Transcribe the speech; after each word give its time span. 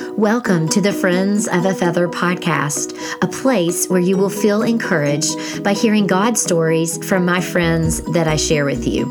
Welcome 0.00 0.68
to 0.68 0.80
the 0.80 0.92
Friends 0.92 1.48
of 1.48 1.64
a 1.64 1.74
Feather 1.74 2.06
podcast, 2.06 2.96
a 3.20 3.26
place 3.26 3.88
where 3.88 4.00
you 4.00 4.16
will 4.16 4.30
feel 4.30 4.62
encouraged 4.62 5.64
by 5.64 5.72
hearing 5.72 6.06
God 6.06 6.38
stories 6.38 7.04
from 7.04 7.24
my 7.24 7.40
friends 7.40 8.00
that 8.12 8.28
I 8.28 8.36
share 8.36 8.64
with 8.64 8.86
you. 8.86 9.06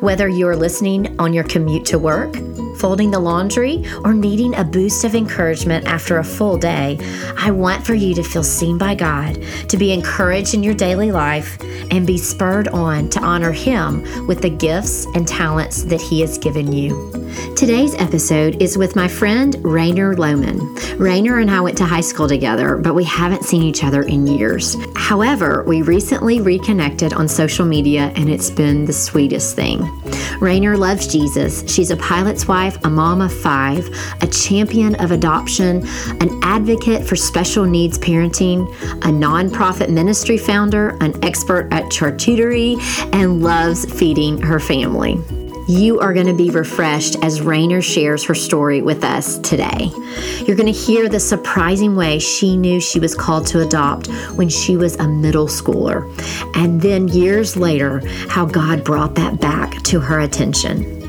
Whether 0.00 0.28
you're 0.28 0.54
listening 0.54 1.18
on 1.18 1.32
your 1.32 1.44
commute 1.44 1.86
to 1.86 1.98
work, 1.98 2.34
folding 2.78 3.10
the 3.10 3.18
laundry, 3.18 3.84
or 4.04 4.14
needing 4.14 4.54
a 4.54 4.64
boost 4.64 5.04
of 5.04 5.14
encouragement 5.14 5.86
after 5.86 6.18
a 6.18 6.24
full 6.24 6.56
day, 6.56 6.98
I 7.36 7.50
want 7.50 7.86
for 7.86 7.94
you 7.94 8.14
to 8.14 8.22
feel 8.22 8.42
seen 8.42 8.78
by 8.78 8.94
God, 8.94 9.42
to 9.68 9.76
be 9.76 9.92
encouraged 9.92 10.54
in 10.54 10.62
your 10.62 10.74
daily 10.74 11.12
life, 11.12 11.58
and 11.90 12.06
be 12.06 12.18
spurred 12.18 12.68
on 12.68 13.08
to 13.10 13.20
honor 13.20 13.52
Him 13.52 14.26
with 14.26 14.42
the 14.42 14.50
gifts 14.50 15.06
and 15.14 15.26
talents 15.26 15.84
that 15.84 16.00
He 16.00 16.20
has 16.20 16.38
given 16.38 16.72
you. 16.72 17.12
Today's 17.56 17.94
episode 17.94 18.60
is 18.62 18.78
with 18.78 18.96
my 18.96 19.08
friend 19.08 19.56
Rainer 19.62 20.14
Lohman. 20.14 20.98
Rainer 20.98 21.38
and 21.38 21.50
I 21.50 21.60
went 21.60 21.76
to 21.78 21.84
high 21.84 22.00
school 22.00 22.28
together, 22.28 22.76
but 22.76 22.94
we 22.94 23.04
haven't 23.04 23.44
seen 23.44 23.62
each 23.62 23.84
other 23.84 24.02
in 24.02 24.26
years. 24.26 24.76
However, 24.94 25.64
we 25.66 25.82
recently 25.82 26.40
reconnected 26.40 27.12
on 27.12 27.28
social 27.28 27.66
media 27.66 28.12
and 28.16 28.28
it's 28.28 28.50
been 28.50 28.84
the 28.84 28.92
sweetest 28.92 29.56
thing. 29.56 29.80
Rainer 30.40 30.76
loves 30.76 31.06
Jesus. 31.06 31.64
She's 31.70 31.90
a 31.90 31.96
pilot's 31.96 32.46
wife, 32.46 32.78
a 32.84 32.90
mom 32.90 33.20
of 33.20 33.32
five, 33.32 33.88
a 34.20 34.26
champion 34.26 34.94
of 34.96 35.10
adoption, 35.10 35.86
an 36.20 36.40
advocate 36.42 37.06
for 37.06 37.16
special 37.16 37.64
needs 37.64 37.98
parenting, 37.98 38.68
a 38.96 39.08
nonprofit 39.08 39.90
ministry 39.90 40.38
founder, 40.38 40.96
an 41.00 41.12
expert 41.24 41.68
at 41.72 41.84
charcuterie, 41.84 42.78
and 43.12 43.42
loves 43.42 43.84
feeding 43.98 44.40
her 44.42 44.60
family. 44.60 45.16
You 45.68 45.98
are 45.98 46.14
going 46.14 46.28
to 46.28 46.34
be 46.34 46.50
refreshed 46.50 47.16
as 47.24 47.40
Rainer 47.40 47.82
shares 47.82 48.24
her 48.26 48.36
story 48.36 48.82
with 48.82 49.02
us 49.02 49.38
today. 49.38 49.90
You're 50.44 50.56
going 50.56 50.72
to 50.72 50.78
hear 50.78 51.08
the 51.08 51.18
surprising 51.18 51.96
way 51.96 52.20
she 52.20 52.56
knew 52.56 52.80
she 52.80 53.00
was 53.00 53.16
called 53.16 53.48
to 53.48 53.62
adopt 53.62 54.06
when 54.36 54.48
she 54.48 54.76
was 54.76 54.94
a 54.96 55.08
middle 55.08 55.48
schooler, 55.48 56.06
and 56.54 56.80
then 56.80 57.08
years 57.08 57.56
later, 57.56 58.00
how 58.28 58.46
God 58.46 58.84
brought 58.84 59.16
that 59.16 59.40
back 59.40 59.82
to 59.84 59.98
her 59.98 60.20
attention. 60.20 61.02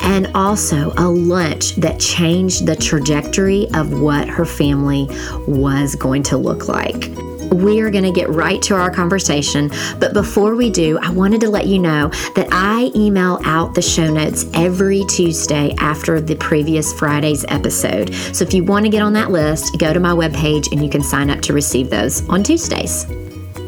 And 0.00 0.26
also 0.34 0.92
a 0.98 1.08
lunch 1.08 1.74
that 1.76 1.98
changed 1.98 2.66
the 2.66 2.76
trajectory 2.76 3.66
of 3.72 3.98
what 3.98 4.28
her 4.28 4.44
family 4.44 5.08
was 5.48 5.94
going 5.94 6.22
to 6.24 6.36
look 6.36 6.68
like 6.68 7.10
we 7.52 7.80
are 7.80 7.90
going 7.90 8.04
to 8.04 8.12
get 8.12 8.28
right 8.28 8.60
to 8.62 8.74
our 8.74 8.90
conversation. 8.90 9.70
But 9.98 10.12
before 10.12 10.54
we 10.54 10.70
do, 10.70 10.98
I 10.98 11.10
wanted 11.10 11.40
to 11.42 11.50
let 11.50 11.66
you 11.66 11.78
know 11.78 12.08
that 12.34 12.48
I 12.50 12.90
email 12.94 13.40
out 13.44 13.74
the 13.74 13.82
show 13.82 14.12
notes 14.12 14.46
every 14.54 15.04
Tuesday 15.04 15.74
after 15.78 16.20
the 16.20 16.36
previous 16.36 16.92
Friday's 16.92 17.44
episode. 17.48 18.14
So 18.14 18.44
if 18.44 18.54
you 18.54 18.64
want 18.64 18.84
to 18.84 18.90
get 18.90 19.02
on 19.02 19.12
that 19.14 19.30
list, 19.30 19.78
go 19.78 19.92
to 19.92 20.00
my 20.00 20.12
webpage 20.12 20.70
and 20.72 20.82
you 20.82 20.90
can 20.90 21.02
sign 21.02 21.30
up 21.30 21.40
to 21.42 21.52
receive 21.52 21.90
those 21.90 22.26
on 22.28 22.42
Tuesdays. 22.42 23.06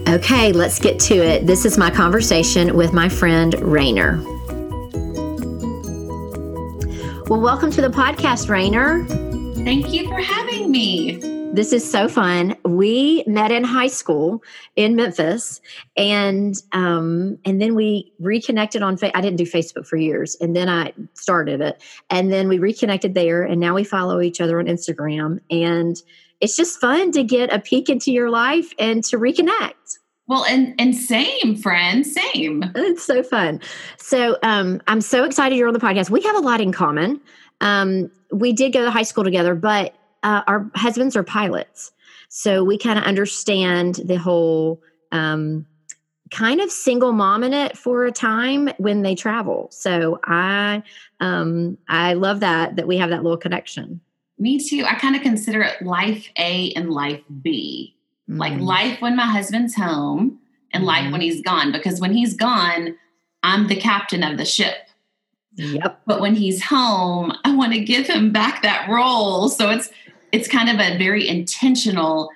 Okay, 0.08 0.52
let's 0.52 0.78
get 0.78 0.98
to 1.00 1.14
it. 1.14 1.46
This 1.46 1.64
is 1.64 1.76
my 1.76 1.90
conversation 1.90 2.74
with 2.76 2.92
my 2.92 3.08
friend 3.08 3.54
Rainer. 3.60 4.22
Well, 7.28 7.42
welcome 7.42 7.70
to 7.72 7.82
the 7.82 7.90
podcast, 7.90 8.48
Rainer. 8.48 9.04
Thank 9.64 9.92
you 9.92 10.08
for 10.08 10.18
having 10.18 10.70
me. 10.70 11.37
This 11.54 11.72
is 11.72 11.90
so 11.90 12.08
fun. 12.08 12.56
We 12.64 13.24
met 13.26 13.50
in 13.50 13.64
high 13.64 13.88
school 13.88 14.44
in 14.76 14.94
Memphis, 14.94 15.60
and 15.96 16.54
um, 16.72 17.38
and 17.44 17.60
then 17.60 17.74
we 17.74 18.12
reconnected 18.20 18.82
on. 18.82 18.96
Fa- 18.96 19.16
I 19.16 19.20
didn't 19.20 19.38
do 19.38 19.44
Facebook 19.44 19.86
for 19.86 19.96
years, 19.96 20.36
and 20.40 20.54
then 20.54 20.68
I 20.68 20.92
started 21.14 21.60
it, 21.60 21.82
and 22.10 22.32
then 22.32 22.48
we 22.48 22.58
reconnected 22.58 23.14
there, 23.14 23.42
and 23.42 23.60
now 23.60 23.74
we 23.74 23.82
follow 23.82 24.20
each 24.20 24.40
other 24.40 24.60
on 24.60 24.66
Instagram, 24.66 25.40
and 25.50 26.00
it's 26.40 26.54
just 26.54 26.80
fun 26.80 27.10
to 27.12 27.24
get 27.24 27.52
a 27.52 27.58
peek 27.58 27.88
into 27.88 28.12
your 28.12 28.30
life 28.30 28.72
and 28.78 29.02
to 29.04 29.18
reconnect. 29.18 29.98
Well, 30.28 30.44
and 30.44 30.74
and 30.78 30.94
same, 30.94 31.56
friend, 31.56 32.06
same. 32.06 32.70
It's 32.76 33.02
so 33.02 33.22
fun. 33.22 33.60
So 33.96 34.36
um, 34.44 34.80
I'm 34.86 35.00
so 35.00 35.24
excited 35.24 35.56
you're 35.56 35.66
on 35.68 35.74
the 35.74 35.80
podcast. 35.80 36.10
We 36.10 36.20
have 36.22 36.36
a 36.36 36.40
lot 36.40 36.60
in 36.60 36.70
common. 36.70 37.20
Um, 37.60 38.10
we 38.30 38.52
did 38.52 38.72
go 38.72 38.84
to 38.84 38.90
high 38.90 39.02
school 39.02 39.24
together, 39.24 39.54
but 39.54 39.94
uh, 40.22 40.42
our 40.46 40.70
husbands 40.74 41.16
are 41.16 41.22
pilots, 41.22 41.92
so 42.28 42.64
we 42.64 42.78
kind 42.78 42.98
of 42.98 43.04
understand 43.04 43.96
the 44.04 44.16
whole 44.16 44.82
um, 45.12 45.66
kind 46.30 46.60
of 46.60 46.70
single 46.70 47.12
mom 47.12 47.42
in 47.42 47.52
it 47.52 47.76
for 47.76 48.04
a 48.04 48.12
time 48.12 48.68
when 48.78 49.02
they 49.02 49.14
travel. 49.14 49.68
So 49.70 50.20
I 50.24 50.82
um, 51.20 51.78
I 51.88 52.14
love 52.14 52.40
that 52.40 52.76
that 52.76 52.86
we 52.86 52.98
have 52.98 53.10
that 53.10 53.22
little 53.22 53.38
connection. 53.38 54.00
Me 54.38 54.58
too. 54.58 54.84
I 54.88 54.94
kind 54.94 55.16
of 55.16 55.22
consider 55.22 55.62
it 55.62 55.82
life 55.82 56.28
A 56.38 56.72
and 56.74 56.90
life 56.90 57.22
B. 57.42 57.96
Mm-hmm. 58.28 58.38
Like 58.38 58.60
life 58.60 59.00
when 59.00 59.16
my 59.16 59.26
husband's 59.26 59.74
home 59.74 60.38
and 60.72 60.82
mm-hmm. 60.82 60.88
life 60.88 61.12
when 61.12 61.20
he's 61.20 61.42
gone. 61.42 61.72
Because 61.72 62.00
when 62.00 62.12
he's 62.12 62.34
gone, 62.34 62.96
I'm 63.42 63.66
the 63.66 63.76
captain 63.76 64.22
of 64.22 64.38
the 64.38 64.44
ship. 64.44 64.76
Yep. 65.54 66.02
But 66.06 66.20
when 66.20 66.36
he's 66.36 66.62
home, 66.62 67.32
I 67.44 67.54
want 67.54 67.72
to 67.72 67.80
give 67.80 68.06
him 68.06 68.30
back 68.30 68.62
that 68.62 68.88
role. 68.88 69.48
So 69.48 69.70
it's 69.70 69.90
it's 70.32 70.48
kind 70.48 70.68
of 70.68 70.76
a 70.78 70.98
very 70.98 71.26
intentional 71.28 72.30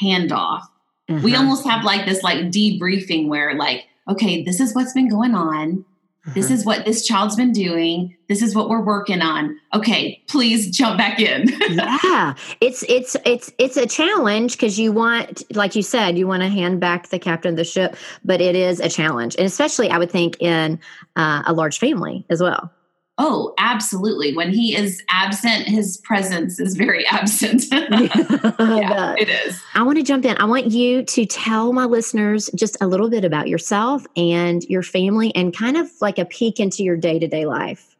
handoff. 0.00 0.62
Mm-hmm. 1.10 1.22
We 1.22 1.36
almost 1.36 1.66
have 1.66 1.84
like 1.84 2.06
this 2.06 2.22
like 2.22 2.38
debriefing 2.46 3.28
where 3.28 3.54
like, 3.54 3.84
okay, 4.08 4.42
this 4.42 4.60
is 4.60 4.74
what's 4.74 4.92
been 4.92 5.08
going 5.08 5.34
on. 5.34 5.84
This 6.28 6.46
mm-hmm. 6.46 6.54
is 6.54 6.64
what 6.64 6.86
this 6.86 7.06
child's 7.06 7.36
been 7.36 7.52
doing. 7.52 8.16
This 8.30 8.40
is 8.40 8.54
what 8.54 8.70
we're 8.70 8.82
working 8.82 9.20
on. 9.20 9.60
Okay, 9.74 10.22
please 10.26 10.74
jump 10.74 10.96
back 10.96 11.20
in. 11.20 11.48
yeah. 11.70 12.34
It's 12.62 12.82
it's 12.88 13.14
it's 13.26 13.52
it's 13.58 13.76
a 13.76 13.86
challenge 13.86 14.52
because 14.52 14.78
you 14.78 14.90
want 14.90 15.42
like 15.54 15.76
you 15.76 15.82
said, 15.82 16.16
you 16.16 16.26
want 16.26 16.42
to 16.42 16.48
hand 16.48 16.80
back 16.80 17.08
the 17.08 17.18
captain 17.18 17.50
of 17.50 17.56
the 17.56 17.64
ship, 17.64 17.96
but 18.24 18.40
it 18.40 18.56
is 18.56 18.80
a 18.80 18.88
challenge. 18.88 19.36
And 19.36 19.46
especially 19.46 19.90
I 19.90 19.98
would 19.98 20.10
think 20.10 20.40
in 20.40 20.80
uh, 21.16 21.42
a 21.46 21.52
large 21.52 21.78
family 21.78 22.24
as 22.30 22.40
well. 22.40 22.72
Oh, 23.16 23.54
absolutely. 23.58 24.34
When 24.34 24.52
he 24.52 24.76
is 24.76 25.02
absent, 25.08 25.68
his 25.68 25.98
presence 25.98 26.58
is 26.58 26.74
very 26.74 27.06
absent. 27.10 27.64
yeah, 27.70 29.14
it 29.16 29.28
is. 29.28 29.62
I 29.74 29.82
want 29.82 29.98
to 29.98 30.02
jump 30.02 30.24
in. 30.24 30.36
I 30.38 30.44
want 30.44 30.72
you 30.72 31.04
to 31.04 31.26
tell 31.26 31.72
my 31.72 31.84
listeners 31.84 32.50
just 32.56 32.76
a 32.80 32.88
little 32.88 33.08
bit 33.08 33.24
about 33.24 33.48
yourself 33.48 34.04
and 34.16 34.64
your 34.64 34.82
family 34.82 35.34
and 35.34 35.56
kind 35.56 35.76
of 35.76 35.90
like 36.00 36.18
a 36.18 36.24
peek 36.24 36.58
into 36.58 36.82
your 36.82 36.96
day 36.96 37.18
to 37.18 37.28
day 37.28 37.46
life. 37.46 37.94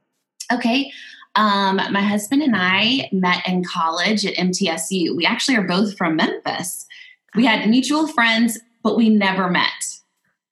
Okay. 0.52 0.92
Um, 1.36 1.76
my 1.76 2.02
husband 2.02 2.42
and 2.42 2.54
I 2.56 3.08
met 3.12 3.46
in 3.46 3.64
college 3.64 4.24
at 4.26 4.34
MTSU. 4.34 5.16
We 5.16 5.26
actually 5.26 5.56
are 5.56 5.66
both 5.66 5.96
from 5.96 6.16
Memphis. 6.16 6.86
We 7.34 7.44
had 7.44 7.68
mutual 7.68 8.06
friends, 8.06 8.58
but 8.82 8.96
we 8.96 9.08
never 9.08 9.50
met. 9.50 9.68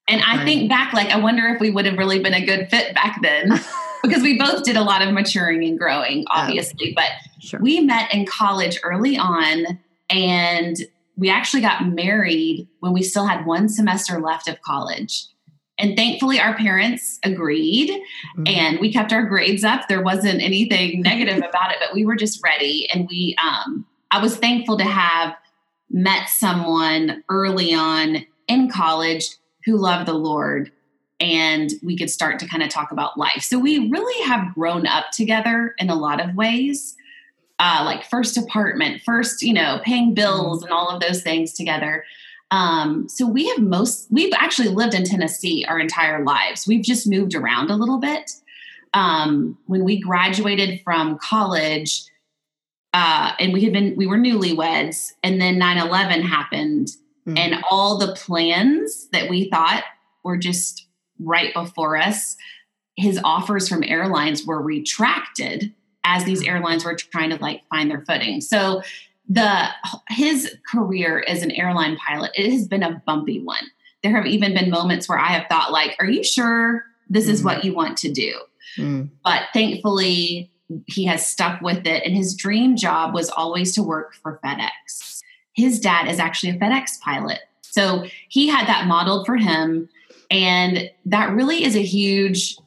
And 0.09 0.21
I 0.21 0.43
think 0.43 0.69
back, 0.69 0.91
like, 0.91 1.09
I 1.09 1.17
wonder 1.17 1.47
if 1.47 1.61
we 1.61 1.69
would 1.69 1.85
have 1.85 1.97
really 1.97 2.19
been 2.19 2.33
a 2.33 2.45
good 2.45 2.69
fit 2.69 2.93
back 2.93 3.21
then. 3.21 3.57
because 4.03 4.21
we 4.21 4.37
both 4.37 4.63
did 4.63 4.75
a 4.75 4.83
lot 4.83 5.01
of 5.01 5.13
maturing 5.13 5.63
and 5.63 5.79
growing, 5.79 6.25
obviously. 6.29 6.93
but 6.95 7.09
sure. 7.39 7.59
we 7.61 7.79
met 7.79 8.13
in 8.13 8.25
college 8.25 8.79
early 8.83 9.17
on 9.17 9.79
and 10.09 10.77
we 11.15 11.29
actually 11.29 11.61
got 11.61 11.87
married 11.87 12.67
when 12.79 12.93
we 12.93 13.01
still 13.01 13.25
had 13.25 13.45
one 13.45 13.69
semester 13.69 14.19
left 14.19 14.47
of 14.47 14.61
college. 14.61 15.25
And 15.79 15.95
thankfully, 15.95 16.39
our 16.39 16.55
parents 16.55 17.19
agreed 17.23 17.89
mm-hmm. 17.89 18.43
and 18.45 18.79
we 18.79 18.91
kept 18.91 19.11
our 19.11 19.23
grades 19.23 19.63
up. 19.63 19.87
There 19.87 20.03
wasn't 20.03 20.41
anything 20.41 21.01
negative 21.03 21.37
about 21.37 21.71
it, 21.71 21.77
but 21.79 21.93
we 21.93 22.05
were 22.05 22.15
just 22.15 22.43
ready. 22.43 22.87
And 22.93 23.07
we, 23.09 23.35
um, 23.41 23.85
I 24.11 24.21
was 24.21 24.37
thankful 24.37 24.77
to 24.77 24.83
have 24.83 25.35
met 25.89 26.27
someone 26.27 27.23
early 27.29 27.73
on 27.73 28.25
in 28.47 28.69
college 28.69 29.25
who 29.65 29.77
loved 29.77 30.07
the 30.07 30.13
Lord 30.13 30.71
and 31.23 31.71
we 31.81 31.97
could 31.97 32.09
start 32.09 32.37
to 32.39 32.47
kind 32.47 32.61
of 32.61 32.69
talk 32.69 32.91
about 32.91 33.17
life. 33.17 33.41
So 33.41 33.57
we 33.57 33.89
really 33.89 34.27
have 34.27 34.53
grown 34.53 34.85
up 34.85 35.11
together 35.11 35.73
in 35.79 35.89
a 35.89 35.95
lot 35.95 36.21
of 36.21 36.35
ways. 36.35 36.95
Uh, 37.59 37.83
like 37.85 38.03
first 38.03 38.35
apartment, 38.35 39.01
first, 39.05 39.41
you 39.41 39.53
know, 39.53 39.79
paying 39.83 40.13
bills 40.13 40.57
mm-hmm. 40.57 40.65
and 40.65 40.73
all 40.73 40.89
of 40.89 41.01
those 41.01 41.21
things 41.21 41.53
together. 41.53 42.03
Um, 42.51 43.07
so 43.07 43.25
we 43.25 43.47
have 43.49 43.59
most, 43.59 44.07
we've 44.11 44.33
actually 44.35 44.67
lived 44.67 44.93
in 44.93 45.05
Tennessee 45.05 45.65
our 45.67 45.79
entire 45.79 46.23
lives. 46.23 46.67
We've 46.67 46.83
just 46.83 47.07
moved 47.07 47.35
around 47.35 47.71
a 47.71 47.75
little 47.75 47.99
bit. 47.99 48.31
Um, 48.93 49.57
when 49.65 49.83
we 49.83 49.99
graduated 49.99 50.81
from 50.83 51.17
college, 51.17 52.03
uh, 52.93 53.31
and 53.39 53.53
we 53.53 53.63
had 53.63 53.73
been, 53.73 53.95
we 53.95 54.05
were 54.05 54.17
newlyweds, 54.17 55.13
and 55.23 55.41
then 55.41 55.57
9 55.57 55.77
11 55.79 56.21
happened, 56.21 56.89
mm-hmm. 57.27 57.37
and 57.37 57.63
all 57.71 57.97
the 57.97 58.13
plans 58.13 59.07
that 59.11 59.29
we 59.29 59.49
thought 59.49 59.83
were 60.23 60.37
just 60.37 60.87
right 61.19 61.53
before 61.53 61.97
us, 61.97 62.35
his 62.95 63.19
offers 63.23 63.67
from 63.67 63.83
airlines 63.83 64.45
were 64.45 64.61
retracted 64.61 65.73
as 66.03 66.25
these 66.25 66.43
airlines 66.43 66.85
were 66.85 66.95
trying 66.95 67.29
to 67.29 67.37
like 67.37 67.61
find 67.69 67.89
their 67.89 68.03
footing. 68.05 68.41
So 68.41 68.81
the 69.27 69.67
his 70.09 70.53
career 70.69 71.23
as 71.27 71.43
an 71.43 71.51
airline 71.51 71.95
pilot 71.95 72.31
it 72.35 72.51
has 72.51 72.67
been 72.67 72.83
a 72.83 73.01
bumpy 73.05 73.41
one. 73.41 73.63
There 74.03 74.15
have 74.15 74.25
even 74.25 74.53
been 74.53 74.69
moments 74.69 75.07
where 75.07 75.19
I 75.19 75.27
have 75.27 75.47
thought 75.47 75.71
like, 75.71 75.95
are 75.99 76.09
you 76.09 76.23
sure 76.23 76.83
this 77.09 77.27
is 77.27 77.41
mm. 77.41 77.45
what 77.45 77.63
you 77.63 77.73
want 77.73 77.97
to 77.99 78.11
do? 78.11 78.37
Mm. 78.77 79.09
But 79.23 79.43
thankfully 79.53 80.51
he 80.87 81.05
has 81.05 81.25
stuck 81.25 81.61
with 81.61 81.85
it. 81.85 82.03
And 82.05 82.15
his 82.15 82.35
dream 82.35 82.75
job 82.75 83.13
was 83.13 83.29
always 83.29 83.73
to 83.75 83.83
work 83.83 84.13
for 84.15 84.39
FedEx. 84.43 85.21
His 85.53 85.79
dad 85.79 86.09
is 86.09 86.19
actually 86.19 86.51
a 86.51 86.57
FedEx 86.57 86.99
pilot. 87.01 87.39
So 87.61 88.05
he 88.29 88.47
had 88.47 88.67
that 88.67 88.87
modeled 88.87 89.25
for 89.25 89.37
him. 89.37 89.89
And 90.33 90.89
that 91.05 91.31
really 91.31 91.63
is 91.63 91.75
a 91.75 91.83
huge, 91.83 92.57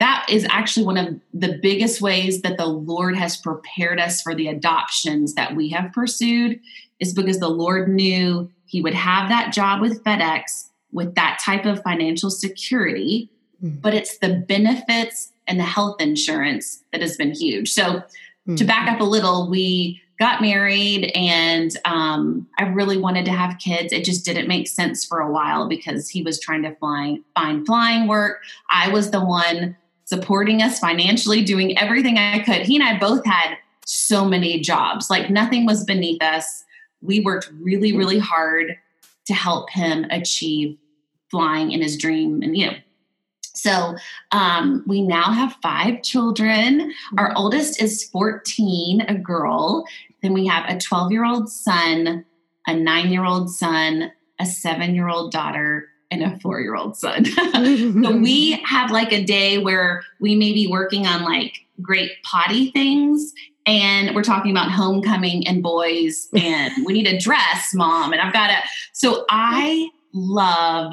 that 0.00 0.26
is 0.28 0.46
actually 0.50 0.84
one 0.84 0.98
of 0.98 1.18
the 1.32 1.58
biggest 1.62 2.02
ways 2.02 2.42
that 2.42 2.58
the 2.58 2.66
Lord 2.66 3.16
has 3.16 3.38
prepared 3.38 3.98
us 3.98 4.20
for 4.20 4.34
the 4.34 4.48
adoptions 4.48 5.34
that 5.34 5.56
we 5.56 5.70
have 5.70 5.92
pursued, 5.92 6.60
is 7.00 7.14
because 7.14 7.40
the 7.40 7.48
Lord 7.48 7.88
knew 7.88 8.50
he 8.66 8.82
would 8.82 8.94
have 8.94 9.30
that 9.30 9.52
job 9.52 9.80
with 9.80 10.04
FedEx 10.04 10.68
with 10.92 11.14
that 11.14 11.40
type 11.44 11.66
of 11.66 11.82
financial 11.82 12.30
security, 12.30 13.30
mm-hmm. 13.62 13.80
but 13.80 13.94
it's 13.94 14.18
the 14.18 14.44
benefits 14.48 15.32
and 15.46 15.58
the 15.58 15.64
health 15.64 16.00
insurance 16.00 16.82
that 16.92 17.00
has 17.00 17.16
been 17.16 17.32
huge. 17.32 17.70
So, 17.70 17.82
mm-hmm. 17.82 18.54
to 18.56 18.64
back 18.64 18.90
up 18.90 19.00
a 19.00 19.04
little, 19.04 19.50
we 19.50 20.00
got 20.18 20.40
married 20.40 21.12
and 21.14 21.76
um, 21.84 22.46
I 22.58 22.64
really 22.64 22.96
wanted 22.96 23.24
to 23.26 23.32
have 23.32 23.58
kids. 23.58 23.92
It 23.92 24.04
just 24.04 24.24
didn't 24.24 24.48
make 24.48 24.66
sense 24.66 25.04
for 25.04 25.20
a 25.20 25.30
while 25.30 25.68
because 25.68 26.08
he 26.08 26.22
was 26.22 26.40
trying 26.40 26.62
to 26.62 26.74
fly, 26.76 27.18
find 27.34 27.66
flying 27.66 28.08
work. 28.08 28.42
I 28.70 28.88
was 28.90 29.10
the 29.10 29.24
one 29.24 29.76
supporting 30.04 30.62
us 30.62 30.78
financially, 30.78 31.42
doing 31.42 31.76
everything 31.78 32.16
I 32.16 32.38
could. 32.38 32.62
He 32.62 32.76
and 32.76 32.84
I 32.84 32.98
both 32.98 33.24
had 33.26 33.56
so 33.84 34.24
many 34.24 34.60
jobs, 34.60 35.10
like 35.10 35.30
nothing 35.30 35.66
was 35.66 35.84
beneath 35.84 36.22
us. 36.22 36.64
We 37.02 37.20
worked 37.20 37.50
really, 37.60 37.96
really 37.96 38.18
hard 38.18 38.76
to 39.26 39.34
help 39.34 39.70
him 39.70 40.06
achieve 40.10 40.78
flying 41.30 41.72
in 41.72 41.82
his 41.82 41.96
dream 41.96 42.42
and, 42.42 42.56
you 42.56 42.66
know, 42.66 42.76
so 43.56 43.96
um, 44.32 44.84
we 44.86 45.02
now 45.02 45.32
have 45.32 45.56
five 45.62 46.02
children. 46.02 46.92
Our 47.18 47.28
mm-hmm. 47.28 47.36
oldest 47.36 47.82
is 47.82 48.04
14, 48.04 49.02
a 49.02 49.14
girl. 49.14 49.84
Then 50.22 50.32
we 50.32 50.46
have 50.46 50.68
a 50.68 50.78
12 50.78 51.12
year 51.12 51.24
old 51.24 51.50
son, 51.50 52.24
a 52.66 52.74
nine 52.74 53.10
year 53.10 53.24
old 53.24 53.50
son, 53.50 54.12
a 54.38 54.46
seven 54.46 54.94
year 54.94 55.08
old 55.08 55.32
daughter, 55.32 55.88
and 56.10 56.22
a 56.22 56.38
four 56.40 56.60
year 56.60 56.76
old 56.76 56.96
son. 56.96 57.24
so 58.04 58.16
we 58.16 58.52
have 58.64 58.90
like 58.90 59.12
a 59.12 59.24
day 59.24 59.58
where 59.58 60.02
we 60.20 60.34
may 60.34 60.52
be 60.52 60.66
working 60.66 61.06
on 61.06 61.24
like 61.24 61.58
great 61.82 62.22
potty 62.22 62.70
things 62.70 63.32
and 63.66 64.14
we're 64.14 64.22
talking 64.22 64.50
about 64.50 64.70
homecoming 64.70 65.46
and 65.46 65.62
boys 65.62 66.28
and 66.36 66.72
we 66.86 66.92
need 66.92 67.06
a 67.06 67.18
dress 67.18 67.74
mom 67.74 68.12
and 68.12 68.22
i've 68.22 68.32
got 68.32 68.48
to 68.48 68.56
so 68.92 69.26
i 69.28 69.88
love 70.14 70.92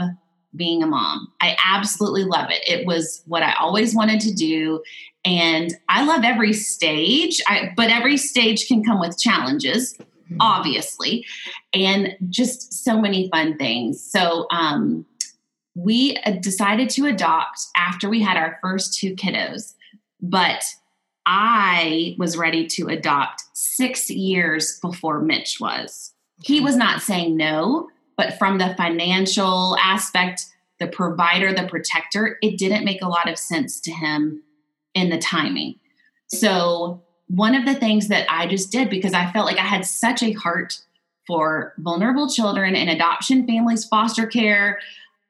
being 0.55 0.83
a 0.83 0.88
mom. 0.88 1.31
I 1.41 1.57
absolutely 1.63 2.23
love 2.23 2.50
it. 2.50 2.61
It 2.67 2.85
was 2.85 3.23
what 3.25 3.44
I 3.44 3.53
always 3.59 3.95
wanted 3.95 4.19
to 4.21 4.33
do. 4.33 4.83
And 5.25 5.73
I 5.89 6.03
love 6.03 6.23
every 6.23 6.53
stage, 6.53 7.41
I, 7.47 7.71
but 7.75 7.89
every 7.89 8.17
stage 8.17 8.67
can 8.67 8.83
come 8.83 9.00
with 9.00 9.17
challenges, 9.17 9.97
mm-hmm. 9.97 10.38
obviously, 10.39 11.25
and 11.73 12.15
just 12.29 12.73
so 12.73 13.00
many 13.00 13.29
fun 13.29 13.57
things. 13.57 14.03
So, 14.03 14.47
um, 14.51 15.05
we 15.75 16.17
uh, 16.17 16.31
decided 16.39 16.89
to 16.91 17.07
adopt 17.07 17.59
after 17.75 18.09
we 18.09 18.21
had 18.21 18.38
our 18.38 18.59
first 18.61 19.00
two 19.00 19.15
kiddos, 19.15 19.73
but 20.21 20.63
I 21.25 22.15
was 22.19 22.38
ready 22.38 22.67
to 22.67 22.88
adopt 22.88 23.44
six 23.53 24.09
years 24.09 24.79
before 24.81 25.19
Mitch 25.19 25.57
was. 25.59 26.13
He 26.44 26.59
was 26.59 26.75
not 26.75 27.01
saying 27.01 27.38
no, 27.38 27.89
but 28.24 28.38
from 28.38 28.58
the 28.58 28.74
financial 28.75 29.78
aspect, 29.78 30.46
the 30.80 30.88
provider, 30.88 31.54
the 31.54 31.68
protector, 31.68 32.38
it 32.42 32.58
didn't 32.58 32.86
make 32.86 33.02
a 33.02 33.08
lot 33.08 33.30
of 33.30 33.38
sense 33.38 33.81
to 33.81 33.92
him 33.92 34.42
in 34.94 35.10
the 35.10 35.18
timing. 35.18 35.75
So, 36.28 37.02
one 37.28 37.56
of 37.56 37.66
the 37.66 37.75
things 37.75 38.10
that 38.10 38.28
I 38.30 38.48
just 38.48 38.72
did 38.72 38.90
because 38.90 39.14
I 39.14 39.31
felt 39.31 39.46
like 39.46 39.58
I 39.58 39.64
had 39.64 39.86
such 39.86 40.22
a 40.22 40.34
heart 40.34 40.80
for 41.25 41.74
vulnerable 41.80 42.30
children 42.30 42.75
and 42.75 42.90
adoption 42.90 43.48
families, 43.48 43.86
foster 43.86 44.28
care, 44.28 44.80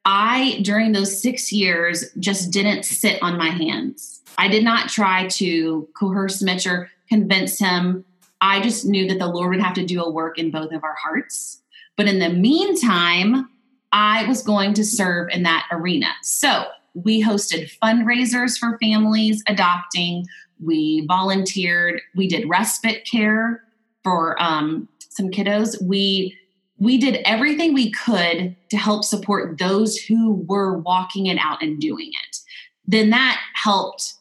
I, 0.06 0.60
during 0.64 0.92
those 0.92 1.22
six 1.22 1.52
years, 1.52 2.12
just 2.20 2.52
didn't 2.52 2.84
sit 2.84 3.22
on 3.22 3.38
my 3.38 3.50
hands. 3.50 4.22
I 4.38 4.48
did 4.48 4.64
not 4.64 4.90
try 4.90 5.28
to 5.30 5.88
coerce 5.98 6.42
Mitch 6.42 6.68
or 6.68 6.90
convince 7.08 7.58
him. 7.58 8.06
I 8.42 8.60
just 8.60 8.86
knew 8.86 9.08
that 9.08 9.20
the 9.20 9.28
Lord 9.28 9.52
would 9.52 9.62
have 9.62 9.76
to 9.76 9.86
do 9.86 10.04
a 10.04 10.12
work 10.12 10.38
in 10.38 10.52
both 10.52 10.74
of 10.74 10.84
our 10.84 10.96
hearts. 10.96 11.63
But 11.96 12.08
in 12.08 12.20
the 12.20 12.30
meantime, 12.30 13.50
I 13.92 14.28
was 14.28 14.42
going 14.42 14.74
to 14.76 14.84
serve 14.84 15.30
in 15.32 15.44
that 15.44 15.68
arena. 15.72 16.08
So 16.24 16.66
we 16.94 17.24
hosted 17.24 17.72
fundraisers 17.82 18.58
for 18.58 18.78
families 18.80 19.44
adopting. 19.48 20.26
We 20.64 21.06
volunteered. 21.08 22.02
We 22.16 22.28
did 22.28 22.50
respite 22.50 23.06
care 23.10 23.64
for 24.04 24.42
um, 24.42 24.88
some 25.10 25.30
kiddos. 25.30 25.82
We 25.82 26.38
we 26.80 26.98
did 26.98 27.22
everything 27.24 27.74
we 27.74 27.92
could 27.92 28.56
to 28.70 28.78
help 28.78 29.06
support 29.06 29.58
those 29.58 29.96
who 29.96 30.34
were 30.48 30.78
walking 30.80 31.28
it 31.28 31.38
out 31.40 31.62
and 31.62 31.80
doing 31.80 32.10
it. 32.10 32.38
Then 32.86 33.12
that 33.12 33.40
helped 33.54 34.16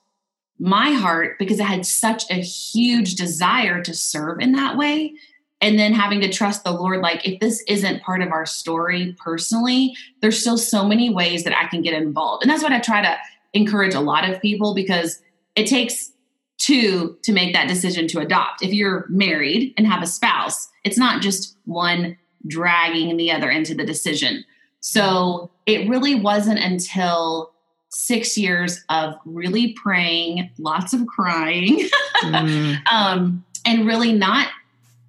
my 0.61 0.93
heart 0.93 1.39
because 1.39 1.59
I 1.59 1.65
had 1.65 1.85
such 1.85 2.31
a 2.31 2.35
huge 2.35 3.17
desire 3.17 3.83
to 3.83 3.95
serve 3.95 4.41
in 4.41 4.53
that 4.53 4.77
way 4.77 5.15
and 5.63 5.79
then 5.79 5.95
having 5.95 6.21
to 6.21 6.29
trust 6.29 6.65
the 6.65 6.73
Lord, 6.73 7.01
like 7.01 7.27
if 7.27 7.39
this 7.41 7.63
isn't 7.69 8.03
part 8.03 8.21
of 8.21 8.33
our 8.33 8.45
story 8.45 9.17
personally, 9.19 9.97
there's 10.21 10.39
still 10.39 10.59
so 10.59 10.85
many 10.85 11.09
ways 11.09 11.45
that 11.45 11.57
I 11.57 11.69
can 11.69 11.83
get 11.83 11.95
involved. 11.95 12.43
And 12.43 12.51
that's 12.51 12.65
what 12.65 12.73
I 12.73 12.81
try 12.81 13.01
to 13.01 13.17
encourage 13.55 13.95
a 13.95 14.01
lot 14.01 14.29
of 14.29 14.43
people 14.43 14.75
because 14.75 15.23
it 15.55 15.69
takes 15.69 16.11
two 16.59 17.17
to 17.23 17.33
make 17.33 17.55
that 17.55 17.69
decision 17.69 18.09
to 18.09 18.19
adopt. 18.19 18.63
If 18.63 18.73
you're 18.73 19.07
married 19.09 19.73
and 19.79 19.87
have 19.87 20.03
a 20.03 20.07
spouse, 20.07 20.69
it's 20.85 20.99
not 20.99 21.23
just 21.23 21.57
one 21.65 22.19
dragging 22.49 23.17
the 23.17 23.31
other 23.31 23.49
into 23.49 23.75
the 23.75 23.85
decision. 23.85 24.45
So 24.81 25.53
it 25.67 25.89
really 25.89 26.17
wasn't 26.17 26.59
until 26.59 27.53
six 27.91 28.37
years 28.37 28.83
of 28.89 29.15
really 29.25 29.75
praying, 29.75 30.51
lots 30.59 30.93
of 30.93 31.07
crying, 31.07 31.89
mm. 32.23 32.77
um, 32.91 33.45
and 33.65 33.87
really 33.87 34.13
not 34.13 34.49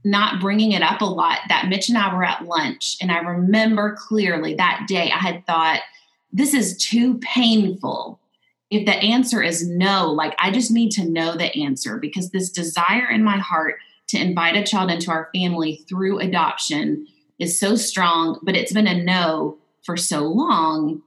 not 0.04 0.42
bringing 0.42 0.74
it 0.74 0.82
up 0.82 1.02
a 1.02 1.06
lot 1.06 1.40
that 1.50 1.68
Mitch 1.70 1.90
and 1.90 1.98
I 1.98 2.14
were 2.14 2.24
at 2.24 2.46
lunch. 2.46 2.98
And 3.02 3.12
I 3.12 3.20
remember 3.20 3.96
clearly 3.98 4.54
that 4.56 4.86
day 4.88 5.12
I 5.12 5.18
had 5.18 5.46
thought, 5.46 5.82
this 6.32 6.54
is 6.54 6.78
too 6.78 7.18
painful. 7.20 8.20
If 8.70 8.86
the 8.86 8.96
answer 8.96 9.42
is 9.42 9.68
no, 9.68 10.12
like 10.12 10.36
I 10.40 10.52
just 10.52 10.72
need 10.72 10.92
to 10.92 11.08
know 11.08 11.36
the 11.36 11.56
answer 11.64 11.98
because 12.00 12.32
this 12.32 12.50
desire 12.50 13.10
in 13.10 13.24
my 13.24 13.38
heart 13.38 13.76
to 14.08 14.20
invite 14.20 14.58
a 14.58 14.64
child 14.64 14.92
into 14.92 15.12
our 15.12 15.30
family 15.34 15.86
through 15.88 16.20
adoption 16.20 17.08
is 17.40 17.60
so 17.60 17.76
strong, 17.76 18.40
but 18.44 18.56
it's 18.56 18.74
been 18.74 18.88
a 18.88 19.04
no 19.04 19.58
for 19.84 19.96
so 19.96 20.24
long. 20.24 21.02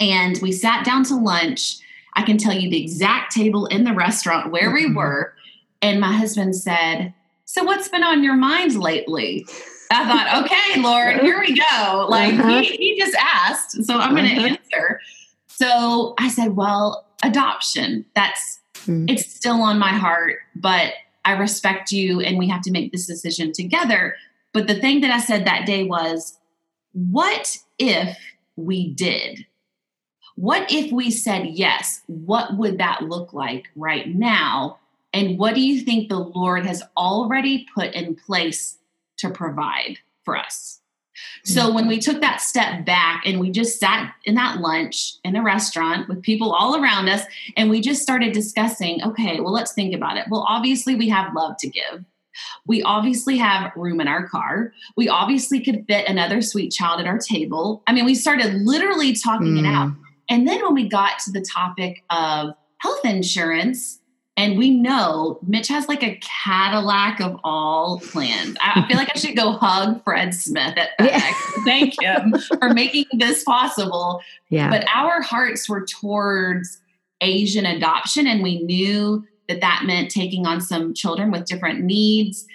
And 0.00 0.38
we 0.40 0.52
sat 0.52 0.84
down 0.84 1.04
to 1.04 1.16
lunch. 1.16 1.78
I 2.14 2.22
can 2.22 2.38
tell 2.38 2.54
you 2.54 2.70
the 2.70 2.82
exact 2.82 3.34
table 3.34 3.66
in 3.66 3.84
the 3.84 3.92
restaurant 3.92 4.52
where 4.52 4.72
we 4.72 4.86
mm-hmm. 4.86 4.96
were. 4.96 5.34
And 5.82 6.00
my 6.00 6.12
husband 6.12 6.56
said, 6.56 7.12
so 7.54 7.62
what's 7.62 7.88
been 7.88 8.02
on 8.02 8.24
your 8.24 8.34
mind 8.34 8.74
lately? 8.74 9.46
I 9.92 10.08
thought, 10.08 10.44
okay, 10.44 10.80
Lord, 10.80 11.20
here 11.20 11.38
we 11.38 11.54
go. 11.54 12.06
Like 12.10 12.34
uh-huh. 12.34 12.62
he, 12.62 12.76
he, 12.76 12.98
just 12.98 13.14
asked, 13.14 13.84
so 13.84 13.96
I'm 13.96 14.12
going 14.12 14.28
to 14.28 14.36
uh-huh. 14.36 14.56
answer. 14.56 15.00
So 15.46 16.14
I 16.18 16.30
said, 16.30 16.56
well, 16.56 17.06
adoption. 17.22 18.06
That's 18.16 18.58
mm. 18.86 19.08
it's 19.08 19.32
still 19.32 19.62
on 19.62 19.78
my 19.78 19.90
heart, 19.90 20.38
but 20.56 20.94
I 21.24 21.34
respect 21.34 21.92
you, 21.92 22.20
and 22.20 22.38
we 22.38 22.48
have 22.48 22.60
to 22.62 22.72
make 22.72 22.90
this 22.90 23.06
decision 23.06 23.52
together. 23.52 24.16
But 24.52 24.66
the 24.66 24.80
thing 24.80 25.00
that 25.02 25.12
I 25.12 25.20
said 25.20 25.46
that 25.46 25.64
day 25.64 25.84
was, 25.84 26.36
what 26.90 27.58
if 27.78 28.18
we 28.56 28.92
did? 28.94 29.46
What 30.34 30.72
if 30.72 30.90
we 30.90 31.12
said 31.12 31.46
yes? 31.46 32.02
What 32.08 32.56
would 32.56 32.78
that 32.78 33.02
look 33.02 33.32
like 33.32 33.68
right 33.76 34.12
now? 34.12 34.80
And 35.14 35.38
what 35.38 35.54
do 35.54 35.60
you 35.60 35.80
think 35.80 36.08
the 36.08 36.18
Lord 36.18 36.66
has 36.66 36.82
already 36.96 37.66
put 37.74 37.94
in 37.94 38.16
place 38.16 38.76
to 39.18 39.30
provide 39.30 39.98
for 40.24 40.36
us? 40.36 40.80
So 41.44 41.72
when 41.72 41.86
we 41.86 42.00
took 42.00 42.20
that 42.22 42.40
step 42.40 42.84
back 42.84 43.22
and 43.24 43.38
we 43.38 43.50
just 43.50 43.78
sat 43.78 44.14
in 44.24 44.34
that 44.34 44.58
lunch 44.58 45.12
in 45.22 45.36
a 45.36 45.42
restaurant 45.42 46.08
with 46.08 46.22
people 46.22 46.52
all 46.52 46.82
around 46.82 47.08
us 47.08 47.22
and 47.56 47.70
we 47.70 47.80
just 47.80 48.02
started 48.02 48.32
discussing, 48.32 49.02
okay, 49.04 49.40
well, 49.40 49.52
let's 49.52 49.72
think 49.72 49.94
about 49.94 50.16
it. 50.16 50.26
Well, 50.28 50.44
obviously, 50.48 50.96
we 50.96 51.08
have 51.10 51.34
love 51.34 51.56
to 51.58 51.68
give. 51.68 52.04
We 52.66 52.82
obviously 52.82 53.36
have 53.36 53.72
room 53.76 54.00
in 54.00 54.08
our 54.08 54.26
car. 54.26 54.72
We 54.96 55.08
obviously 55.08 55.60
could 55.60 55.84
fit 55.86 56.08
another 56.08 56.42
sweet 56.42 56.72
child 56.72 57.00
at 57.00 57.06
our 57.06 57.18
table. 57.18 57.84
I 57.86 57.92
mean, 57.92 58.04
we 58.04 58.16
started 58.16 58.54
literally 58.62 59.14
talking 59.14 59.54
mm. 59.54 59.60
it 59.60 59.66
out. 59.66 59.92
And 60.28 60.48
then 60.48 60.64
when 60.64 60.74
we 60.74 60.88
got 60.88 61.20
to 61.20 61.30
the 61.30 61.42
topic 61.42 62.02
of 62.10 62.54
health 62.78 63.04
insurance, 63.04 64.00
and 64.36 64.58
we 64.58 64.70
know 64.70 65.38
Mitch 65.46 65.68
has 65.68 65.88
like 65.88 66.02
a 66.02 66.16
Cadillac 66.16 67.20
of 67.20 67.38
all 67.44 68.00
plans. 68.00 68.56
I 68.60 68.84
feel 68.88 68.96
like 68.96 69.10
I 69.14 69.18
should 69.18 69.36
go 69.36 69.52
hug 69.52 70.02
Fred 70.02 70.34
Smith 70.34 70.76
at 70.76 70.98
FedEx. 70.98 71.10
Yeah. 71.10 71.32
Thank 71.64 72.00
him 72.00 72.34
for 72.58 72.70
making 72.70 73.06
this 73.12 73.44
possible. 73.44 74.20
Yeah. 74.48 74.70
But 74.70 74.86
our 74.92 75.22
hearts 75.22 75.68
were 75.68 75.86
towards 75.86 76.80
Asian 77.20 77.64
adoption, 77.64 78.26
and 78.26 78.42
we 78.42 78.62
knew 78.62 79.24
that 79.48 79.60
that 79.60 79.82
meant 79.84 80.10
taking 80.10 80.46
on 80.46 80.60
some 80.60 80.94
children 80.94 81.30
with 81.30 81.44
different 81.44 81.80
needs. 81.80 82.46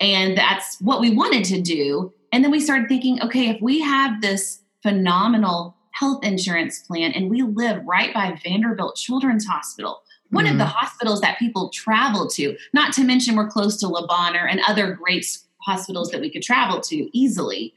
And 0.00 0.36
that's 0.36 0.80
what 0.80 1.00
we 1.00 1.10
wanted 1.14 1.44
to 1.46 1.60
do. 1.60 2.12
And 2.32 2.42
then 2.42 2.50
we 2.50 2.60
started 2.60 2.88
thinking, 2.88 3.22
okay, 3.22 3.48
if 3.48 3.60
we 3.60 3.80
have 3.80 4.20
this 4.20 4.60
phenomenal 4.82 5.76
health 5.92 6.24
insurance 6.24 6.80
plan 6.80 7.12
and 7.12 7.30
we 7.30 7.42
live 7.42 7.84
right 7.84 8.14
by 8.14 8.38
Vanderbilt 8.44 8.96
Children's 8.96 9.46
Hospital, 9.46 10.02
one 10.30 10.44
mm-hmm. 10.44 10.52
of 10.52 10.58
the 10.58 10.64
mm-hmm. 10.64 10.72
hospitals 10.72 11.20
that 11.20 11.38
people 11.38 11.70
travel 11.70 12.28
to, 12.28 12.56
not 12.72 12.92
to 12.94 13.04
mention 13.04 13.36
we're 13.36 13.48
close 13.48 13.76
to 13.78 13.88
Le 13.88 14.06
Bonheur 14.06 14.46
and 14.46 14.60
other 14.66 14.92
great 14.92 15.38
hospitals 15.62 16.10
that 16.10 16.20
we 16.20 16.30
could 16.30 16.42
travel 16.42 16.80
to 16.80 17.08
easily. 17.16 17.74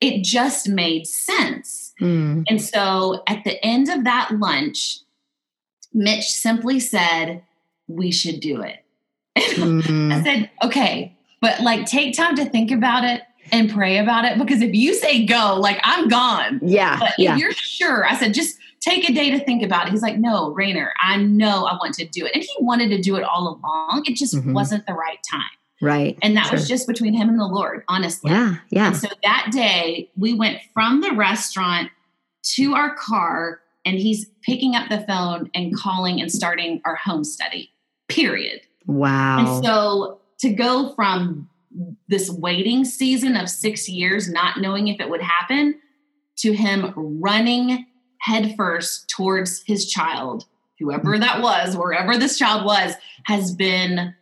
It 0.00 0.22
just 0.22 0.68
made 0.68 1.06
sense. 1.06 1.94
Mm. 2.00 2.44
And 2.48 2.60
so 2.60 3.22
at 3.26 3.44
the 3.44 3.64
end 3.64 3.88
of 3.88 4.04
that 4.04 4.30
lunch, 4.32 4.98
Mitch 5.92 6.26
simply 6.30 6.80
said, 6.80 7.42
We 7.86 8.10
should 8.10 8.40
do 8.40 8.62
it. 8.62 8.84
Mm-hmm. 9.36 10.12
I 10.12 10.22
said, 10.22 10.50
Okay, 10.62 11.16
but 11.40 11.60
like 11.60 11.86
take 11.86 12.16
time 12.16 12.36
to 12.36 12.44
think 12.44 12.70
about 12.70 13.04
it 13.04 13.22
and 13.52 13.70
pray 13.70 13.98
about 13.98 14.24
it 14.24 14.38
because 14.38 14.62
if 14.62 14.74
you 14.74 14.94
say 14.94 15.24
go, 15.24 15.56
like 15.60 15.78
I'm 15.82 16.08
gone. 16.08 16.60
Yeah. 16.62 16.98
But 16.98 17.12
yeah. 17.18 17.34
if 17.34 17.40
you're 17.40 17.52
sure, 17.52 18.04
I 18.06 18.16
said, 18.16 18.34
just 18.34 18.58
take 18.84 19.08
a 19.08 19.12
day 19.12 19.30
to 19.30 19.38
think 19.40 19.62
about 19.62 19.86
it. 19.86 19.92
He's 19.92 20.02
like, 20.02 20.18
no, 20.18 20.52
Rainer, 20.52 20.92
I 21.00 21.16
know 21.16 21.64
I 21.64 21.74
want 21.74 21.94
to 21.94 22.06
do 22.06 22.26
it. 22.26 22.32
And 22.34 22.42
he 22.42 22.50
wanted 22.60 22.90
to 22.90 23.00
do 23.00 23.16
it 23.16 23.22
all 23.22 23.48
along. 23.48 24.04
It 24.06 24.16
just 24.16 24.34
mm-hmm. 24.34 24.52
wasn't 24.52 24.86
the 24.86 24.92
right 24.92 25.18
time. 25.30 25.42
Right. 25.80 26.18
And 26.22 26.36
that 26.36 26.46
sure. 26.46 26.54
was 26.54 26.68
just 26.68 26.86
between 26.86 27.14
him 27.14 27.28
and 27.28 27.38
the 27.38 27.46
Lord, 27.46 27.84
honestly. 27.88 28.30
Yeah. 28.30 28.56
Yeah. 28.70 28.88
And 28.88 28.96
so 28.96 29.08
that 29.22 29.48
day 29.50 30.10
we 30.16 30.34
went 30.34 30.58
from 30.72 31.00
the 31.00 31.12
restaurant 31.12 31.90
to 32.54 32.74
our 32.74 32.94
car 32.94 33.60
and 33.84 33.98
he's 33.98 34.26
picking 34.42 34.74
up 34.74 34.88
the 34.88 35.00
phone 35.00 35.50
and 35.54 35.74
calling 35.76 36.20
and 36.20 36.30
starting 36.30 36.80
our 36.84 36.96
home 36.96 37.24
study, 37.24 37.70
period. 38.08 38.60
Wow. 38.86 39.38
And 39.38 39.64
so 39.64 40.20
to 40.40 40.50
go 40.50 40.94
from 40.94 41.48
this 42.08 42.30
waiting 42.30 42.84
season 42.84 43.36
of 43.36 43.48
six 43.48 43.88
years, 43.88 44.28
not 44.28 44.60
knowing 44.60 44.88
if 44.88 45.00
it 45.00 45.10
would 45.10 45.22
happen, 45.22 45.80
to 46.36 46.52
him 46.52 46.92
running 46.96 47.86
headfirst 48.24 49.08
towards 49.08 49.62
his 49.66 49.88
child, 49.88 50.46
whoever 50.78 51.18
that 51.18 51.42
was, 51.42 51.76
wherever 51.76 52.16
this 52.16 52.38
child 52.38 52.64
was, 52.64 52.94
has 53.26 53.54
been 53.54 54.14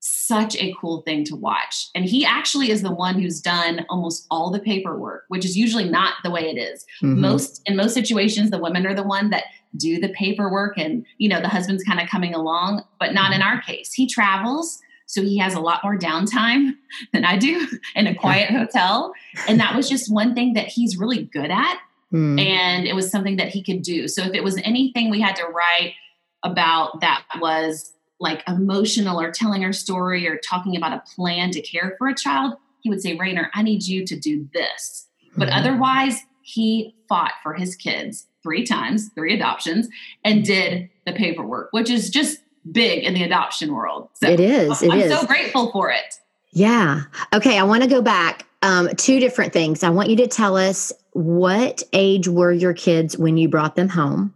such 0.00 0.54
a 0.56 0.74
cool 0.80 1.02
thing 1.02 1.24
to 1.24 1.34
watch. 1.34 1.88
And 1.94 2.04
he 2.04 2.24
actually 2.24 2.70
is 2.70 2.82
the 2.82 2.94
one 2.94 3.20
who's 3.20 3.40
done 3.40 3.84
almost 3.88 4.26
all 4.30 4.50
the 4.50 4.60
paperwork, 4.60 5.24
which 5.28 5.44
is 5.44 5.56
usually 5.56 5.88
not 5.88 6.14
the 6.22 6.30
way 6.30 6.42
it 6.42 6.58
is. 6.58 6.84
Mm-hmm. 7.02 7.20
Most 7.20 7.62
in 7.66 7.74
most 7.74 7.94
situations 7.94 8.50
the 8.50 8.58
women 8.58 8.86
are 8.86 8.94
the 8.94 9.02
one 9.02 9.30
that 9.30 9.44
do 9.76 9.98
the 10.00 10.10
paperwork 10.10 10.78
and 10.78 11.04
you 11.18 11.28
know 11.28 11.40
the 11.40 11.48
husband's 11.48 11.84
kind 11.84 12.00
of 12.00 12.08
coming 12.08 12.34
along, 12.34 12.84
but 13.00 13.12
not 13.12 13.32
in 13.32 13.40
mm-hmm. 13.40 13.48
our 13.48 13.62
case. 13.62 13.92
He 13.92 14.06
travels 14.06 14.80
so 15.08 15.22
he 15.22 15.38
has 15.38 15.54
a 15.54 15.60
lot 15.60 15.80
more 15.82 15.98
downtime 15.98 16.74
than 17.12 17.24
I 17.24 17.36
do 17.36 17.66
in 17.96 18.06
a 18.06 18.14
quiet 18.14 18.50
hotel. 18.56 19.12
And 19.48 19.58
that 19.58 19.74
was 19.74 19.88
just 19.88 20.12
one 20.12 20.34
thing 20.34 20.52
that 20.52 20.68
he's 20.68 20.98
really 20.98 21.24
good 21.24 21.50
at. 21.50 21.80
Mm. 22.12 22.40
And 22.40 22.86
it 22.86 22.94
was 22.94 23.10
something 23.10 23.36
that 23.36 23.48
he 23.48 23.62
could 23.62 23.82
do. 23.82 24.08
So 24.08 24.22
if 24.22 24.34
it 24.34 24.42
was 24.42 24.56
anything 24.58 25.10
we 25.10 25.20
had 25.20 25.36
to 25.36 25.44
write 25.44 25.94
about 26.42 27.00
that 27.00 27.24
was 27.40 27.92
like 28.20 28.42
emotional 28.48 29.20
or 29.20 29.30
telling 29.30 29.64
our 29.64 29.72
story 29.72 30.26
or 30.26 30.38
talking 30.38 30.76
about 30.76 30.92
a 30.92 31.02
plan 31.14 31.50
to 31.52 31.60
care 31.60 31.94
for 31.98 32.08
a 32.08 32.14
child, 32.14 32.54
he 32.80 32.90
would 32.90 33.02
say, 33.02 33.16
Rainer, 33.16 33.50
I 33.54 33.62
need 33.62 33.82
you 33.84 34.06
to 34.06 34.18
do 34.18 34.48
this. 34.54 35.06
But 35.36 35.48
mm-hmm. 35.48 35.58
otherwise, 35.58 36.20
he 36.42 36.94
fought 37.08 37.32
for 37.42 37.54
his 37.54 37.76
kids 37.76 38.26
three 38.42 38.64
times, 38.64 39.10
three 39.14 39.34
adoptions, 39.34 39.88
and 40.24 40.44
did 40.44 40.88
the 41.06 41.12
paperwork, 41.12 41.68
which 41.72 41.90
is 41.90 42.10
just 42.10 42.38
big 42.72 43.04
in 43.04 43.14
the 43.14 43.22
adoption 43.22 43.74
world. 43.74 44.08
So 44.14 44.28
it 44.28 44.40
is. 44.40 44.82
It 44.82 44.90
I'm 44.90 45.00
is. 45.00 45.12
so 45.12 45.26
grateful 45.26 45.70
for 45.70 45.90
it. 45.90 46.14
Yeah. 46.52 47.02
Okay. 47.34 47.58
I 47.58 47.62
want 47.62 47.82
to 47.82 47.88
go 47.88 48.00
back. 48.00 48.46
Um, 48.62 48.88
two 48.96 49.20
different 49.20 49.52
things. 49.52 49.82
I 49.82 49.90
want 49.90 50.10
you 50.10 50.16
to 50.16 50.26
tell 50.26 50.56
us 50.56 50.92
what 51.12 51.82
age 51.92 52.28
were 52.28 52.52
your 52.52 52.74
kids 52.74 53.16
when 53.16 53.36
you 53.36 53.48
brought 53.48 53.76
them 53.76 53.88
home? 53.88 54.34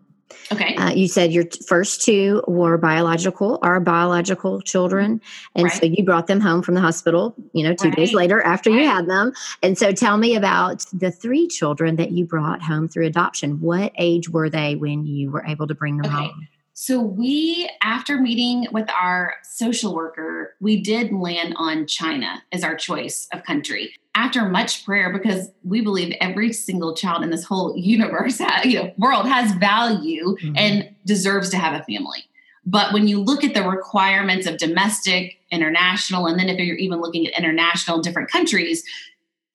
Okay. 0.50 0.74
Uh, 0.76 0.90
you 0.90 1.08
said 1.08 1.32
your 1.32 1.44
first 1.66 2.02
two 2.02 2.42
were 2.46 2.76
biological, 2.76 3.58
are 3.62 3.80
biological 3.80 4.60
children. 4.60 5.20
And 5.54 5.64
right. 5.64 5.72
so 5.72 5.86
you 5.86 6.04
brought 6.04 6.26
them 6.26 6.40
home 6.40 6.62
from 6.62 6.74
the 6.74 6.80
hospital, 6.80 7.34
you 7.52 7.62
know, 7.62 7.74
two 7.74 7.88
right. 7.88 7.96
days 7.96 8.12
later 8.12 8.42
after 8.42 8.70
right. 8.70 8.80
you 8.80 8.86
had 8.86 9.08
them. 9.08 9.32
And 9.62 9.78
so 9.78 9.92
tell 9.92 10.16
me 10.16 10.36
about 10.36 10.84
the 10.92 11.10
three 11.10 11.46
children 11.46 11.96
that 11.96 12.12
you 12.12 12.24
brought 12.24 12.62
home 12.62 12.88
through 12.88 13.06
adoption. 13.06 13.60
What 13.60 13.92
age 13.98 14.28
were 14.28 14.50
they 14.50 14.74
when 14.76 15.06
you 15.06 15.30
were 15.30 15.44
able 15.46 15.66
to 15.66 15.74
bring 15.74 15.98
them 15.98 16.06
okay. 16.06 16.24
home? 16.24 16.48
So 16.74 17.00
we, 17.00 17.68
after 17.82 18.18
meeting 18.18 18.66
with 18.72 18.88
our 18.90 19.34
social 19.42 19.94
worker, 19.94 20.54
we 20.60 20.80
did 20.80 21.12
land 21.12 21.54
on 21.56 21.86
China 21.86 22.42
as 22.50 22.64
our 22.64 22.74
choice 22.74 23.28
of 23.32 23.44
country. 23.44 23.94
After 24.14 24.48
much 24.48 24.84
prayer, 24.84 25.12
because 25.12 25.50
we 25.64 25.82
believe 25.82 26.14
every 26.20 26.52
single 26.52 26.94
child 26.94 27.22
in 27.22 27.30
this 27.30 27.44
whole 27.44 27.76
universe, 27.76 28.40
you 28.64 28.82
know, 28.82 28.92
world 28.96 29.28
has 29.28 29.52
value 29.52 30.36
mm-hmm. 30.36 30.56
and 30.56 30.94
deserves 31.04 31.50
to 31.50 31.58
have 31.58 31.78
a 31.78 31.84
family. 31.84 32.24
But 32.64 32.92
when 32.92 33.08
you 33.08 33.20
look 33.20 33.42
at 33.44 33.54
the 33.54 33.68
requirements 33.68 34.46
of 34.46 34.56
domestic, 34.56 35.36
international, 35.50 36.26
and 36.26 36.38
then 36.38 36.48
if 36.48 36.58
you're 36.58 36.76
even 36.76 37.00
looking 37.00 37.26
at 37.26 37.36
international, 37.36 38.00
different 38.00 38.30
countries, 38.30 38.84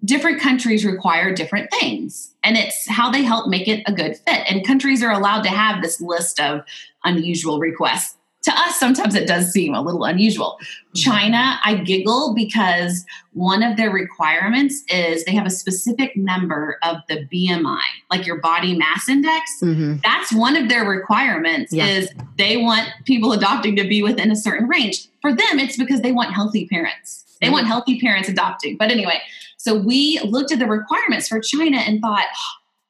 different 0.05 0.39
countries 0.39 0.85
require 0.85 1.33
different 1.33 1.69
things 1.71 2.33
and 2.43 2.55
it's 2.55 2.87
how 2.87 3.11
they 3.11 3.23
help 3.23 3.47
make 3.47 3.67
it 3.67 3.83
a 3.87 3.91
good 3.91 4.15
fit. 4.15 4.49
And 4.49 4.65
countries 4.65 5.01
are 5.01 5.11
allowed 5.11 5.41
to 5.43 5.49
have 5.49 5.81
this 5.81 5.99
list 5.99 6.39
of 6.39 6.61
unusual 7.03 7.59
requests. 7.59 8.15
To 8.43 8.51
us 8.51 8.79
sometimes 8.79 9.15
it 9.15 9.27
does 9.27 9.51
seem 9.51 9.73
a 9.73 9.81
little 9.81 10.05
unusual. 10.05 10.59
China 10.95 11.59
i 11.65 11.75
giggle 11.75 12.33
because 12.33 13.05
one 13.33 13.63
of 13.63 13.75
their 13.75 13.89
requirements 13.89 14.83
is 14.87 15.25
they 15.25 15.33
have 15.33 15.45
a 15.45 15.51
specific 15.51 16.15
number 16.15 16.77
of 16.83 16.97
the 17.09 17.27
bmi 17.31 17.79
like 18.09 18.25
your 18.25 18.39
body 18.39 18.77
mass 18.77 19.09
index. 19.09 19.51
Mm-hmm. 19.61 19.95
that's 20.03 20.31
one 20.33 20.55
of 20.55 20.69
their 20.69 20.85
requirements 20.85 21.73
yeah. 21.73 21.87
is 21.87 22.13
they 22.37 22.55
want 22.57 22.87
people 23.05 23.33
adopting 23.33 23.75
to 23.75 23.87
be 23.87 24.01
within 24.01 24.31
a 24.31 24.35
certain 24.35 24.67
range. 24.67 25.07
For 25.21 25.31
them 25.31 25.59
it's 25.59 25.75
because 25.75 26.01
they 26.01 26.11
want 26.11 26.33
healthy 26.33 26.67
parents. 26.67 27.25
They 27.41 27.49
want 27.49 27.67
healthy 27.67 27.99
parents 27.99 28.29
adopting. 28.29 28.77
But 28.77 28.91
anyway 28.91 29.21
so 29.67 29.75
we 29.75 30.17
looked 30.23 30.53
at 30.53 30.59
the 30.59 30.65
requirements 30.65 31.27
for 31.27 31.41
China 31.41 31.75
and 31.75 31.99
thought, 31.99 32.23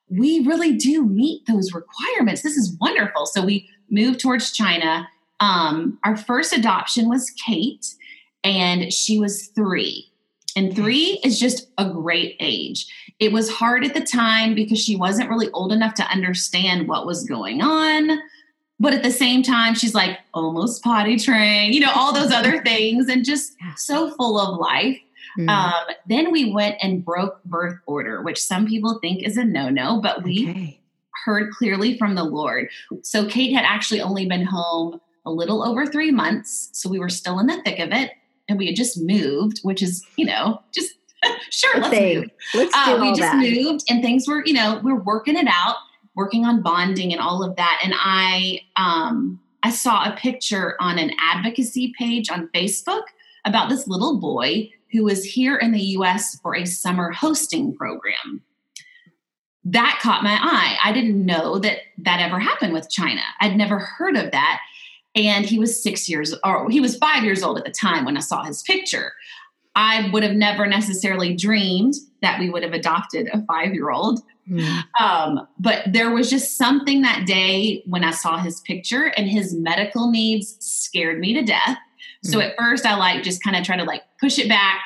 we 0.10 0.42
really 0.42 0.78
do 0.78 1.04
meet 1.04 1.44
those 1.48 1.74
requirements. 1.74 2.44
This 2.44 2.56
is 2.56 2.78
wonderful. 2.80 3.26
So 3.26 3.44
we 3.44 3.68
moved 3.90 4.20
towards 4.20 4.52
China. 4.52 5.10
Um, 5.40 5.98
our 6.04 6.16
first 6.16 6.54
adoption 6.54 7.10
was 7.10 7.32
Kate, 7.44 7.96
and 8.44 8.94
she 8.94 9.18
was 9.18 9.48
three. 9.48 10.12
And 10.56 10.76
three 10.76 11.20
is 11.24 11.40
just 11.40 11.68
a 11.80 11.90
great 11.90 12.36
age. 12.40 12.86
It 13.20 13.32
was 13.32 13.50
hard 13.50 13.84
at 13.84 13.96
the 13.96 14.02
time 14.02 14.54
because 14.54 14.80
she 14.80 14.96
wasn't 14.96 15.32
really 15.32 15.50
old 15.54 15.74
enough 15.74 15.96
to 15.96 16.04
understand 16.04 16.88
what 16.88 17.08
was 17.08 17.24
going 17.24 17.64
on. 17.64 18.20
But 18.80 18.94
at 18.94 19.02
the 19.02 19.10
same 19.10 19.42
time, 19.42 19.74
she's 19.74 19.96
like 19.96 20.20
almost 20.36 20.84
potty 20.84 21.18
trained, 21.18 21.74
you 21.74 21.80
know, 21.80 21.92
all 21.96 22.14
those 22.14 22.32
other 22.32 22.62
things, 22.64 23.10
and 23.10 23.26
just 23.26 23.56
so 23.78 24.12
full 24.12 24.40
of 24.40 24.60
life. 24.60 25.00
Mm. 25.38 25.50
Um, 25.50 25.96
then 26.08 26.32
we 26.32 26.52
went 26.52 26.78
and 26.82 27.06
broke 27.06 27.44
birth 27.44 27.78
order, 27.86 28.22
which 28.22 28.42
some 28.42 28.68
people 28.68 29.00
think 29.00 29.24
is 29.24 29.38
a 29.38 29.46
no 29.46 29.70
no, 29.70 30.02
but 30.02 30.24
we 30.24 30.50
okay. 30.50 30.80
heard 31.26 31.52
clearly 31.52 31.98
from 31.98 32.16
the 32.16 32.24
Lord. 32.24 32.70
So 33.04 33.28
Kate 33.28 33.54
had 33.54 33.66
actually 33.66 34.02
only 34.02 34.26
been 34.26 34.46
home 34.46 35.00
a 35.28 35.32
little 35.32 35.62
over 35.62 35.86
three 35.86 36.10
months. 36.10 36.70
So 36.72 36.90
we 36.90 37.00
were 37.00 37.10
still 37.10 37.38
in 37.40 37.48
the 37.48 37.62
thick 37.64 37.80
of 37.80 37.92
it. 37.92 38.12
And 38.50 38.58
we 38.58 38.68
had 38.68 38.78
just 38.78 38.98
moved, 39.00 39.60
which 39.62 39.84
is, 39.84 40.04
you 40.16 40.26
know, 40.26 40.62
just 40.74 40.94
sure, 41.50 41.80
let's 41.80 42.00
move. 42.00 42.30
Let's 42.56 42.86
do 42.86 42.92
uh, 42.92 43.02
we 43.02 43.10
just 43.10 43.20
that. 43.20 43.38
moved 43.38 43.84
and 43.90 44.02
things 44.02 44.28
were, 44.28 44.44
you 44.46 44.54
know, 44.54 44.80
we're 44.84 45.00
working 45.00 45.36
it 45.36 45.48
out, 45.50 45.76
working 46.16 46.46
on 46.46 46.62
bonding 46.62 47.12
and 47.12 47.22
all 47.22 47.44
of 47.44 47.58
that. 47.58 47.82
And 47.84 47.94
I, 47.96 48.62
um, 48.78 49.40
I 49.64 49.70
saw 49.70 50.06
a 50.06 50.16
picture 50.16 50.78
on 50.80 50.98
an 50.98 51.12
advocacy 51.20 51.94
page 52.00 52.32
on 52.32 52.48
Facebook 52.54 53.04
about 53.44 53.70
this 53.70 53.86
little 53.86 54.18
boy 54.20 54.72
who 54.92 55.04
was 55.04 55.24
here 55.24 55.58
in 55.58 55.72
the 55.72 55.82
US 55.82 56.40
for 56.40 56.56
a 56.56 56.66
summer 56.66 57.12
hosting 57.12 57.76
program. 57.76 58.42
That 59.64 60.00
caught 60.02 60.24
my 60.24 60.38
eye. 60.42 60.78
I 60.84 60.94
didn't 60.94 61.26
know 61.26 61.60
that 61.60 61.80
that 62.00 62.22
ever 62.22 62.40
happened 62.40 62.74
with 62.74 62.90
China. 62.90 63.22
I'd 63.42 63.58
never 63.58 63.80
heard 63.80 64.16
of 64.16 64.32
that. 64.32 64.62
And 65.16 65.46
he 65.46 65.60
was 65.60 65.82
six 65.82 66.08
years, 66.08 66.34
or 66.44 66.70
he 66.70 66.80
was 66.80 66.96
five 66.98 67.24
years 67.24 67.44
old 67.44 67.58
at 67.58 67.66
the 67.66 67.72
time 67.72 68.06
when 68.06 68.16
I 68.16 68.22
saw 68.22 68.44
his 68.44 68.62
picture. 68.62 69.14
I 69.76 70.10
would 70.12 70.24
have 70.24 70.36
never 70.36 70.66
necessarily 70.66 71.36
dreamed 71.36 71.96
that 72.22 72.40
we 72.40 72.50
would 72.50 72.64
have 72.64 72.74
adopted 72.74 73.30
a 73.32 73.44
five 73.46 73.74
year 73.74 73.92
old. 73.92 74.22
Mm. 74.50 74.84
Um, 75.00 75.48
but 75.60 75.84
there 75.92 76.12
was 76.12 76.30
just 76.30 76.58
something 76.58 77.02
that 77.02 77.28
day 77.28 77.84
when 77.86 78.04
I 78.04 78.12
saw 78.12 78.38
his 78.38 78.62
picture, 78.62 79.12
and 79.18 79.28
his 79.28 79.54
medical 79.54 80.10
needs 80.10 80.56
scared 80.60 81.20
me 81.20 81.34
to 81.34 81.44
death. 81.44 81.78
So 82.28 82.40
mm-hmm. 82.40 82.50
at 82.50 82.58
first, 82.58 82.86
I 82.86 82.96
like 82.96 83.24
just 83.24 83.44
kind 83.44 83.56
of 83.56 83.64
try 83.64 83.78
to 83.78 83.84
like 83.84 84.04
push 84.20 84.40
it 84.40 84.50
back. 84.50 84.82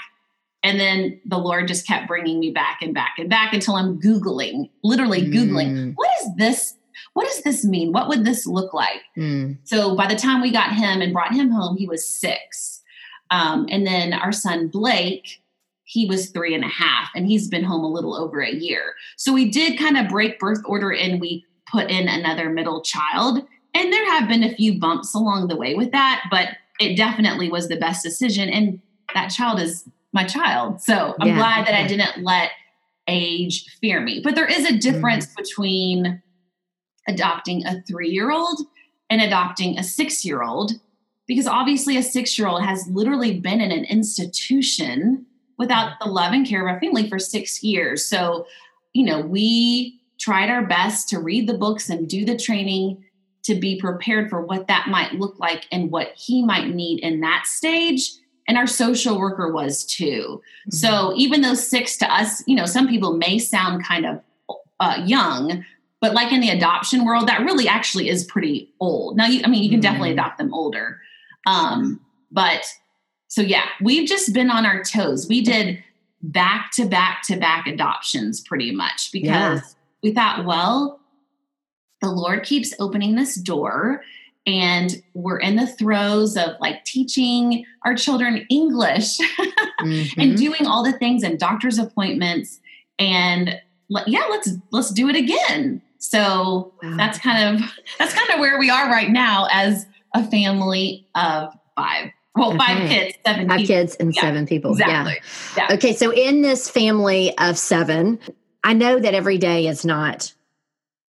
And 0.63 0.79
then 0.79 1.19
the 1.25 1.37
Lord 1.37 1.67
just 1.67 1.87
kept 1.87 2.07
bringing 2.07 2.39
me 2.39 2.51
back 2.51 2.79
and 2.81 2.93
back 2.93 3.15
and 3.17 3.29
back 3.29 3.53
until 3.53 3.75
I'm 3.75 3.99
Googling, 3.99 4.69
literally 4.83 5.23
Googling, 5.23 5.71
mm. 5.71 5.93
what 5.95 6.09
is 6.21 6.35
this? 6.37 6.75
what 7.13 7.27
does 7.27 7.43
this 7.43 7.65
mean? 7.65 7.91
What 7.91 8.07
would 8.07 8.25
this 8.25 8.45
look 8.45 8.73
like? 8.73 9.01
Mm. 9.17 9.57
So 9.63 9.95
by 9.95 10.07
the 10.07 10.15
time 10.15 10.41
we 10.41 10.51
got 10.51 10.73
him 10.73 11.01
and 11.01 11.13
brought 11.13 11.33
him 11.33 11.49
home, 11.49 11.77
he 11.77 11.87
was 11.87 12.07
six. 12.07 12.81
Um, 13.29 13.65
and 13.69 13.85
then 13.85 14.13
our 14.13 14.31
son 14.31 14.67
Blake, 14.67 15.41
he 15.83 16.05
was 16.05 16.29
three 16.29 16.53
and 16.55 16.63
a 16.63 16.69
half, 16.69 17.09
and 17.15 17.27
he's 17.27 17.47
been 17.49 17.63
home 17.63 17.83
a 17.83 17.89
little 17.89 18.15
over 18.15 18.41
a 18.41 18.53
year. 18.53 18.95
So 19.17 19.33
we 19.33 19.49
did 19.49 19.79
kind 19.79 19.97
of 19.97 20.09
break 20.09 20.39
birth 20.39 20.61
order 20.65 20.93
and 20.93 21.19
we 21.19 21.45
put 21.69 21.89
in 21.89 22.07
another 22.07 22.49
middle 22.49 22.81
child. 22.81 23.45
And 23.73 23.91
there 23.91 24.11
have 24.11 24.27
been 24.27 24.43
a 24.43 24.55
few 24.55 24.79
bumps 24.79 25.13
along 25.13 25.47
the 25.47 25.55
way 25.55 25.75
with 25.75 25.91
that, 25.91 26.25
but 26.29 26.49
it 26.81 26.97
definitely 26.97 27.49
was 27.49 27.67
the 27.67 27.77
best 27.77 28.03
decision. 28.03 28.49
And 28.49 28.81
that 29.13 29.29
child 29.29 29.59
is 29.59 29.87
my 30.13 30.25
child. 30.25 30.81
So 30.81 31.15
I'm 31.19 31.29
yeah. 31.29 31.35
glad 31.37 31.67
that 31.67 31.75
I 31.75 31.87
didn't 31.87 32.23
let 32.23 32.51
age 33.07 33.65
fear 33.79 34.01
me. 34.01 34.21
But 34.23 34.35
there 34.35 34.47
is 34.47 34.65
a 34.65 34.77
difference 34.77 35.27
mm-hmm. 35.27 35.41
between 35.41 36.21
adopting 37.07 37.65
a 37.65 37.81
three 37.83 38.09
year 38.09 38.31
old 38.31 38.61
and 39.09 39.21
adopting 39.21 39.77
a 39.77 39.83
six 39.83 40.23
year 40.25 40.43
old, 40.43 40.73
because 41.27 41.47
obviously 41.47 41.97
a 41.97 42.03
six 42.03 42.37
year 42.37 42.47
old 42.47 42.63
has 42.63 42.87
literally 42.89 43.39
been 43.39 43.61
in 43.61 43.71
an 43.71 43.85
institution 43.85 45.25
without 45.57 45.93
the 45.99 46.09
love 46.09 46.33
and 46.33 46.47
care 46.47 46.67
of 46.67 46.75
a 46.75 46.79
family 46.79 47.09
for 47.09 47.19
six 47.19 47.63
years. 47.63 48.05
So, 48.05 48.45
you 48.93 49.05
know, 49.05 49.21
we 49.21 49.99
tried 50.19 50.49
our 50.49 50.65
best 50.65 51.09
to 51.09 51.19
read 51.19 51.47
the 51.47 51.57
books 51.57 51.89
and 51.89 52.07
do 52.07 52.25
the 52.25 52.37
training 52.37 53.03
to 53.43 53.55
be 53.55 53.79
prepared 53.79 54.29
for 54.29 54.41
what 54.41 54.67
that 54.67 54.87
might 54.87 55.13
look 55.13 55.39
like 55.39 55.65
and 55.71 55.91
what 55.91 56.13
he 56.15 56.43
might 56.43 56.69
need 56.69 56.99
in 56.99 57.21
that 57.21 57.45
stage 57.45 58.11
and 58.47 58.57
our 58.57 58.67
social 58.67 59.19
worker 59.19 59.51
was 59.51 59.85
too. 59.85 60.41
Mm-hmm. 60.67 60.71
So 60.71 61.13
even 61.15 61.41
though 61.41 61.53
six 61.53 61.97
to 61.97 62.13
us, 62.13 62.43
you 62.47 62.55
know, 62.55 62.65
some 62.65 62.87
people 62.87 63.17
may 63.17 63.39
sound 63.39 63.83
kind 63.85 64.05
of 64.05 64.21
uh, 64.79 65.01
young, 65.05 65.63
but 65.99 66.13
like 66.13 66.31
in 66.31 66.41
the 66.41 66.49
adoption 66.49 67.05
world, 67.05 67.27
that 67.27 67.41
really 67.41 67.67
actually 67.67 68.09
is 68.09 68.23
pretty 68.23 68.73
old. 68.79 69.17
Now, 69.17 69.27
you, 69.27 69.41
I 69.43 69.47
mean, 69.47 69.63
you 69.63 69.69
can 69.69 69.77
mm-hmm. 69.77 69.83
definitely 69.83 70.11
adopt 70.11 70.37
them 70.37 70.53
older, 70.53 70.99
um, 71.45 71.99
but 72.31 72.65
so 73.27 73.41
yeah, 73.41 73.65
we've 73.81 74.07
just 74.07 74.33
been 74.33 74.49
on 74.49 74.65
our 74.65 74.83
toes. 74.83 75.27
We 75.27 75.41
did 75.41 75.83
back 76.21 76.71
to 76.73 76.85
back 76.85 77.23
to 77.23 77.37
back 77.37 77.67
adoptions 77.67 78.41
pretty 78.41 78.71
much 78.71 79.11
because 79.11 79.59
yeah. 79.61 79.61
we 80.03 80.11
thought, 80.13 80.45
well, 80.45 80.99
the 82.01 82.09
Lord 82.09 82.43
keeps 82.43 82.73
opening 82.79 83.15
this 83.15 83.35
door 83.35 84.03
and 84.47 85.01
we're 85.13 85.37
in 85.37 85.55
the 85.55 85.67
throes 85.67 86.35
of 86.35 86.55
like 86.59 86.83
teaching 86.83 87.65
our 87.85 87.93
children 87.93 88.45
English 88.49 89.17
mm-hmm. 89.79 90.19
and 90.19 90.37
doing 90.37 90.65
all 90.65 90.83
the 90.83 90.93
things 90.93 91.23
and 91.23 91.37
doctor's 91.37 91.77
appointments 91.77 92.59
and 92.97 93.59
yeah, 94.07 94.25
let's 94.29 94.51
let's 94.71 94.91
do 94.91 95.09
it 95.09 95.15
again. 95.15 95.81
So 95.97 96.73
wow. 96.81 96.95
that's 96.97 97.19
kind 97.19 97.55
of 97.55 97.71
that's 97.99 98.13
kind 98.13 98.29
of 98.31 98.39
where 98.39 98.57
we 98.57 98.69
are 98.69 98.89
right 98.89 99.09
now 99.09 99.47
as 99.51 99.85
a 100.15 100.25
family 100.25 101.07
of 101.15 101.53
five. 101.75 102.11
Well, 102.35 102.49
okay. 102.49 102.57
five 102.57 102.89
kids, 102.89 103.17
seven 103.25 103.49
five 103.49 103.57
people. 103.57 103.75
kids 103.75 103.95
and 103.95 104.15
yeah, 104.15 104.21
seven 104.21 104.45
people. 104.45 104.71
Exactly. 104.71 105.19
Yeah. 105.57 105.67
yeah. 105.69 105.75
Okay, 105.75 105.93
so 105.93 106.13
in 106.13 106.41
this 106.41 106.69
family 106.69 107.37
of 107.37 107.57
seven, 107.57 108.19
I 108.63 108.73
know 108.73 108.99
that 108.99 109.13
every 109.13 109.37
day 109.37 109.67
is 109.67 109.83
not 109.83 110.33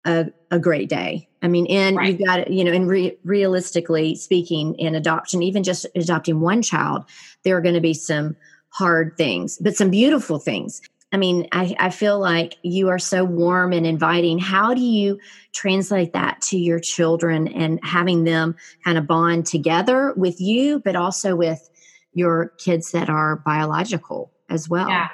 a, 0.06 0.28
a 0.52 0.60
great 0.60 0.90
day. 0.90 1.28
I 1.42 1.48
mean, 1.48 1.68
and 1.68 1.98
right. 1.98 2.10
you've 2.10 2.26
got 2.26 2.50
you 2.50 2.64
know, 2.64 2.72
and 2.72 2.88
re- 2.88 3.18
realistically 3.24 4.16
speaking, 4.16 4.76
in 4.76 4.96
adoption, 4.96 5.44
even 5.44 5.64
just 5.64 5.86
adopting 5.96 6.40
one 6.40 6.62
child, 6.62 7.06
there 7.44 7.58
are 7.58 7.62
going 7.62 7.76
to 7.76 7.82
be 7.82 7.94
some 7.94 8.36
hard 8.70 9.16
things, 9.18 9.58
but 9.58 9.76
some 9.76 9.90
beautiful 9.90 10.40
things. 10.40 10.82
I 11.12 11.18
mean, 11.18 11.48
I, 11.52 11.76
I 11.80 11.90
feel 11.92 12.20
like 12.20 12.58
you 12.62 12.90
are 12.90 13.00
so 13.00 13.24
warm 13.24 13.72
and 13.72 13.86
inviting. 13.86 14.38
How 14.38 14.74
do 14.74 14.82
you 14.82 15.20
translate 15.54 16.14
that 16.14 16.42
to 16.42 16.58
your 16.58 16.80
children 16.80 17.48
and 17.48 17.80
having 17.84 18.26
them 18.26 18.56
kind 18.84 18.98
of 18.98 19.08
bond 19.08 19.46
together 19.46 20.14
with 20.18 20.42
you, 20.42 20.80
but 20.80 20.96
also 20.96 21.36
with 21.36 21.70
your 22.14 22.50
kids 22.58 22.92
that 22.92 23.10
are 23.10 23.38
biological 23.38 24.34
as 24.50 24.68
well? 24.68 24.90
Yeah, 24.90 25.08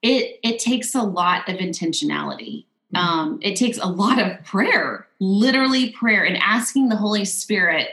it 0.00 0.38
it 0.42 0.58
takes 0.58 0.94
a 0.94 1.02
lot 1.02 1.48
of 1.48 1.56
intentionality. 1.56 2.64
Um, 2.94 3.38
it 3.42 3.56
takes 3.56 3.78
a 3.78 3.86
lot 3.86 4.20
of 4.20 4.44
prayer, 4.44 5.06
literally 5.18 5.90
prayer, 5.90 6.24
and 6.24 6.36
asking 6.36 6.88
the 6.88 6.96
Holy 6.96 7.24
Spirit 7.24 7.88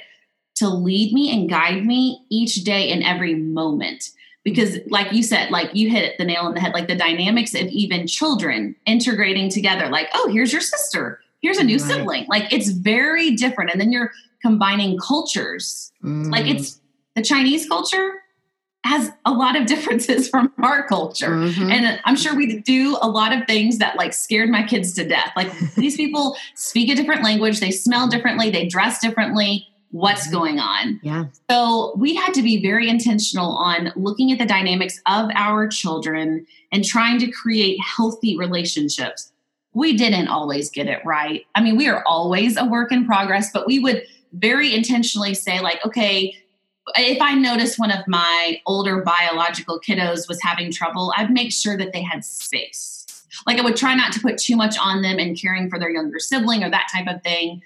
to 0.56 0.68
lead 0.70 1.14
me 1.14 1.34
and 1.34 1.50
guide 1.50 1.86
me 1.86 2.26
each 2.30 2.64
day 2.64 2.90
in 2.90 3.02
every 3.02 3.36
moment. 3.36 4.10
Because, 4.44 4.78
like 4.88 5.12
you 5.12 5.22
said, 5.24 5.52
like 5.52 5.74
you 5.74 5.90
hit 5.90 6.18
the 6.18 6.26
nail 6.26 6.42
on 6.42 6.54
the 6.54 6.60
head, 6.60 6.74
like 6.74 6.88
the 6.88 6.96
dynamics 6.96 7.54
of 7.54 7.68
even 7.68 8.08
children 8.08 8.76
integrating 8.86 9.50
together, 9.50 9.90
like, 9.90 10.10
oh, 10.14 10.30
here's 10.32 10.52
your 10.52 10.62
sister, 10.62 11.20
here's 11.42 11.58
a 11.58 11.64
new 11.64 11.78
right. 11.78 11.88
sibling. 11.88 12.26
Like, 12.28 12.52
it's 12.52 12.70
very 12.70 13.36
different. 13.36 13.72
And 13.72 13.80
then 13.80 13.92
you're 13.92 14.12
combining 14.42 14.98
cultures. 14.98 15.92
Mm. 16.04 16.32
Like, 16.32 16.48
it's 16.48 16.80
the 17.16 17.22
Chinese 17.22 17.68
culture 17.68 18.22
has 18.86 19.12
a 19.26 19.32
lot 19.32 19.56
of 19.56 19.66
differences 19.66 20.30
from 20.30 20.52
our 20.62 20.88
culture. 20.88 21.30
Mm-hmm. 21.30 21.72
And 21.72 22.00
I'm 22.06 22.16
sure 22.16 22.36
we 22.36 22.60
do 22.62 22.98
a 23.02 23.08
lot 23.08 23.34
of 23.34 23.46
things 23.46 23.78
that 23.80 23.98
like 23.98 24.14
scared 24.14 24.50
my 24.50 24.64
kids 24.64 24.94
to 24.94 25.08
death. 25.08 25.32
Like 25.36 25.52
these 25.76 25.96
people 26.04 26.36
speak 26.56 26.90
a 26.90 26.96
different 26.96 27.24
language, 27.24 27.60
they 27.60 27.72
smell 27.72 28.08
differently, 28.08 28.50
they 28.50 28.68
dress 28.68 29.00
differently. 29.00 29.68
What's 29.92 30.28
mm-hmm. 30.28 30.38
going 30.38 30.60
on? 30.60 31.00
Yeah. 31.02 31.26
So 31.50 31.94
we 31.98 32.16
had 32.16 32.34
to 32.36 32.42
be 32.42 32.62
very 32.62 32.90
intentional 32.90 33.52
on 33.58 33.92
looking 33.96 34.32
at 34.32 34.38
the 34.38 34.46
dynamics 34.46 35.02
of 35.08 35.30
our 35.34 35.68
children 35.68 36.46
and 36.72 36.86
trying 36.86 37.20
to 37.20 37.32
create 37.32 37.80
healthy 37.82 38.38
relationships. 38.38 39.32
We 39.74 39.98
didn't 39.98 40.28
always 40.28 40.70
get 40.70 40.88
it 40.88 41.00
right. 41.06 41.46
I 41.56 41.62
mean, 41.62 41.76
we 41.76 41.88
are 41.88 42.04
always 42.06 42.58
a 42.58 42.66
work 42.66 42.92
in 42.92 43.06
progress, 43.06 43.52
but 43.52 43.68
we 43.68 43.80
would 43.80 44.04
very 44.34 44.76
intentionally 44.76 45.34
say, 45.34 45.60
like, 45.60 45.84
okay, 45.86 46.36
if 46.96 47.22
I 47.22 47.34
noticed 47.36 47.80
one 47.80 47.92
of 47.92 48.08
my 48.08 48.62
older 48.66 49.02
biological 49.02 49.80
kiddos 49.80 50.28
was 50.28 50.42
having 50.42 50.72
trouble, 50.72 51.14
I'd 51.16 51.32
make 51.32 51.52
sure 51.52 51.78
that 51.78 51.94
they 51.94 52.02
had 52.02 52.26
space. 52.26 53.06
Like 53.46 53.58
I 53.58 53.62
would 53.62 53.76
try 53.76 53.96
not 53.96 54.12
to 54.14 54.20
put 54.20 54.38
too 54.38 54.56
much 54.56 54.78
on 54.80 55.02
them 55.02 55.20
in 55.20 55.36
caring 55.36 55.70
for 55.70 55.80
their 55.80 55.90
younger 55.90 56.20
sibling 56.20 56.64
or 56.64 56.70
that 56.70 56.90
type 56.94 57.08
of 57.08 57.22
thing 57.24 57.62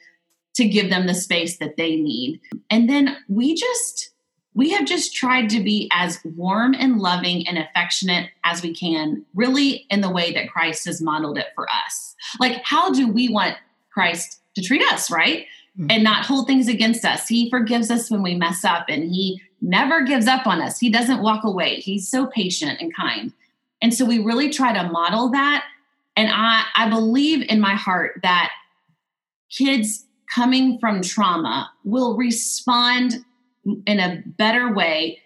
to 0.55 0.65
give 0.65 0.89
them 0.89 1.07
the 1.07 1.15
space 1.15 1.57
that 1.57 1.77
they 1.77 1.95
need. 1.95 2.39
And 2.69 2.89
then 2.89 3.17
we 3.27 3.55
just, 3.55 4.11
we 4.53 4.69
have 4.71 4.85
just 4.85 5.15
tried 5.15 5.49
to 5.49 5.63
be 5.63 5.89
as 5.91 6.19
warm 6.23 6.75
and 6.75 6.99
loving 6.99 7.47
and 7.47 7.57
affectionate 7.57 8.29
as 8.43 8.61
we 8.61 8.73
can, 8.73 9.25
really 9.33 9.85
in 9.89 10.01
the 10.01 10.11
way 10.11 10.31
that 10.33 10.49
Christ 10.49 10.85
has 10.85 11.01
modeled 11.01 11.37
it 11.37 11.47
for 11.55 11.67
us. 11.87 12.15
Like, 12.39 12.61
how 12.63 12.91
do 12.91 13.07
we 13.07 13.29
want 13.29 13.55
Christ 13.91 14.41
to 14.55 14.61
treat 14.61 14.83
us, 14.91 15.09
right? 15.09 15.47
Mm-hmm. 15.77 15.87
and 15.89 16.03
not 16.03 16.25
hold 16.25 16.47
things 16.47 16.67
against 16.67 17.05
us. 17.05 17.27
He 17.27 17.49
forgives 17.49 17.89
us 17.91 18.09
when 18.09 18.23
we 18.23 18.35
mess 18.35 18.63
up 18.63 18.85
and 18.89 19.03
he 19.03 19.41
never 19.61 20.03
gives 20.03 20.27
up 20.27 20.45
on 20.45 20.61
us. 20.61 20.79
He 20.79 20.89
doesn't 20.89 21.21
walk 21.21 21.43
away. 21.43 21.75
He's 21.75 22.09
so 22.09 22.27
patient 22.27 22.81
and 22.81 22.95
kind. 22.95 23.31
And 23.81 23.93
so 23.93 24.05
we 24.05 24.19
really 24.19 24.49
try 24.49 24.73
to 24.73 24.89
model 24.89 25.29
that. 25.31 25.65
And 26.15 26.29
I, 26.31 26.63
I 26.75 26.89
believe 26.89 27.45
in 27.49 27.59
my 27.59 27.75
heart 27.75 28.19
that 28.23 28.51
kids 29.49 30.05
coming 30.33 30.79
from 30.79 31.01
trauma 31.01 31.71
will 31.83 32.15
respond 32.17 33.23
in 33.85 33.99
a 33.99 34.21
better 34.25 34.73
way 34.73 35.19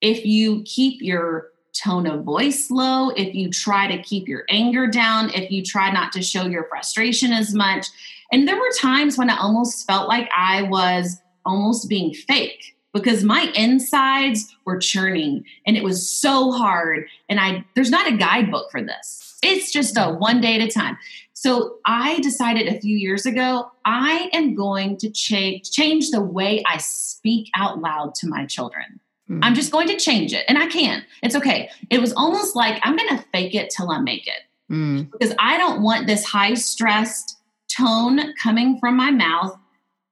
if 0.00 0.24
you 0.24 0.62
keep 0.64 1.02
your 1.02 1.48
tone 1.78 2.06
of 2.06 2.24
voice 2.24 2.70
low, 2.70 3.10
if 3.10 3.34
you 3.34 3.50
try 3.50 3.86
to 3.88 4.02
keep 4.02 4.28
your 4.28 4.44
anger 4.50 4.86
down, 4.86 5.30
if 5.30 5.50
you 5.50 5.62
try 5.62 5.90
not 5.90 6.12
to 6.12 6.22
show 6.22 6.46
your 6.46 6.64
frustration 6.64 7.32
as 7.32 7.54
much, 7.54 7.86
and 8.32 8.46
there 8.46 8.56
were 8.56 8.70
times 8.78 9.16
when 9.16 9.30
I 9.30 9.38
almost 9.38 9.86
felt 9.86 10.08
like 10.08 10.28
I 10.36 10.62
was 10.62 11.20
almost 11.44 11.88
being 11.88 12.12
fake 12.12 12.76
because 12.92 13.22
my 13.22 13.52
insides 13.54 14.54
were 14.64 14.78
churning 14.78 15.44
and 15.66 15.76
it 15.76 15.84
was 15.84 16.10
so 16.10 16.50
hard. 16.50 17.06
And 17.28 17.38
I, 17.38 17.64
there's 17.74 17.90
not 17.90 18.10
a 18.10 18.16
guidebook 18.16 18.70
for 18.70 18.82
this. 18.82 19.38
It's 19.42 19.70
just 19.70 19.96
a 19.96 20.14
one 20.14 20.40
day 20.40 20.54
at 20.58 20.66
a 20.66 20.70
time. 20.70 20.96
So 21.34 21.76
I 21.84 22.18
decided 22.20 22.66
a 22.66 22.80
few 22.80 22.96
years 22.96 23.26
ago, 23.26 23.70
I 23.84 24.30
am 24.32 24.54
going 24.54 24.96
to 24.98 25.10
change 25.10 25.70
change 25.70 26.10
the 26.10 26.22
way 26.22 26.64
I 26.66 26.78
speak 26.78 27.50
out 27.54 27.80
loud 27.80 28.14
to 28.16 28.28
my 28.28 28.46
children. 28.46 29.00
Mm. 29.30 29.40
I'm 29.42 29.54
just 29.54 29.72
going 29.72 29.88
to 29.88 29.96
change 29.96 30.32
it. 30.32 30.44
And 30.48 30.58
I 30.58 30.66
can. 30.66 31.04
It's 31.22 31.34
okay. 31.34 31.70
It 31.90 32.00
was 32.00 32.12
almost 32.12 32.56
like 32.56 32.80
I'm 32.82 32.96
going 32.96 33.16
to 33.16 33.24
fake 33.32 33.54
it 33.54 33.70
till 33.70 33.90
I 33.90 33.98
make 33.98 34.26
it. 34.26 34.42
Mm. 34.70 35.10
Because 35.10 35.34
I 35.38 35.58
don't 35.58 35.82
want 35.82 36.06
this 36.06 36.24
high 36.24 36.54
stressed 36.54 37.38
tone 37.68 38.34
coming 38.42 38.78
from 38.78 38.96
my 38.96 39.10
mouth, 39.10 39.56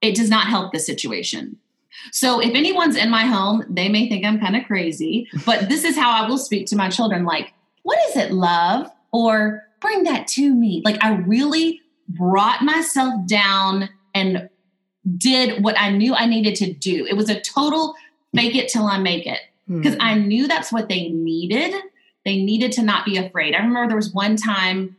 it 0.01 0.15
does 0.15 0.29
not 0.29 0.47
help 0.47 0.71
the 0.71 0.79
situation. 0.79 1.57
So 2.11 2.39
if 2.39 2.53
anyone's 2.53 2.95
in 2.95 3.09
my 3.09 3.25
home, 3.25 3.63
they 3.69 3.89
may 3.89 4.07
think 4.09 4.25
I'm 4.25 4.39
kind 4.39 4.55
of 4.55 4.65
crazy, 4.65 5.27
but 5.45 5.69
this 5.69 5.83
is 5.83 5.95
how 5.95 6.11
I 6.11 6.27
will 6.27 6.37
speak 6.37 6.67
to 6.67 6.75
my 6.75 6.89
children 6.89 7.25
like, 7.25 7.53
what 7.83 7.97
is 8.09 8.17
it, 8.17 8.31
love? 8.31 8.89
Or 9.11 9.63
bring 9.79 10.03
that 10.03 10.27
to 10.29 10.53
me. 10.53 10.81
Like 10.83 11.03
I 11.03 11.15
really 11.15 11.81
brought 12.09 12.61
myself 12.61 13.25
down 13.27 13.89
and 14.13 14.49
did 15.17 15.63
what 15.63 15.79
I 15.79 15.91
knew 15.91 16.13
I 16.13 16.25
needed 16.25 16.55
to 16.55 16.73
do. 16.73 17.05
It 17.05 17.15
was 17.15 17.29
a 17.29 17.39
total 17.39 17.95
fake 18.35 18.55
it 18.55 18.69
till 18.69 18.85
I 18.85 18.97
make 18.99 19.25
it 19.25 19.39
because 19.67 19.93
mm-hmm. 19.93 20.01
I 20.01 20.15
knew 20.15 20.47
that's 20.47 20.71
what 20.71 20.89
they 20.89 21.09
needed. 21.09 21.73
They 22.23 22.41
needed 22.41 22.71
to 22.73 22.83
not 22.83 23.05
be 23.05 23.17
afraid. 23.17 23.53
I 23.53 23.57
remember 23.57 23.87
there 23.87 23.95
was 23.95 24.13
one 24.13 24.35
time 24.35 24.95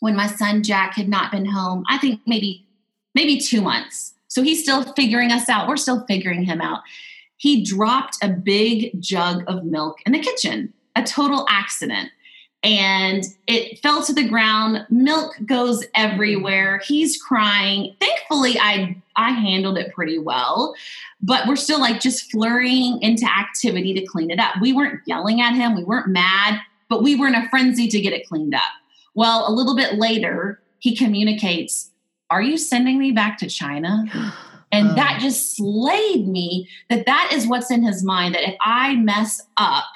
when 0.00 0.16
my 0.16 0.26
son 0.26 0.62
Jack 0.62 0.94
had 0.94 1.08
not 1.08 1.32
been 1.32 1.46
home, 1.46 1.84
I 1.88 1.98
think 1.98 2.20
maybe 2.26 2.64
maybe 3.14 3.38
two 3.38 3.60
months. 3.60 4.14
So 4.28 4.42
he's 4.42 4.62
still 4.62 4.84
figuring 4.94 5.32
us 5.32 5.48
out. 5.48 5.68
We're 5.68 5.76
still 5.76 6.04
figuring 6.06 6.44
him 6.44 6.60
out. 6.60 6.82
He 7.36 7.64
dropped 7.64 8.18
a 8.22 8.28
big 8.28 9.00
jug 9.00 9.44
of 9.46 9.64
milk 9.64 9.98
in 10.04 10.12
the 10.12 10.18
kitchen, 10.20 10.72
a 10.94 11.02
total 11.02 11.46
accident. 11.48 12.10
And 12.62 13.24
it 13.46 13.78
fell 13.80 14.02
to 14.04 14.12
the 14.12 14.28
ground. 14.28 14.84
Milk 14.90 15.36
goes 15.46 15.84
everywhere. 15.94 16.82
He's 16.84 17.20
crying. 17.20 17.94
Thankfully, 18.00 18.58
I 18.58 19.00
I 19.18 19.32
handled 19.32 19.76
it 19.76 19.92
pretty 19.92 20.18
well, 20.18 20.74
but 21.20 21.46
we're 21.46 21.56
still 21.56 21.80
like 21.80 22.00
just 22.00 22.30
flurrying 22.30 23.02
into 23.02 23.26
activity 23.26 23.92
to 23.94 24.06
clean 24.06 24.30
it 24.30 24.38
up. 24.38 24.54
We 24.62 24.72
weren't 24.72 25.00
yelling 25.06 25.40
at 25.40 25.54
him. 25.54 25.76
We 25.76 25.84
weren't 25.84 26.08
mad, 26.08 26.60
but 26.88 27.02
we 27.02 27.16
were 27.16 27.26
in 27.26 27.34
a 27.34 27.48
frenzy 27.50 27.88
to 27.88 28.00
get 28.00 28.12
it 28.12 28.26
cleaned 28.28 28.54
up. 28.54 28.62
Well, 29.14 29.44
a 29.48 29.52
little 29.52 29.76
bit 29.76 29.98
later, 29.98 30.62
he 30.78 30.96
communicates, 30.96 31.90
Are 32.30 32.40
you 32.40 32.56
sending 32.56 32.98
me 32.98 33.10
back 33.10 33.36
to 33.38 33.48
China? 33.48 34.04
And 34.70 34.90
oh. 34.90 34.94
that 34.96 35.20
just 35.22 35.56
slayed 35.56 36.28
me 36.28 36.68
that 36.90 37.06
that 37.06 37.30
is 37.32 37.46
what's 37.46 37.70
in 37.70 37.82
his 37.82 38.04
mind 38.04 38.34
that 38.34 38.46
if 38.46 38.54
I 38.60 38.96
mess 38.96 39.40
up, 39.56 39.86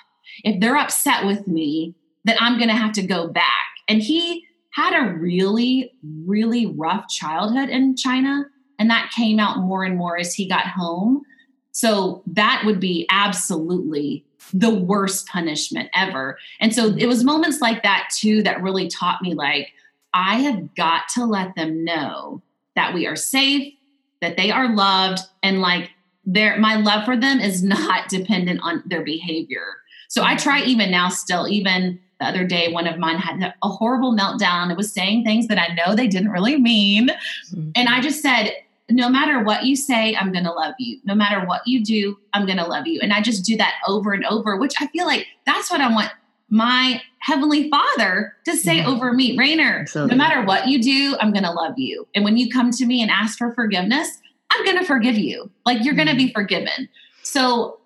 if 0.44 0.62
they're 0.62 0.78
upset 0.78 1.26
with 1.26 1.46
me, 1.46 1.94
that 2.24 2.40
I'm 2.40 2.56
going 2.56 2.70
to 2.70 2.74
have 2.74 2.92
to 2.92 3.06
go 3.06 3.28
back. 3.28 3.66
And 3.86 4.00
he 4.00 4.46
had 4.72 4.94
a 4.94 5.12
really, 5.12 5.92
really 6.24 6.66
rough 6.66 7.08
childhood 7.08 7.68
in 7.68 7.96
China. 7.96 8.46
And 8.82 8.90
that 8.90 9.12
came 9.14 9.38
out 9.38 9.58
more 9.58 9.84
and 9.84 9.96
more 9.96 10.18
as 10.18 10.34
he 10.34 10.48
got 10.48 10.66
home. 10.66 11.22
So 11.70 12.20
that 12.26 12.64
would 12.66 12.80
be 12.80 13.06
absolutely 13.10 14.24
the 14.52 14.74
worst 14.74 15.28
punishment 15.28 15.88
ever. 15.94 16.36
And 16.58 16.74
so 16.74 16.86
it 16.98 17.06
was 17.06 17.22
moments 17.22 17.60
like 17.60 17.84
that 17.84 18.08
too 18.12 18.42
that 18.42 18.60
really 18.60 18.88
taught 18.88 19.22
me 19.22 19.34
like, 19.34 19.68
I 20.14 20.40
have 20.40 20.74
got 20.74 21.02
to 21.10 21.24
let 21.24 21.54
them 21.54 21.84
know 21.84 22.42
that 22.74 22.92
we 22.92 23.06
are 23.06 23.14
safe, 23.14 23.72
that 24.20 24.36
they 24.36 24.50
are 24.50 24.74
loved, 24.74 25.20
and 25.44 25.60
like 25.60 25.90
their 26.24 26.58
my 26.58 26.74
love 26.74 27.04
for 27.04 27.16
them 27.16 27.38
is 27.38 27.62
not 27.62 28.08
dependent 28.08 28.62
on 28.64 28.82
their 28.84 29.04
behavior. 29.04 29.76
So 30.08 30.24
I 30.24 30.34
try 30.34 30.62
even 30.64 30.90
now 30.90 31.08
still, 31.08 31.46
even 31.46 32.00
the 32.18 32.26
other 32.26 32.44
day, 32.44 32.72
one 32.72 32.86
of 32.86 32.98
mine 32.98 33.18
had 33.18 33.54
a 33.62 33.68
horrible 33.68 34.16
meltdown. 34.16 34.70
It 34.70 34.76
was 34.76 34.92
saying 34.92 35.24
things 35.24 35.48
that 35.48 35.58
I 35.58 35.74
know 35.74 35.94
they 35.94 36.06
didn't 36.06 36.30
really 36.30 36.56
mean. 36.56 37.08
Mm-hmm. 37.08 37.70
And 37.74 37.88
I 37.88 38.00
just 38.00 38.22
said, 38.22 38.52
no 38.92 39.08
matter 39.08 39.42
what 39.42 39.64
you 39.64 39.76
say, 39.76 40.14
I'm 40.14 40.32
going 40.32 40.44
to 40.44 40.52
love 40.52 40.74
you. 40.78 40.98
No 41.04 41.14
matter 41.14 41.46
what 41.46 41.62
you 41.66 41.84
do, 41.84 42.18
I'm 42.32 42.46
going 42.46 42.58
to 42.58 42.66
love 42.66 42.86
you. 42.86 43.00
And 43.00 43.12
I 43.12 43.20
just 43.20 43.44
do 43.44 43.56
that 43.56 43.74
over 43.86 44.12
and 44.12 44.24
over, 44.26 44.56
which 44.56 44.74
I 44.80 44.86
feel 44.88 45.06
like 45.06 45.26
that's 45.46 45.70
what 45.70 45.80
I 45.80 45.92
want 45.92 46.10
my 46.52 47.00
heavenly 47.20 47.70
father 47.70 48.34
to 48.44 48.54
say 48.54 48.76
yeah. 48.76 48.86
over 48.86 49.14
me, 49.14 49.38
Rainer, 49.38 49.80
Absolutely. 49.80 50.14
no 50.14 50.18
matter 50.18 50.44
what 50.44 50.66
you 50.66 50.82
do, 50.82 51.16
I'm 51.18 51.32
going 51.32 51.44
to 51.44 51.50
love 51.50 51.78
you. 51.78 52.06
And 52.14 52.24
when 52.24 52.36
you 52.36 52.50
come 52.50 52.70
to 52.72 52.84
me 52.84 53.00
and 53.00 53.10
ask 53.10 53.38
for 53.38 53.54
forgiveness, 53.54 54.08
I'm 54.50 54.62
going 54.66 54.76
to 54.76 54.84
forgive 54.84 55.16
you. 55.16 55.50
Like 55.64 55.82
you're 55.82 55.94
mm-hmm. 55.94 56.04
going 56.04 56.18
to 56.18 56.26
be 56.26 56.32
forgiven. 56.32 56.90
So 57.22 57.80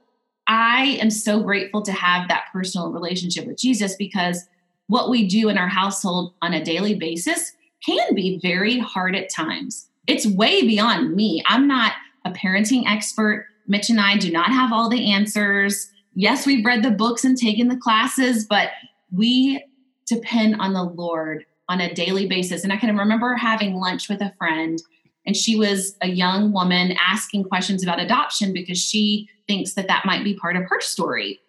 I 0.48 0.98
am 1.00 1.10
so 1.10 1.42
grateful 1.44 1.82
to 1.82 1.92
have 1.92 2.28
that 2.28 2.46
personal 2.52 2.90
relationship 2.90 3.46
with 3.46 3.56
Jesus 3.56 3.94
because 3.94 4.44
what 4.88 5.10
we 5.10 5.28
do 5.28 5.48
in 5.48 5.58
our 5.58 5.68
household 5.68 6.34
on 6.42 6.52
a 6.52 6.64
daily 6.64 6.94
basis 6.96 7.52
can 7.84 8.16
be 8.16 8.40
very 8.42 8.80
hard 8.80 9.14
at 9.14 9.30
times 9.30 9.88
it's 10.06 10.26
way 10.26 10.62
beyond 10.62 11.14
me. 11.14 11.42
I'm 11.46 11.66
not 11.66 11.92
a 12.24 12.30
parenting 12.30 12.84
expert. 12.86 13.46
Mitch 13.66 13.90
and 13.90 14.00
I 14.00 14.16
do 14.16 14.30
not 14.30 14.50
have 14.50 14.72
all 14.72 14.88
the 14.88 15.12
answers. 15.12 15.90
Yes, 16.14 16.46
we've 16.46 16.64
read 16.64 16.82
the 16.82 16.90
books 16.90 17.24
and 17.24 17.36
taken 17.36 17.68
the 17.68 17.76
classes, 17.76 18.46
but 18.46 18.70
we 19.12 19.64
depend 20.06 20.56
on 20.60 20.72
the 20.72 20.84
Lord 20.84 21.44
on 21.68 21.80
a 21.80 21.92
daily 21.92 22.26
basis. 22.26 22.62
And 22.62 22.72
I 22.72 22.76
can 22.76 22.96
remember 22.96 23.34
having 23.34 23.74
lunch 23.74 24.08
with 24.08 24.20
a 24.20 24.32
friend, 24.38 24.80
and 25.26 25.36
she 25.36 25.56
was 25.56 25.96
a 26.00 26.08
young 26.08 26.52
woman 26.52 26.96
asking 27.04 27.44
questions 27.44 27.82
about 27.82 28.00
adoption 28.00 28.52
because 28.52 28.78
she 28.78 29.28
thinks 29.48 29.74
that 29.74 29.88
that 29.88 30.06
might 30.06 30.24
be 30.24 30.34
part 30.34 30.56
of 30.56 30.62
her 30.68 30.80
story. 30.80 31.40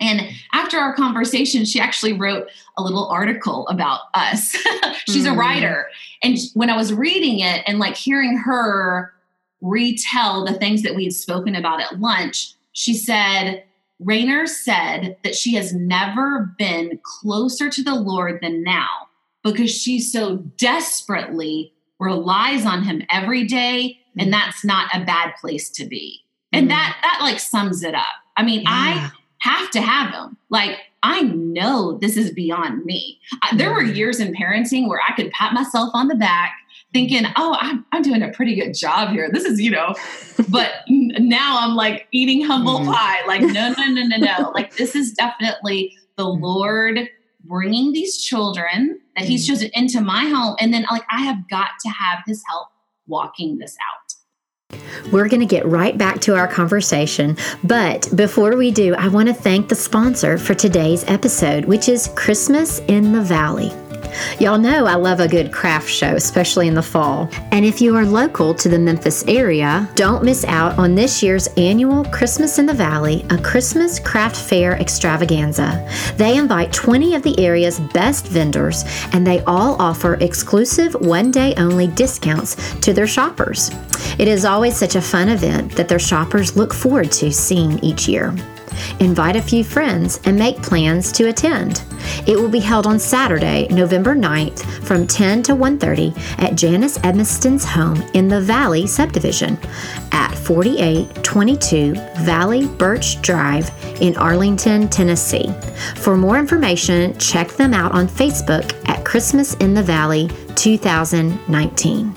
And 0.00 0.22
after 0.52 0.78
our 0.78 0.94
conversation, 0.94 1.64
she 1.64 1.80
actually 1.80 2.12
wrote 2.12 2.48
a 2.76 2.82
little 2.82 3.06
article 3.08 3.66
about 3.68 4.00
us. 4.14 4.50
She's 5.06 5.24
mm. 5.24 5.28
a 5.28 5.32
hmm. 5.32 5.38
writer. 5.38 5.88
And 6.22 6.38
when 6.54 6.70
I 6.70 6.76
was 6.76 6.92
reading 6.92 7.40
it 7.40 7.62
and 7.66 7.78
like 7.78 7.96
hearing 7.96 8.36
her 8.38 9.12
retell 9.60 10.44
the 10.44 10.54
things 10.54 10.82
that 10.82 10.94
we 10.94 11.04
had 11.04 11.12
spoken 11.12 11.54
about 11.54 11.80
at 11.80 12.00
lunch, 12.00 12.54
she 12.72 12.94
said, 12.94 13.64
Rainer 14.00 14.46
said 14.46 15.16
that 15.22 15.36
she 15.36 15.54
has 15.54 15.72
never 15.72 16.54
been 16.58 16.98
closer 17.02 17.70
to 17.70 17.82
the 17.82 17.94
Lord 17.94 18.40
than 18.42 18.62
now 18.62 18.88
because 19.42 19.70
she 19.70 20.00
so 20.00 20.38
desperately 20.56 21.72
relies 22.00 22.66
on 22.66 22.82
him 22.82 23.02
every 23.10 23.44
day 23.44 23.98
and 24.18 24.26
hmm. 24.26 24.32
that's 24.32 24.64
not 24.64 24.90
a 24.92 25.04
bad 25.04 25.34
place 25.40 25.70
to 25.70 25.86
be. 25.86 26.20
And 26.52 26.66
mm. 26.66 26.70
that 26.70 26.96
that 27.02 27.18
like 27.20 27.40
sums 27.40 27.82
it 27.82 27.94
up. 27.94 28.04
I 28.36 28.44
mean, 28.44 28.62
yeah. 28.62 28.68
I 28.70 29.12
have 29.44 29.70
to 29.70 29.80
have 29.80 30.10
them. 30.12 30.36
Like, 30.48 30.78
I 31.02 31.22
know 31.22 31.98
this 31.98 32.16
is 32.16 32.32
beyond 32.32 32.84
me. 32.84 33.20
there 33.56 33.72
were 33.72 33.82
years 33.82 34.18
in 34.18 34.34
parenting 34.34 34.88
where 34.88 35.00
I 35.06 35.14
could 35.14 35.30
pat 35.32 35.52
myself 35.52 35.90
on 35.92 36.08
the 36.08 36.14
back 36.14 36.54
thinking, 36.94 37.24
oh, 37.36 37.56
I'm, 37.60 37.84
I'm 37.92 38.00
doing 38.00 38.22
a 38.22 38.30
pretty 38.30 38.54
good 38.54 38.72
job 38.72 39.10
here. 39.10 39.28
This 39.30 39.44
is, 39.44 39.60
you 39.60 39.70
know, 39.70 39.94
but 40.48 40.70
now 40.88 41.58
I'm 41.60 41.74
like 41.74 42.08
eating 42.12 42.42
humble 42.42 42.80
mm. 42.80 42.86
pie. 42.86 43.26
Like, 43.26 43.42
no, 43.42 43.74
no, 43.76 43.86
no, 43.86 44.02
no, 44.06 44.16
no. 44.16 44.50
like, 44.54 44.76
this 44.76 44.96
is 44.96 45.12
definitely 45.12 45.94
the 46.16 46.24
mm. 46.24 46.40
Lord 46.40 47.10
bringing 47.44 47.92
these 47.92 48.16
children 48.16 48.98
that 49.16 49.26
He's 49.26 49.46
chosen 49.46 49.70
into 49.74 50.00
my 50.00 50.24
home. 50.24 50.56
And 50.58 50.72
then, 50.72 50.86
like, 50.90 51.04
I 51.10 51.20
have 51.22 51.48
got 51.50 51.70
to 51.84 51.90
have 51.90 52.20
His 52.26 52.42
help 52.48 52.68
walking 53.06 53.58
this 53.58 53.76
out. 53.76 54.03
We're 55.12 55.28
going 55.28 55.40
to 55.40 55.46
get 55.46 55.66
right 55.66 55.96
back 55.96 56.20
to 56.22 56.36
our 56.36 56.48
conversation, 56.48 57.36
but 57.62 58.08
before 58.14 58.56
we 58.56 58.70
do, 58.70 58.94
I 58.94 59.08
want 59.08 59.28
to 59.28 59.34
thank 59.34 59.68
the 59.68 59.74
sponsor 59.74 60.38
for 60.38 60.54
today's 60.54 61.04
episode, 61.04 61.64
which 61.64 61.88
is 61.88 62.10
Christmas 62.14 62.80
in 62.88 63.12
the 63.12 63.22
Valley. 63.22 63.72
Y'all 64.38 64.58
know 64.58 64.86
I 64.86 64.94
love 64.94 65.20
a 65.20 65.28
good 65.28 65.52
craft 65.52 65.88
show, 65.88 66.14
especially 66.14 66.68
in 66.68 66.74
the 66.74 66.82
fall. 66.82 67.28
And 67.52 67.64
if 67.64 67.80
you 67.80 67.96
are 67.96 68.04
local 68.04 68.54
to 68.54 68.68
the 68.68 68.78
Memphis 68.78 69.24
area, 69.26 69.88
don't 69.94 70.24
miss 70.24 70.44
out 70.44 70.78
on 70.78 70.94
this 70.94 71.22
year's 71.22 71.48
annual 71.56 72.04
Christmas 72.06 72.58
in 72.58 72.66
the 72.66 72.74
Valley, 72.74 73.24
a 73.30 73.38
Christmas 73.38 73.98
craft 73.98 74.36
fair 74.36 74.74
extravaganza. 74.80 75.88
They 76.16 76.36
invite 76.36 76.72
20 76.72 77.14
of 77.14 77.22
the 77.22 77.38
area's 77.38 77.80
best 77.80 78.26
vendors, 78.28 78.84
and 79.12 79.26
they 79.26 79.40
all 79.44 79.80
offer 79.80 80.14
exclusive 80.14 80.94
one 80.94 81.30
day 81.30 81.54
only 81.56 81.86
discounts 81.86 82.74
to 82.80 82.92
their 82.92 83.06
shoppers. 83.06 83.70
It 84.18 84.28
is 84.28 84.44
always 84.44 84.76
such 84.76 84.96
a 84.96 85.02
fun 85.02 85.28
event 85.28 85.72
that 85.72 85.88
their 85.88 85.98
shoppers 85.98 86.56
look 86.56 86.72
forward 86.72 87.10
to 87.12 87.32
seeing 87.32 87.78
each 87.80 88.08
year. 88.08 88.34
Invite 89.00 89.36
a 89.36 89.42
few 89.42 89.64
friends 89.64 90.20
and 90.24 90.38
make 90.38 90.62
plans 90.62 91.12
to 91.12 91.28
attend. 91.28 91.82
It 92.26 92.36
will 92.36 92.48
be 92.48 92.60
held 92.60 92.86
on 92.86 92.98
Saturday, 92.98 93.66
November 93.70 94.14
9th 94.14 94.64
from 94.84 95.06
10 95.06 95.42
to 95.44 95.54
1:30 95.54 96.14
at 96.38 96.54
Janice 96.56 96.98
Edmiston's 96.98 97.64
home 97.64 98.02
in 98.14 98.28
the 98.28 98.40
Valley 98.40 98.86
subdivision 98.86 99.58
at 100.12 100.34
4822 100.34 101.94
Valley 102.24 102.66
Birch 102.66 103.20
Drive 103.22 103.70
in 104.00 104.16
Arlington, 104.16 104.88
Tennessee. 104.88 105.52
For 105.96 106.16
more 106.16 106.38
information, 106.38 107.16
check 107.18 107.48
them 107.52 107.72
out 107.72 107.92
on 107.92 108.08
Facebook 108.08 108.72
at 108.88 109.04
Christmas 109.04 109.54
in 109.54 109.74
the 109.74 109.82
Valley 109.82 110.28
2019. 110.54 112.14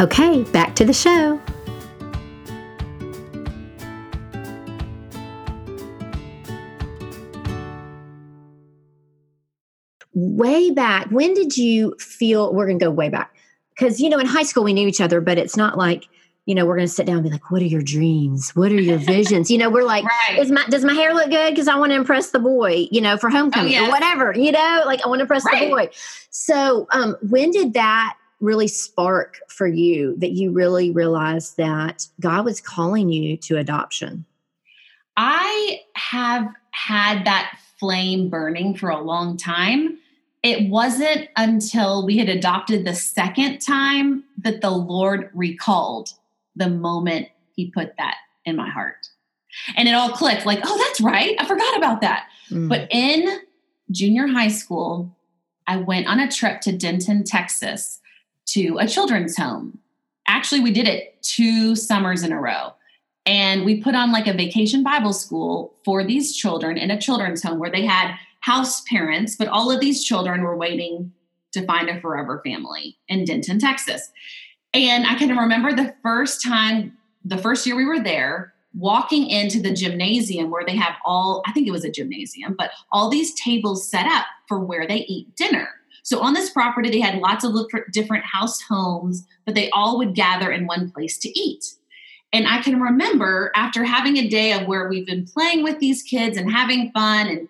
Okay, 0.00 0.42
back 0.52 0.74
to 0.76 0.84
the 0.84 0.92
show. 0.92 1.40
Way 10.14 10.70
back, 10.70 11.10
when 11.10 11.34
did 11.34 11.56
you 11.56 11.94
feel 11.98 12.52
we're 12.52 12.66
going 12.66 12.78
to 12.78 12.84
go 12.84 12.90
way 12.90 13.08
back? 13.08 13.34
Because, 13.70 14.00
you 14.00 14.08
know, 14.08 14.18
in 14.18 14.26
high 14.26 14.42
school 14.42 14.64
we 14.64 14.72
knew 14.72 14.86
each 14.86 15.00
other, 15.00 15.20
but 15.20 15.38
it's 15.38 15.56
not 15.56 15.78
like, 15.78 16.06
you 16.44 16.54
know, 16.54 16.66
we're 16.66 16.76
going 16.76 16.88
to 16.88 16.92
sit 16.92 17.06
down 17.06 17.16
and 17.16 17.24
be 17.24 17.30
like, 17.30 17.50
what 17.50 17.62
are 17.62 17.66
your 17.66 17.82
dreams? 17.82 18.50
What 18.54 18.72
are 18.72 18.80
your 18.80 18.98
visions? 18.98 19.50
You 19.50 19.58
know, 19.58 19.70
we're 19.70 19.84
like, 19.84 20.04
right. 20.04 20.38
is 20.38 20.50
my, 20.50 20.64
does 20.66 20.84
my 20.84 20.92
hair 20.92 21.14
look 21.14 21.30
good? 21.30 21.50
Because 21.50 21.68
I 21.68 21.76
want 21.76 21.92
to 21.92 21.96
impress 21.96 22.30
the 22.30 22.40
boy, 22.40 22.88
you 22.90 23.00
know, 23.00 23.16
for 23.16 23.30
homecoming 23.30 23.76
oh, 23.76 23.86
or 23.86 23.90
whatever, 23.90 24.34
you 24.36 24.50
know, 24.50 24.82
like 24.84 25.04
I 25.04 25.08
want 25.08 25.20
to 25.20 25.22
impress 25.22 25.44
right. 25.44 25.60
the 25.60 25.70
boy. 25.70 25.88
So, 26.30 26.86
um, 26.90 27.16
when 27.22 27.52
did 27.52 27.74
that 27.74 28.16
really 28.40 28.66
spark 28.66 29.38
for 29.48 29.68
you 29.68 30.16
that 30.18 30.32
you 30.32 30.50
really 30.50 30.90
realized 30.90 31.56
that 31.58 32.08
God 32.20 32.44
was 32.44 32.60
calling 32.60 33.08
you 33.10 33.36
to 33.38 33.56
adoption? 33.56 34.24
I 35.16 35.80
have 35.94 36.48
had 36.72 37.24
that 37.24 37.56
flame 37.78 38.28
burning 38.28 38.74
for 38.74 38.90
a 38.90 39.00
long 39.00 39.36
time 39.36 39.98
it 40.42 40.68
wasn't 40.68 41.28
until 41.36 42.04
we 42.04 42.18
had 42.18 42.28
adopted 42.28 42.84
the 42.84 42.94
second 42.94 43.60
time 43.60 44.24
that 44.38 44.60
the 44.60 44.70
Lord 44.70 45.30
recalled 45.34 46.10
the 46.56 46.68
moment 46.68 47.28
He 47.54 47.70
put 47.70 47.96
that 47.96 48.16
in 48.44 48.56
my 48.56 48.68
heart. 48.68 49.08
And 49.76 49.88
it 49.88 49.94
all 49.94 50.10
clicked 50.10 50.46
like, 50.46 50.60
oh, 50.64 50.78
that's 50.78 51.00
right. 51.00 51.36
I 51.38 51.46
forgot 51.46 51.76
about 51.76 52.00
that. 52.00 52.26
Mm. 52.50 52.68
But 52.68 52.88
in 52.90 53.40
junior 53.90 54.26
high 54.26 54.48
school, 54.48 55.14
I 55.66 55.76
went 55.76 56.08
on 56.08 56.18
a 56.18 56.30
trip 56.30 56.60
to 56.62 56.72
Denton, 56.72 57.24
Texas 57.24 58.00
to 58.46 58.78
a 58.80 58.88
children's 58.88 59.36
home. 59.36 59.78
actually, 60.26 60.60
we 60.60 60.72
did 60.72 60.88
it 60.88 61.22
two 61.22 61.76
summers 61.76 62.22
in 62.22 62.32
a 62.32 62.40
row. 62.40 62.72
And 63.24 63.64
we 63.64 63.80
put 63.80 63.94
on 63.94 64.10
like 64.10 64.26
a 64.26 64.32
vacation 64.32 64.82
Bible 64.82 65.12
school 65.12 65.74
for 65.84 66.02
these 66.02 66.34
children 66.34 66.76
in 66.76 66.90
a 66.90 67.00
children's 67.00 67.42
home 67.42 67.58
where 67.58 67.70
they 67.70 67.86
had 67.86 68.16
house 68.42 68.82
parents, 68.82 69.36
but 69.36 69.48
all 69.48 69.70
of 69.70 69.80
these 69.80 70.04
children 70.04 70.42
were 70.42 70.56
waiting 70.56 71.12
to 71.52 71.64
find 71.66 71.88
a 71.88 72.00
forever 72.00 72.40
family 72.44 72.96
in 73.08 73.24
Denton, 73.24 73.58
Texas. 73.58 74.10
And 74.74 75.06
I 75.06 75.14
can 75.16 75.36
remember 75.36 75.72
the 75.72 75.94
first 76.02 76.42
time, 76.42 76.96
the 77.24 77.38
first 77.38 77.66
year 77.66 77.76
we 77.76 77.84
were 77.84 78.02
there, 78.02 78.52
walking 78.74 79.28
into 79.28 79.60
the 79.60 79.72
gymnasium 79.72 80.50
where 80.50 80.64
they 80.64 80.76
have 80.76 80.94
all, 81.04 81.42
I 81.46 81.52
think 81.52 81.68
it 81.68 81.72
was 81.72 81.84
a 81.84 81.90
gymnasium, 81.90 82.54
but 82.56 82.70
all 82.90 83.10
these 83.10 83.34
tables 83.34 83.88
set 83.88 84.06
up 84.06 84.24
for 84.48 84.58
where 84.60 84.86
they 84.86 85.04
eat 85.08 85.34
dinner. 85.36 85.68
So 86.02 86.20
on 86.20 86.34
this 86.34 86.50
property, 86.50 86.90
they 86.90 87.00
had 87.00 87.20
lots 87.20 87.44
of 87.44 87.54
different 87.92 88.24
house 88.24 88.60
homes, 88.62 89.24
but 89.44 89.54
they 89.54 89.70
all 89.70 89.98
would 89.98 90.14
gather 90.14 90.50
in 90.50 90.66
one 90.66 90.90
place 90.90 91.18
to 91.18 91.38
eat. 91.38 91.74
And 92.32 92.48
I 92.48 92.62
can 92.62 92.80
remember 92.80 93.52
after 93.54 93.84
having 93.84 94.16
a 94.16 94.28
day 94.28 94.52
of 94.52 94.66
where 94.66 94.88
we've 94.88 95.06
been 95.06 95.26
playing 95.26 95.62
with 95.62 95.78
these 95.78 96.02
kids 96.02 96.38
and 96.38 96.50
having 96.50 96.90
fun 96.92 97.28
and 97.28 97.48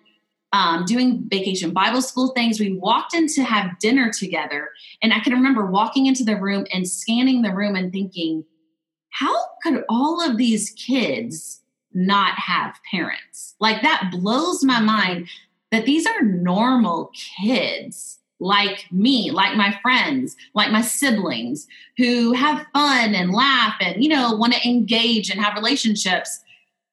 um, 0.53 0.85
doing 0.85 1.27
vacation 1.27 1.71
Bible 1.71 2.01
school 2.01 2.29
things, 2.29 2.59
we 2.59 2.77
walked 2.77 3.13
in 3.13 3.27
to 3.29 3.43
have 3.43 3.79
dinner 3.79 4.11
together. 4.11 4.69
And 5.01 5.11
I 5.11 5.19
can 5.19 5.33
remember 5.33 5.65
walking 5.65 6.05
into 6.05 6.23
the 6.23 6.39
room 6.39 6.65
and 6.71 6.87
scanning 6.87 7.41
the 7.41 7.53
room 7.53 7.75
and 7.75 7.91
thinking, 7.91 8.45
how 9.09 9.35
could 9.63 9.83
all 9.89 10.21
of 10.21 10.37
these 10.37 10.69
kids 10.71 11.61
not 11.91 12.33
have 12.35 12.79
parents? 12.89 13.55
Like 13.59 13.81
that 13.81 14.09
blows 14.11 14.63
my 14.63 14.79
mind 14.79 15.27
that 15.71 15.85
these 15.85 16.05
are 16.05 16.21
normal 16.21 17.11
kids 17.15 18.19
like 18.39 18.85
me, 18.91 19.31
like 19.31 19.55
my 19.55 19.77
friends, 19.81 20.35
like 20.53 20.71
my 20.71 20.81
siblings 20.81 21.67
who 21.97 22.33
have 22.33 22.67
fun 22.73 23.15
and 23.15 23.31
laugh 23.31 23.75
and, 23.79 24.03
you 24.03 24.09
know, 24.09 24.33
want 24.33 24.53
to 24.53 24.67
engage 24.67 25.31
and 25.31 25.41
have 25.41 25.55
relationships. 25.55 26.41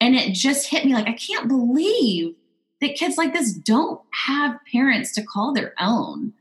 And 0.00 0.14
it 0.14 0.32
just 0.32 0.68
hit 0.68 0.86
me 0.86 0.94
like, 0.94 1.08
I 1.08 1.12
can't 1.12 1.48
believe 1.48 2.34
that 2.80 2.96
kids 2.96 3.16
like 3.18 3.32
this 3.32 3.52
don't 3.52 4.00
have 4.26 4.58
parents 4.70 5.12
to 5.14 5.22
call 5.22 5.52
their 5.52 5.74
own. 5.78 6.32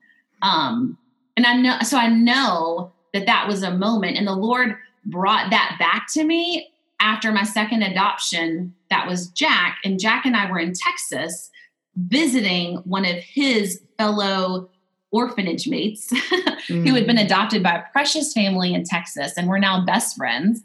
Um, 0.41 0.97
and 1.35 1.45
I 1.45 1.55
know, 1.55 1.77
so 1.81 1.97
I 1.97 2.07
know 2.09 2.91
that 3.13 3.25
that 3.25 3.47
was 3.47 3.63
a 3.63 3.75
moment, 3.75 4.17
and 4.17 4.27
the 4.27 4.33
Lord 4.33 4.75
brought 5.05 5.49
that 5.51 5.77
back 5.79 6.07
to 6.13 6.23
me 6.23 6.69
after 6.99 7.31
my 7.31 7.43
second 7.43 7.81
adoption. 7.81 8.73
That 8.89 9.07
was 9.07 9.27
Jack, 9.29 9.77
and 9.83 9.99
Jack 9.99 10.25
and 10.25 10.35
I 10.35 10.49
were 10.49 10.59
in 10.59 10.73
Texas 10.73 11.49
visiting 11.95 12.77
one 12.77 13.05
of 13.05 13.15
his 13.17 13.81
fellow 13.97 14.69
orphanage 15.11 15.67
mates 15.67 16.11
mm. 16.11 16.57
who 16.87 16.93
had 16.93 17.07
been 17.07 17.17
mm. 17.17 17.25
adopted 17.25 17.63
by 17.63 17.71
a 17.71 17.91
precious 17.91 18.31
family 18.31 18.73
in 18.73 18.83
Texas 18.83 19.33
and 19.35 19.47
we're 19.47 19.57
now 19.57 19.83
best 19.83 20.15
friends 20.15 20.61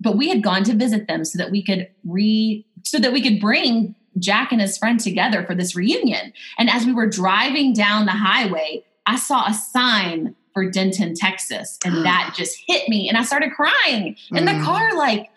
but 0.00 0.16
we 0.16 0.28
had 0.28 0.40
gone 0.40 0.62
to 0.62 0.72
visit 0.72 1.08
them 1.08 1.24
so 1.24 1.36
that 1.36 1.50
we 1.50 1.62
could 1.64 1.88
re 2.06 2.64
so 2.84 2.98
that 2.98 3.12
we 3.12 3.20
could 3.20 3.40
bring 3.40 3.94
Jack 4.18 4.52
and 4.52 4.60
his 4.60 4.76
friend 4.78 4.98
together 4.98 5.44
for 5.44 5.54
this 5.54 5.74
reunion 5.74 6.32
and 6.58 6.70
as 6.70 6.84
we 6.84 6.92
were 6.92 7.08
driving 7.08 7.72
down 7.72 8.06
the 8.06 8.12
highway 8.12 8.84
I 9.06 9.16
saw 9.16 9.46
a 9.46 9.54
sign 9.54 10.34
for 10.54 10.70
Denton 10.70 11.14
Texas 11.14 11.78
and 11.84 12.04
that 12.04 12.34
just 12.36 12.58
hit 12.66 12.88
me 12.88 13.08
and 13.08 13.16
I 13.16 13.22
started 13.22 13.52
crying 13.52 14.16
in 14.32 14.44
mm. 14.44 14.58
the 14.58 14.64
car 14.64 14.94
like 14.96 15.30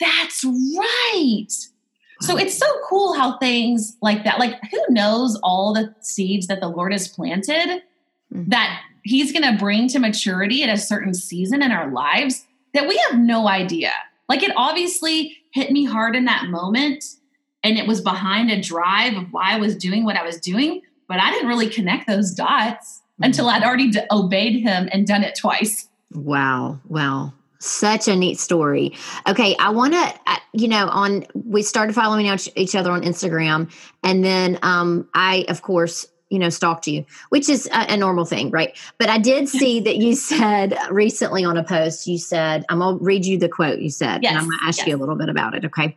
that's 0.00 0.44
right 0.44 1.48
so 2.20 2.38
it's 2.38 2.56
so 2.56 2.66
cool 2.88 3.12
how 3.12 3.36
things 3.38 3.98
like 4.00 4.24
that, 4.24 4.38
like 4.38 4.54
who 4.70 4.80
knows 4.88 5.38
all 5.42 5.74
the 5.74 5.94
seeds 6.00 6.46
that 6.46 6.60
the 6.60 6.68
Lord 6.68 6.92
has 6.92 7.06
planted 7.06 7.82
mm-hmm. 8.32 8.48
that 8.48 8.80
He's 9.04 9.32
going 9.32 9.50
to 9.50 9.58
bring 9.58 9.86
to 9.88 9.98
maturity 9.98 10.62
at 10.62 10.70
a 10.70 10.78
certain 10.78 11.12
season 11.12 11.62
in 11.62 11.70
our 11.70 11.90
lives 11.90 12.46
that 12.72 12.88
we 12.88 12.96
have 13.08 13.18
no 13.18 13.46
idea. 13.46 13.92
Like 14.30 14.42
it 14.42 14.52
obviously 14.56 15.36
hit 15.52 15.70
me 15.70 15.84
hard 15.84 16.16
in 16.16 16.24
that 16.24 16.46
moment 16.46 17.04
and 17.64 17.78
it 17.78 17.88
was 17.88 18.00
behind 18.00 18.50
a 18.50 18.60
drive 18.60 19.16
of 19.16 19.32
why 19.32 19.54
I 19.54 19.58
was 19.58 19.74
doing 19.74 20.04
what 20.04 20.16
I 20.16 20.22
was 20.22 20.38
doing, 20.38 20.82
but 21.08 21.18
I 21.18 21.30
didn't 21.32 21.48
really 21.48 21.68
connect 21.68 22.06
those 22.06 22.30
dots 22.30 23.02
mm-hmm. 23.14 23.24
until 23.24 23.48
I'd 23.48 23.64
already 23.64 23.90
d- 23.90 24.00
obeyed 24.10 24.62
Him 24.62 24.88
and 24.92 25.06
done 25.06 25.24
it 25.24 25.34
twice. 25.34 25.88
Wow. 26.12 26.78
Wow. 26.86 27.32
Such 27.58 28.08
a 28.08 28.14
neat 28.14 28.38
story. 28.38 28.92
Okay, 29.26 29.56
I 29.58 29.70
want 29.70 29.94
to, 29.94 30.14
you 30.52 30.68
know, 30.68 30.86
on 30.88 31.24
we 31.32 31.62
started 31.62 31.94
following 31.94 32.26
each 32.56 32.74
other 32.74 32.92
on 32.92 33.02
Instagram, 33.02 33.72
and 34.02 34.22
then 34.22 34.58
um, 34.62 35.08
I, 35.14 35.46
of 35.48 35.62
course, 35.62 36.06
you 36.28 36.38
know, 36.38 36.50
stalked 36.50 36.86
you, 36.86 37.06
which 37.30 37.48
is 37.48 37.66
a, 37.72 37.94
a 37.94 37.96
normal 37.96 38.26
thing, 38.26 38.50
right? 38.50 38.76
But 38.98 39.08
I 39.08 39.16
did 39.16 39.48
see 39.60 39.80
that 39.80 39.96
you 39.96 40.14
said 40.14 40.76
recently 40.90 41.42
on 41.44 41.56
a 41.56 41.64
post, 41.64 42.06
you 42.06 42.18
said, 42.18 42.66
I'm 42.68 42.80
gonna 42.80 42.98
read 42.98 43.24
you 43.24 43.38
the 43.38 43.48
quote 43.48 43.78
you 43.78 43.88
said, 43.88 44.22
yes, 44.22 44.32
and 44.32 44.38
I'm 44.38 44.50
gonna 44.50 44.62
ask 44.62 44.78
yes. 44.78 44.88
you 44.88 44.96
a 44.96 44.98
little 44.98 45.16
bit 45.16 45.30
about 45.30 45.54
it. 45.54 45.64
Okay. 45.64 45.96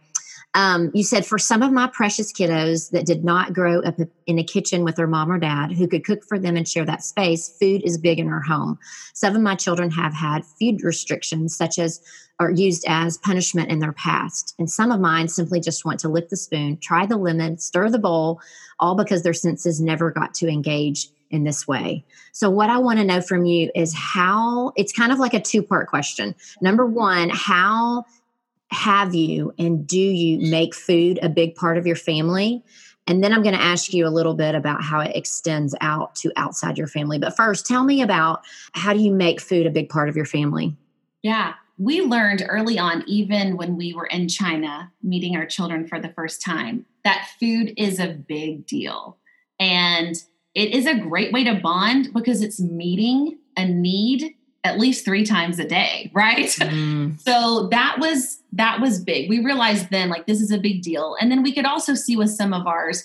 Um, 0.58 0.90
you 0.96 1.04
said, 1.04 1.24
for 1.24 1.38
some 1.38 1.62
of 1.62 1.72
my 1.72 1.86
precious 1.86 2.34
kiddos 2.34 2.90
that 2.90 3.06
did 3.06 3.24
not 3.24 3.54
grow 3.54 3.80
up 3.82 4.00
in 4.26 4.40
a 4.40 4.44
kitchen 4.44 4.84
with 4.84 4.96
their 4.96 5.06
mom 5.06 5.32
or 5.32 5.38
dad 5.38 5.72
who 5.72 5.88
could 5.88 6.04
cook 6.04 6.24
for 6.28 6.40
them 6.40 6.58
and 6.58 6.68
share 6.68 6.84
that 6.84 7.04
space, 7.04 7.48
food 7.60 7.84
is 7.86 8.00
big 8.00 8.18
in 8.18 8.28
our 8.28 8.42
home. 8.42 8.80
Some 9.14 9.36
of 9.36 9.44
my 9.44 9.54
children 9.54 9.92
have 9.92 10.16
had 10.16 10.44
food 10.44 10.84
restrictions, 10.84 11.56
such 11.56 11.78
as 11.78 12.02
are 12.40 12.50
used 12.50 12.84
as 12.88 13.20
punishment 13.20 13.70
in 13.70 13.78
their 13.78 13.94
past. 13.94 14.56
And 14.58 14.68
some 14.68 14.92
of 14.92 15.00
mine 15.00 15.28
simply 15.28 15.60
just 15.60 15.86
want 15.86 16.00
to 16.00 16.10
lick 16.10 16.30
the 16.30 16.36
spoon, 16.36 16.78
try 16.78 17.06
the 17.06 17.18
lemon, 17.18 17.60
stir 17.60 17.92
the 17.92 18.00
bowl, 18.00 18.42
all 18.80 18.96
because 18.96 19.22
their 19.22 19.36
senses 19.36 19.80
never 19.80 20.10
got 20.10 20.34
to 20.36 20.48
engage 20.48 21.10
in 21.30 21.44
this 21.44 21.68
way. 21.68 22.04
So, 22.32 22.50
what 22.50 22.70
I 22.70 22.78
want 22.80 22.98
to 23.00 23.06
know 23.06 23.22
from 23.22 23.46
you 23.46 23.70
is 23.76 23.94
how 23.94 24.72
it's 24.76 24.94
kind 24.94 25.12
of 25.12 25.20
like 25.20 25.34
a 25.34 25.42
two 25.42 25.62
part 25.62 25.88
question. 25.88 26.34
Number 26.62 26.86
one, 26.86 27.30
how 27.30 28.06
have 28.72 29.16
you 29.16 29.54
and 29.58 29.88
do 29.88 30.00
you 30.00 30.40
make 30.50 30.76
food 30.76 31.20
a 31.22 31.30
big 31.30 31.56
part 31.56 31.78
of 31.78 31.88
your 31.88 31.96
family? 31.96 32.64
And 33.08 33.24
then 33.24 33.32
I'm 33.32 33.42
going 33.42 33.56
to 33.56 33.62
ask 33.62 33.94
you 33.94 34.06
a 34.06 34.10
little 34.10 34.34
bit 34.34 34.54
about 34.54 34.84
how 34.84 35.00
it 35.00 35.16
extends 35.16 35.74
out 35.80 36.16
to 36.16 36.32
outside 36.36 36.78
your 36.78 36.88
family. 36.88 37.18
But 37.18 37.36
first, 37.36 37.66
tell 37.66 37.86
me 37.86 38.02
about 38.02 38.44
how 38.74 38.94
do 38.94 39.00
you 39.00 39.14
make 39.14 39.40
food 39.40 39.66
a 39.66 39.72
big 39.72 39.88
part 39.88 40.10
of 40.10 40.16
your 40.16 40.26
family? 40.26 40.76
Yeah, 41.24 41.54
we 41.78 42.02
learned 42.02 42.46
early 42.50 42.78
on, 42.78 43.04
even 43.08 43.56
when 43.56 43.78
we 43.78 43.94
were 43.94 44.08
in 44.08 44.28
China 44.28 44.92
meeting 45.02 45.38
our 45.38 45.46
children 45.46 45.88
for 45.88 46.00
the 46.00 46.10
first 46.10 46.42
time, 46.42 46.86
that 47.04 47.30
food 47.40 47.74
is 47.78 48.00
a 48.00 48.08
big 48.08 48.66
deal. 48.66 49.18
And 49.60 50.16
it 50.54 50.74
is 50.74 50.86
a 50.86 50.98
great 50.98 51.32
way 51.32 51.44
to 51.44 51.56
bond 51.56 52.10
because 52.14 52.42
it's 52.42 52.60
meeting 52.60 53.38
a 53.56 53.66
need 53.66 54.34
at 54.64 54.80
least 54.80 55.06
three 55.06 55.26
times 55.26 55.60
a 55.60 55.68
day 55.68 56.12
right? 56.16 56.48
Mm. 56.48 57.20
so 57.22 57.68
that 57.72 57.98
was 58.00 58.42
that 58.54 58.82
was 58.82 59.04
big. 59.04 59.30
We 59.30 59.44
realized 59.44 59.90
then 59.90 60.10
like 60.10 60.26
this 60.26 60.42
is 60.42 60.52
a 60.52 60.58
big 60.58 60.82
deal. 60.82 61.16
And 61.20 61.32
then 61.32 61.44
we 61.44 61.54
could 61.54 61.66
also 61.66 61.94
see 61.94 62.16
with 62.16 62.30
some 62.30 62.54
of 62.54 62.68
ours 62.68 63.04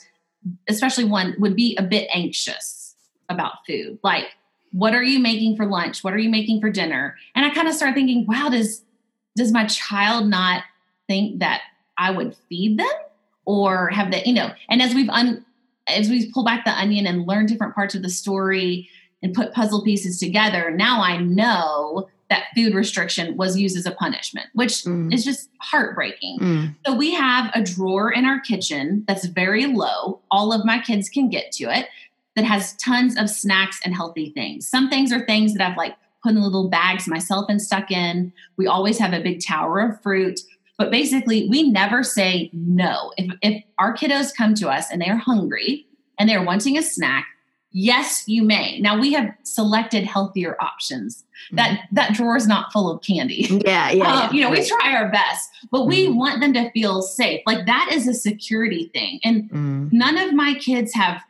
especially 0.69 1.05
one 1.05 1.37
would 1.39 1.55
be 1.55 1.77
a 1.77 1.83
bit 1.83 2.09
anxious 2.13 2.97
about 3.29 3.65
food. 3.67 3.99
Like 4.03 4.27
what 4.73 4.95
are 4.95 5.03
you 5.03 5.21
making 5.21 5.57
for 5.57 5.67
lunch? 5.67 6.03
What 6.03 6.15
are 6.15 6.19
you 6.19 6.31
making 6.31 6.61
for 6.61 6.71
dinner? 6.71 7.17
And 7.35 7.45
i 7.45 7.51
kind 7.51 7.69
of 7.69 7.75
started 7.75 7.95
thinking 7.95 8.27
wow 8.27 8.49
does 8.49 8.83
does 9.37 9.53
my 9.53 9.67
child 9.67 10.29
not 10.29 10.63
think 11.07 11.41
that 11.41 11.63
i 11.99 12.11
would 12.11 12.37
feed 12.49 12.79
them? 12.79 12.91
Or 13.45 13.89
have 13.89 14.13
that 14.13 14.27
you 14.27 14.35
know 14.35 14.53
and 14.69 14.81
as 14.81 14.95
we've 14.95 15.11
un 15.11 15.45
as 15.89 16.09
we 16.09 16.31
pull 16.31 16.45
back 16.45 16.65
the 16.65 16.71
onion 16.79 17.07
and 17.07 17.27
learn 17.27 17.47
different 17.47 17.75
parts 17.75 17.95
of 17.95 18.03
the 18.03 18.09
story 18.09 18.89
and 19.23 19.35
put 19.35 19.53
puzzle 19.53 19.83
pieces 19.83 20.19
together, 20.19 20.71
now 20.71 21.03
I 21.03 21.19
know 21.19 22.09
that 22.29 22.47
food 22.55 22.75
restriction 22.75 23.37
was 23.37 23.59
used 23.59 23.77
as 23.77 23.85
a 23.85 23.91
punishment, 23.91 24.47
which 24.55 24.85
mm. 24.85 25.13
is 25.13 25.23
just 25.23 25.51
heartbreaking. 25.61 26.39
Mm. 26.41 26.77
So 26.87 26.95
we 26.95 27.13
have 27.15 27.51
a 27.55 27.63
drawer 27.63 28.11
in 28.11 28.25
our 28.25 28.41
kitchen 28.41 29.05
that's 29.07 29.27
very 29.27 29.67
low. 29.67 30.21
All 30.31 30.53
of 30.53 30.65
my 30.65 30.81
kids 30.81 31.11
can 31.11 31.29
get 31.29 31.53
to 31.53 31.65
it 31.65 31.89
that 32.35 32.47
has 32.47 32.75
tons 32.77 33.19
of 33.19 33.29
snacks 33.29 33.81
and 33.85 33.95
healthy 33.95 34.31
things. 34.31 34.67
Some 34.67 34.89
things 34.89 35.13
are 35.13 35.27
things 35.27 35.53
that 35.55 35.71
I've 35.71 35.77
like 35.77 35.95
put 36.23 36.33
in 36.33 36.43
little 36.43 36.71
bags 36.71 37.07
myself 37.07 37.47
and 37.51 37.61
stuck 37.61 37.91
in. 37.91 38.33
We 38.57 38.67
always 38.67 38.99
have 38.99 39.13
a 39.13 39.21
big 39.21 39.45
tower 39.45 39.81
of 39.81 40.01
fruit. 40.03 40.41
But 40.79 40.91
basically, 40.91 41.49
we 41.51 41.71
never 41.71 42.03
say 42.03 42.49
no. 42.55 43.13
If, 43.19 43.37
if 43.43 43.63
our 43.79 43.95
kiddos 43.95 44.35
come 44.35 44.55
to 44.55 44.71
us 44.71 44.91
and 44.91 45.03
they 45.03 45.09
are 45.09 45.17
hungry 45.17 45.87
and 46.19 46.29
they're 46.29 46.43
wanting 46.43 46.79
a 46.79 46.83
snack, 46.83 47.27
yes 47.73 48.25
you 48.27 48.43
may 48.43 48.79
now 48.81 48.99
we 48.99 49.13
have 49.13 49.33
selected 49.43 50.05
healthier 50.05 50.57
options 50.61 51.25
that 51.53 51.71
mm-hmm. 51.71 51.95
that 51.95 52.13
drawer 52.13 52.37
is 52.37 52.47
not 52.47 52.73
full 52.73 52.91
of 52.91 53.03
candy 53.03 53.47
yeah 53.65 53.91
yeah, 53.91 54.05
um, 54.05 54.19
yeah. 54.31 54.33
you 54.33 54.41
know 54.43 54.51
we 54.51 54.65
try 54.65 54.93
our 54.93 55.11
best 55.11 55.51
but 55.71 55.87
we 55.87 56.07
mm. 56.07 56.17
want 56.17 56.41
them 56.41 56.53
to 56.53 56.71
feel 56.73 57.03
safe 57.03 57.41
like 57.47 57.67
that 57.67 57.91
is 57.93 58.07
a 58.07 58.15
security 58.15 58.91
thing 58.93 59.19
and 59.25 59.51
mm. 59.51 59.93
none 59.93 60.19
of 60.19 60.35
my 60.35 60.55
kids 60.55 60.93
have 60.95 61.23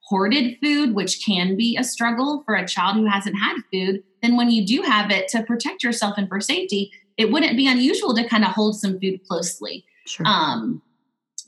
hoarded 0.00 0.56
food 0.62 0.94
which 0.94 1.24
can 1.24 1.56
be 1.56 1.76
a 1.76 1.84
struggle 1.84 2.42
for 2.44 2.54
a 2.54 2.66
child 2.66 2.96
who 2.96 3.04
hasn't 3.04 3.36
had 3.36 3.56
food 3.72 4.02
then 4.22 4.36
when 4.36 4.50
you 4.50 4.66
do 4.66 4.82
have 4.82 5.10
it 5.10 5.28
to 5.28 5.42
protect 5.42 5.82
yourself 5.82 6.14
and 6.16 6.28
for 6.28 6.40
safety 6.40 6.90
it 7.16 7.30
wouldn't 7.30 7.56
be 7.56 7.68
unusual 7.68 8.14
to 8.14 8.26
kind 8.26 8.44
of 8.44 8.50
hold 8.50 8.78
some 8.78 8.98
food 8.98 9.20
closely 9.28 9.84
sure. 10.06 10.26
um 10.26 10.80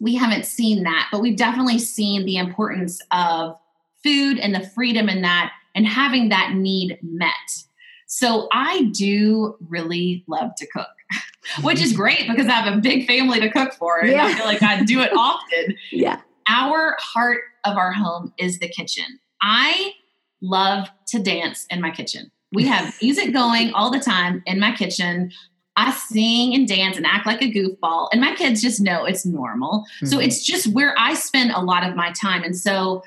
we 0.01 0.15
haven't 0.15 0.45
seen 0.45 0.83
that 0.83 1.09
but 1.11 1.21
we've 1.21 1.37
definitely 1.37 1.79
seen 1.79 2.25
the 2.27 2.37
importance 2.37 3.01
of 3.11 3.57
food 4.03 4.39
and 4.39 4.55
the 4.55 4.67
freedom 4.71 5.09
in 5.09 5.23
that 5.23 5.53
and 5.75 5.87
having 5.87 6.29
that 6.29 6.55
need 6.55 6.99
met. 7.03 7.33
So 8.07 8.49
I 8.53 8.91
do 8.93 9.57
really 9.69 10.23
love 10.27 10.51
to 10.59 10.67
cook, 10.67 10.89
which 11.63 11.81
is 11.81 11.95
great 11.95 12.29
because 12.29 12.47
I 12.47 12.53
have 12.53 12.77
a 12.77 12.81
big 12.81 13.07
family 13.07 13.41
to 13.41 13.51
cook 13.51 13.73
for. 13.73 14.01
And 14.01 14.13
yeah. 14.13 14.27
I 14.27 14.35
feel 14.35 14.45
like 14.45 14.63
I 14.63 14.83
do 14.85 15.01
it 15.01 15.13
often. 15.17 15.77
Yeah. 15.91 16.21
Our 16.49 16.97
heart 16.99 17.43
of 17.65 17.77
our 17.77 17.93
home 17.93 18.33
is 18.37 18.59
the 18.59 18.69
kitchen. 18.69 19.05
I 19.41 19.93
love 20.43 20.91
to 21.07 21.23
dance 21.23 21.67
in 21.71 21.81
my 21.81 21.91
kitchen. 21.91 22.31
We 22.53 22.67
have 22.67 22.95
music 23.03 23.33
going 23.33 23.73
all 23.73 23.91
the 23.91 24.01
time 24.01 24.43
in 24.47 24.61
my 24.61 24.73
kitchen. 24.75 25.33
I 25.77 25.93
sing 25.93 26.55
and 26.55 26.69
dance 26.69 26.97
and 26.97 27.07
act 27.07 27.27
like 27.27 27.41
a 27.41 27.51
goofball, 27.51 28.09
and 28.13 28.21
my 28.21 28.35
kids 28.35 28.61
just 28.61 28.81
know 28.81 29.05
it's 29.07 29.25
normal. 29.25 29.87
Mm-hmm. 29.97 30.07
So 30.07 30.19
it's 30.19 30.45
just 30.45 30.67
where 30.67 30.95
I 30.99 31.15
spend 31.15 31.53
a 31.53 31.63
lot 31.63 31.89
of 31.89 31.97
my 31.97 32.13
time. 32.13 32.43
And 32.43 32.55
so, 32.55 33.03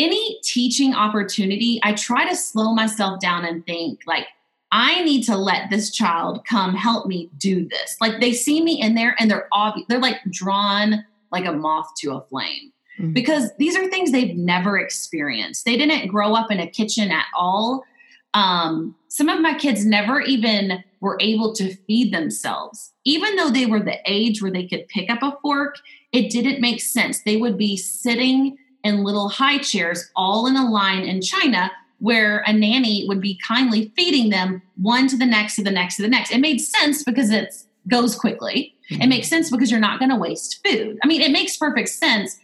any 0.00 0.40
teaching 0.42 0.94
opportunity, 0.94 1.78
I 1.82 1.92
try 1.92 2.28
to 2.28 2.34
slow 2.34 2.74
myself 2.74 3.20
down 3.20 3.44
and 3.44 3.64
think, 3.66 4.00
like, 4.06 4.26
I 4.72 5.02
need 5.02 5.22
to 5.24 5.36
let 5.36 5.68
this 5.68 5.90
child 5.90 6.44
come 6.46 6.74
help 6.74 7.06
me 7.06 7.30
do 7.38 7.68
this. 7.68 7.96
Like 8.00 8.20
they 8.20 8.32
see 8.32 8.62
me 8.62 8.80
in 8.80 8.94
there 8.94 9.16
and 9.18 9.30
they're 9.30 9.48
obvious, 9.52 9.86
they're 9.88 9.98
like 9.98 10.20
drawn 10.30 11.04
like 11.32 11.44
a 11.44 11.52
moth 11.52 11.88
to 11.98 12.12
a 12.12 12.20
flame 12.22 12.72
mm-hmm. 12.98 13.12
because 13.12 13.50
these 13.58 13.76
are 13.76 13.88
things 13.88 14.12
they've 14.12 14.36
never 14.36 14.78
experienced. 14.78 15.64
They 15.64 15.76
didn't 15.76 16.08
grow 16.08 16.34
up 16.34 16.52
in 16.52 16.60
a 16.60 16.70
kitchen 16.70 17.10
at 17.10 17.26
all. 17.36 17.84
Um, 18.32 18.94
some 19.08 19.28
of 19.28 19.40
my 19.40 19.54
kids 19.54 19.84
never 19.84 20.20
even 20.20 20.84
were 21.00 21.16
able 21.20 21.52
to 21.54 21.74
feed 21.88 22.14
themselves. 22.14 22.92
Even 23.04 23.34
though 23.34 23.50
they 23.50 23.66
were 23.66 23.80
the 23.80 23.98
age 24.06 24.40
where 24.40 24.52
they 24.52 24.68
could 24.68 24.86
pick 24.86 25.10
up 25.10 25.22
a 25.22 25.36
fork, 25.42 25.76
it 26.12 26.30
didn't 26.30 26.60
make 26.60 26.80
sense. 26.80 27.22
They 27.22 27.36
would 27.36 27.58
be 27.58 27.76
sitting 27.76 28.56
in 28.84 29.04
little 29.04 29.28
high 29.28 29.58
chairs 29.58 30.10
all 30.16 30.46
in 30.46 30.56
a 30.56 30.70
line 30.70 31.02
in 31.02 31.20
China 31.20 31.70
where 31.98 32.42
a 32.46 32.52
nanny 32.52 33.04
would 33.06 33.20
be 33.20 33.38
kindly 33.46 33.92
feeding 33.94 34.30
them 34.30 34.62
one 34.76 35.06
to 35.06 35.16
the 35.16 35.26
next 35.26 35.56
to 35.56 35.62
the 35.62 35.70
next 35.70 35.96
to 35.96 36.02
the 36.02 36.08
next. 36.08 36.32
It 36.32 36.40
made 36.40 36.58
sense 36.58 37.04
because 37.04 37.30
it 37.30 37.54
goes 37.88 38.16
quickly. 38.16 38.74
Mm-hmm. 38.90 39.02
It 39.02 39.06
makes 39.08 39.28
sense 39.28 39.50
because 39.50 39.70
you're 39.70 39.80
not 39.80 39.98
going 39.98 40.10
to 40.10 40.16
waste 40.16 40.66
food. 40.66 40.98
I 41.04 41.06
mean, 41.06 41.20
it 41.20 41.30
makes 41.30 41.56
perfect 41.56 41.90
sense. 41.90 42.38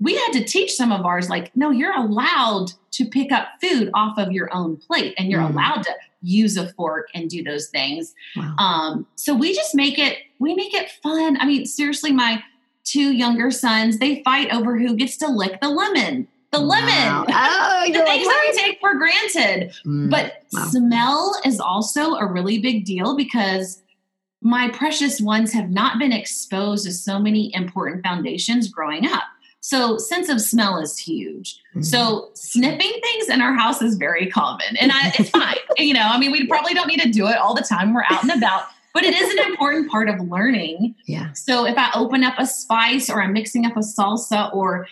We 0.00 0.14
had 0.14 0.32
to 0.32 0.44
teach 0.44 0.74
some 0.74 0.92
of 0.92 1.04
ours 1.04 1.28
like, 1.28 1.54
no, 1.54 1.70
you're 1.70 1.94
allowed 1.94 2.72
to 2.92 3.04
pick 3.04 3.32
up 3.32 3.48
food 3.60 3.90
off 3.94 4.16
of 4.16 4.32
your 4.32 4.52
own 4.54 4.76
plate 4.76 5.14
and 5.18 5.30
you're 5.30 5.40
mm-hmm. 5.40 5.54
allowed 5.54 5.82
to 5.82 5.94
use 6.22 6.56
a 6.56 6.68
fork 6.74 7.08
and 7.14 7.28
do 7.28 7.42
those 7.42 7.68
things. 7.68 8.14
Wow. 8.36 8.54
Um, 8.58 9.06
so 9.16 9.34
we 9.34 9.54
just 9.54 9.74
make 9.74 9.98
it, 9.98 10.18
we 10.38 10.54
make 10.54 10.72
it 10.72 10.90
fun. 11.02 11.36
I 11.40 11.46
mean, 11.46 11.66
seriously, 11.66 12.12
my 12.12 12.42
two 12.84 13.12
younger 13.12 13.50
sons, 13.50 13.98
they 13.98 14.22
fight 14.22 14.52
over 14.52 14.78
who 14.78 14.96
gets 14.96 15.16
to 15.18 15.28
lick 15.28 15.60
the 15.60 15.68
lemon 15.68 16.28
the 16.52 16.58
lemon. 16.58 16.88
Wow. 16.88 17.26
Oh, 17.28 17.84
the 17.92 18.02
things 18.02 18.26
that 18.26 18.44
we 18.48 18.58
take 18.58 18.80
for 18.80 18.94
granted. 18.94 19.72
Mm, 19.86 20.10
but 20.10 20.42
wow. 20.52 20.64
smell 20.70 21.40
is 21.44 21.60
also 21.60 22.14
a 22.14 22.26
really 22.26 22.58
big 22.58 22.84
deal 22.84 23.16
because 23.16 23.82
my 24.42 24.68
precious 24.70 25.20
ones 25.20 25.52
have 25.52 25.70
not 25.70 25.98
been 25.98 26.12
exposed 26.12 26.86
to 26.86 26.92
so 26.92 27.18
many 27.18 27.54
important 27.54 28.02
foundations 28.02 28.68
growing 28.68 29.06
up. 29.06 29.24
So 29.62 29.98
sense 29.98 30.30
of 30.30 30.40
smell 30.40 30.78
is 30.78 30.96
huge. 30.96 31.60
Mm-hmm. 31.72 31.82
So 31.82 32.30
sniffing 32.34 33.00
things 33.02 33.28
in 33.28 33.42
our 33.42 33.52
house 33.52 33.82
is 33.82 33.96
very 33.96 34.26
common, 34.26 34.76
and 34.80 34.90
I, 34.90 35.12
it's 35.18 35.28
fine. 35.30 35.56
you 35.76 35.92
know, 35.92 36.00
I 36.00 36.18
mean, 36.18 36.32
we 36.32 36.46
probably 36.46 36.72
don't 36.72 36.88
need 36.88 37.02
to 37.02 37.10
do 37.10 37.26
it 37.26 37.36
all 37.36 37.54
the 37.54 37.62
time. 37.62 37.92
We're 37.92 38.04
out 38.08 38.22
and 38.22 38.32
about, 38.32 38.64
but 38.92 39.04
it 39.04 39.14
is 39.14 39.32
an 39.32 39.50
important 39.50 39.90
part 39.90 40.08
of 40.08 40.20
learning. 40.20 40.94
Yeah. 41.06 41.32
So 41.32 41.66
if 41.66 41.76
I 41.76 41.90
open 41.94 42.24
up 42.24 42.34
a 42.38 42.46
spice 42.46 43.08
or 43.10 43.22
I'm 43.22 43.32
mixing 43.32 43.66
up 43.66 43.76
a 43.76 43.80
salsa 43.80 44.54
or 44.54 44.86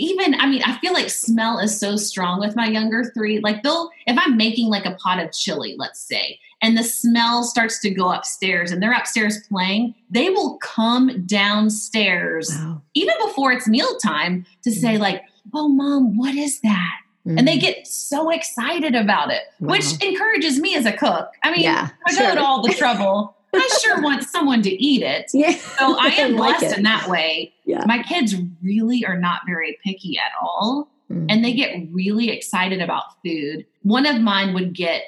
even 0.00 0.34
i 0.40 0.46
mean 0.46 0.62
i 0.64 0.76
feel 0.78 0.92
like 0.92 1.10
smell 1.10 1.58
is 1.58 1.78
so 1.78 1.96
strong 1.96 2.40
with 2.40 2.56
my 2.56 2.66
younger 2.66 3.04
three 3.14 3.38
like 3.40 3.62
they'll 3.62 3.90
if 4.06 4.18
i'm 4.18 4.36
making 4.36 4.68
like 4.68 4.86
a 4.86 4.94
pot 4.94 5.22
of 5.22 5.30
chili 5.32 5.74
let's 5.78 6.00
say 6.00 6.38
and 6.62 6.76
the 6.76 6.82
smell 6.82 7.42
starts 7.42 7.80
to 7.80 7.90
go 7.90 8.10
upstairs 8.10 8.70
and 8.70 8.82
they're 8.82 8.92
upstairs 8.92 9.46
playing 9.48 9.94
they 10.10 10.30
will 10.30 10.56
come 10.58 11.24
downstairs 11.26 12.50
wow. 12.50 12.80
even 12.94 13.14
before 13.24 13.52
it's 13.52 13.68
mealtime 13.68 14.46
to 14.62 14.70
say 14.70 14.94
mm. 14.94 15.00
like 15.00 15.22
oh 15.54 15.68
mom 15.68 16.16
what 16.16 16.34
is 16.34 16.60
that 16.60 17.00
mm. 17.30 17.38
and 17.38 17.46
they 17.46 17.56
mm. 17.56 17.60
get 17.60 17.86
so 17.86 18.30
excited 18.30 18.94
about 18.94 19.30
it 19.30 19.42
wow. 19.60 19.72
which 19.72 20.02
encourages 20.02 20.58
me 20.58 20.74
as 20.74 20.86
a 20.86 20.92
cook 20.92 21.30
i 21.42 21.50
mean 21.50 21.60
yeah, 21.60 21.88
i 22.06 22.14
go 22.14 22.34
to 22.34 22.42
all 22.42 22.62
the 22.62 22.74
trouble 22.74 23.36
I 23.52 23.78
sure 23.82 24.00
want 24.00 24.22
someone 24.24 24.62
to 24.62 24.70
eat 24.70 25.02
it. 25.02 25.30
Yeah. 25.34 25.52
So 25.52 25.98
I 25.98 26.06
am 26.18 26.36
blessed 26.36 26.62
like 26.62 26.78
in 26.78 26.84
that 26.84 27.08
way. 27.08 27.52
Yeah. 27.64 27.84
My 27.86 28.02
kids 28.02 28.34
really 28.62 29.04
are 29.04 29.18
not 29.18 29.40
very 29.46 29.78
picky 29.84 30.18
at 30.18 30.32
all. 30.40 30.88
Mm. 31.10 31.26
And 31.28 31.44
they 31.44 31.52
get 31.52 31.76
really 31.90 32.30
excited 32.30 32.80
about 32.80 33.04
food. 33.24 33.66
One 33.82 34.06
of 34.06 34.20
mine 34.20 34.54
would 34.54 34.72
get 34.72 35.02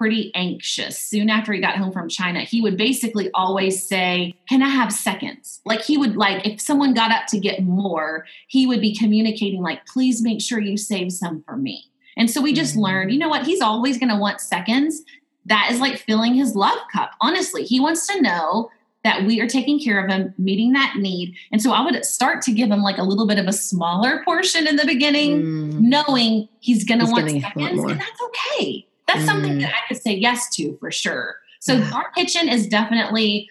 pretty 0.00 0.34
anxious 0.34 0.98
soon 0.98 1.28
after 1.28 1.52
he 1.52 1.60
got 1.60 1.76
home 1.76 1.92
from 1.92 2.08
China. 2.08 2.40
He 2.40 2.62
would 2.62 2.78
basically 2.78 3.30
always 3.34 3.86
say, 3.86 4.34
Can 4.48 4.62
I 4.62 4.68
have 4.68 4.90
seconds? 4.90 5.60
Like 5.66 5.82
he 5.82 5.98
would 5.98 6.16
like, 6.16 6.46
if 6.46 6.58
someone 6.58 6.94
got 6.94 7.12
up 7.12 7.26
to 7.28 7.38
get 7.38 7.62
more, 7.62 8.24
he 8.48 8.66
would 8.66 8.80
be 8.80 8.96
communicating, 8.96 9.60
like, 9.60 9.84
please 9.84 10.22
make 10.22 10.40
sure 10.40 10.58
you 10.58 10.78
save 10.78 11.12
some 11.12 11.42
for 11.42 11.58
me. 11.58 11.84
And 12.16 12.30
so 12.30 12.40
we 12.40 12.54
just 12.54 12.76
mm. 12.76 12.82
learned, 12.82 13.12
you 13.12 13.18
know 13.18 13.28
what? 13.28 13.44
He's 13.44 13.60
always 13.60 13.98
going 13.98 14.08
to 14.08 14.16
want 14.16 14.40
seconds 14.40 15.02
that 15.44 15.68
is 15.70 15.80
like 15.80 15.98
filling 15.98 16.34
his 16.34 16.54
love 16.54 16.78
cup. 16.90 17.10
Honestly, 17.20 17.64
he 17.64 17.78
wants 17.78 18.06
to 18.06 18.22
know 18.22 18.70
that 19.04 19.24
we 19.24 19.38
are 19.40 19.46
taking 19.46 19.78
care 19.78 20.02
of 20.02 20.10
him, 20.10 20.32
meeting 20.38 20.72
that 20.72 20.96
need. 20.96 21.34
And 21.52 21.60
so 21.60 21.72
I 21.72 21.82
would 21.82 22.04
start 22.06 22.40
to 22.42 22.52
give 22.52 22.70
him 22.70 22.82
like 22.82 22.96
a 22.96 23.02
little 23.02 23.26
bit 23.26 23.38
of 23.38 23.46
a 23.46 23.52
smaller 23.52 24.22
portion 24.24 24.66
in 24.66 24.76
the 24.76 24.86
beginning, 24.86 25.42
mm. 25.42 25.80
knowing 25.80 26.48
he's 26.60 26.84
going 26.84 27.00
to 27.00 27.06
want 27.06 27.30
seconds, 27.30 27.82
and 27.82 28.00
that's 28.00 28.20
okay. 28.22 28.86
That's 29.12 29.24
mm. 29.24 29.26
something 29.26 29.58
that 29.58 29.72
I 29.74 29.88
could 29.88 30.02
say 30.02 30.14
yes 30.14 30.54
to 30.56 30.76
for 30.78 30.90
sure. 30.90 31.36
So 31.60 31.74
yeah. 31.74 31.90
our 31.94 32.10
kitchen 32.12 32.48
is 32.48 32.66
definitely 32.66 33.48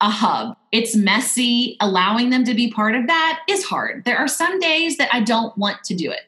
a 0.00 0.10
hub. 0.10 0.56
It's 0.72 0.94
messy. 0.94 1.76
Allowing 1.80 2.30
them 2.30 2.44
to 2.44 2.54
be 2.54 2.70
part 2.70 2.94
of 2.94 3.06
that 3.06 3.40
is 3.48 3.64
hard. 3.64 4.04
There 4.04 4.18
are 4.18 4.28
some 4.28 4.58
days 4.60 4.96
that 4.98 5.08
I 5.12 5.20
don't 5.20 5.56
want 5.56 5.82
to 5.84 5.94
do 5.94 6.10
it. 6.10 6.22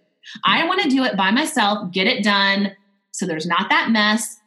I 0.44 0.66
want 0.66 0.82
to 0.82 0.88
do 0.88 1.04
it 1.04 1.16
by 1.16 1.30
myself, 1.30 1.90
get 1.92 2.06
it 2.06 2.24
done 2.24 2.72
so 3.10 3.26
there's 3.26 3.46
not 3.46 3.68
that 3.70 3.90
mess 3.90 4.38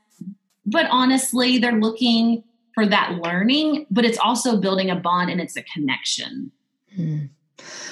but 0.66 0.88
honestly, 0.90 1.58
they're 1.58 1.80
looking 1.80 2.44
for 2.74 2.86
that 2.86 3.20
learning, 3.22 3.86
but 3.92 4.06
it's 4.06 4.18
also 4.18 4.58
building 4.58 4.90
a 4.90 4.96
bond 4.96 5.30
and 5.30 5.42
it's 5.42 5.58
a 5.58 5.64
connection. 5.64 6.52
Hmm. 6.96 7.26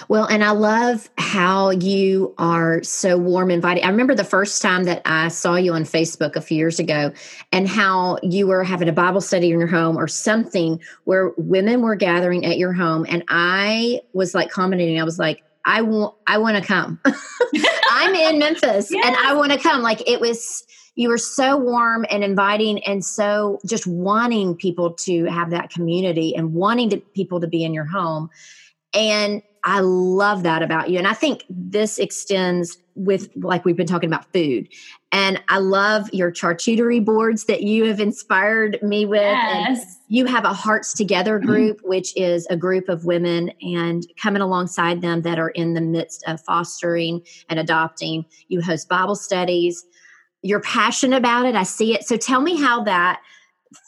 Well, 0.07 0.25
and 0.25 0.43
I 0.43 0.51
love 0.51 1.09
how 1.17 1.69
you 1.69 2.33
are 2.37 2.81
so 2.81 3.17
warm, 3.17 3.49
and 3.49 3.57
inviting. 3.57 3.83
I 3.83 3.89
remember 3.89 4.15
the 4.15 4.23
first 4.23 4.61
time 4.61 4.85
that 4.85 5.03
I 5.05 5.27
saw 5.27 5.55
you 5.55 5.73
on 5.73 5.83
Facebook 5.83 6.35
a 6.35 6.41
few 6.41 6.57
years 6.57 6.79
ago, 6.79 7.11
and 7.51 7.67
how 7.67 8.17
you 8.23 8.47
were 8.47 8.63
having 8.63 8.89
a 8.89 8.93
Bible 8.93 9.21
study 9.21 9.51
in 9.51 9.59
your 9.59 9.67
home 9.67 9.97
or 9.97 10.07
something 10.07 10.81
where 11.03 11.31
women 11.37 11.81
were 11.81 11.95
gathering 11.95 12.45
at 12.45 12.57
your 12.57 12.73
home, 12.73 13.05
and 13.07 13.23
I 13.29 14.01
was 14.13 14.33
like 14.33 14.49
commenting. 14.49 14.99
I 14.99 15.03
was 15.03 15.19
like, 15.19 15.43
I 15.65 15.81
want, 15.81 16.15
I 16.25 16.39
want 16.39 16.57
to 16.57 16.63
come. 16.63 16.99
I'm 17.91 18.15
in 18.15 18.39
Memphis, 18.39 18.91
yes. 18.91 19.05
and 19.05 19.15
I 19.15 19.33
want 19.35 19.51
to 19.51 19.59
come. 19.59 19.81
Like 19.83 20.09
it 20.09 20.19
was 20.19 20.65
you 20.95 21.07
were 21.07 21.17
so 21.17 21.55
warm 21.55 22.05
and 22.09 22.25
inviting 22.25 22.83
and 22.83 23.05
so 23.05 23.59
just 23.65 23.87
wanting 23.87 24.55
people 24.55 24.91
to 24.93 25.25
have 25.25 25.51
that 25.51 25.69
community 25.69 26.35
and 26.35 26.53
wanting 26.53 26.89
to, 26.89 26.97
people 26.97 27.39
to 27.39 27.47
be 27.47 27.63
in 27.63 27.73
your 27.73 27.85
home 27.85 28.29
and 28.93 29.41
i 29.63 29.79
love 29.79 30.43
that 30.43 30.61
about 30.61 30.89
you 30.89 30.97
and 30.97 31.07
i 31.07 31.13
think 31.13 31.43
this 31.49 31.97
extends 31.97 32.77
with 32.95 33.29
like 33.37 33.63
we've 33.65 33.77
been 33.77 33.87
talking 33.87 34.09
about 34.09 34.31
food 34.33 34.67
and 35.11 35.41
i 35.47 35.57
love 35.57 36.09
your 36.13 36.31
charcuterie 36.31 37.03
boards 37.03 37.45
that 37.45 37.63
you 37.63 37.85
have 37.85 37.99
inspired 37.99 38.77
me 38.81 39.05
with 39.05 39.21
yes. 39.21 39.79
and 39.79 39.87
you 40.07 40.25
have 40.25 40.43
a 40.43 40.53
hearts 40.53 40.93
together 40.93 41.37
mm-hmm. 41.37 41.47
group 41.47 41.79
which 41.83 42.15
is 42.17 42.45
a 42.49 42.57
group 42.57 42.89
of 42.89 43.05
women 43.05 43.51
and 43.61 44.03
coming 44.21 44.41
alongside 44.41 45.01
them 45.01 45.21
that 45.21 45.39
are 45.39 45.49
in 45.49 45.73
the 45.73 45.81
midst 45.81 46.23
of 46.27 46.41
fostering 46.41 47.21
and 47.49 47.59
adopting 47.59 48.25
you 48.47 48.61
host 48.61 48.89
bible 48.89 49.15
studies 49.15 49.85
you're 50.41 50.61
passionate 50.61 51.17
about 51.17 51.45
it. 51.45 51.55
I 51.55 51.63
see 51.63 51.93
it. 51.93 52.05
So 52.05 52.17
tell 52.17 52.41
me 52.41 52.57
how 52.57 52.83
that 52.83 53.21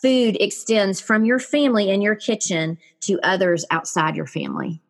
food 0.02 0.38
extends 0.40 1.00
from 1.00 1.26
your 1.26 1.40
family 1.40 1.90
and 1.90 2.04
your 2.04 2.16
kitchen 2.16 2.78
to 3.02 3.20
others 3.24 3.66
outside 3.72 4.16
your 4.16 4.28
family. 4.28 4.82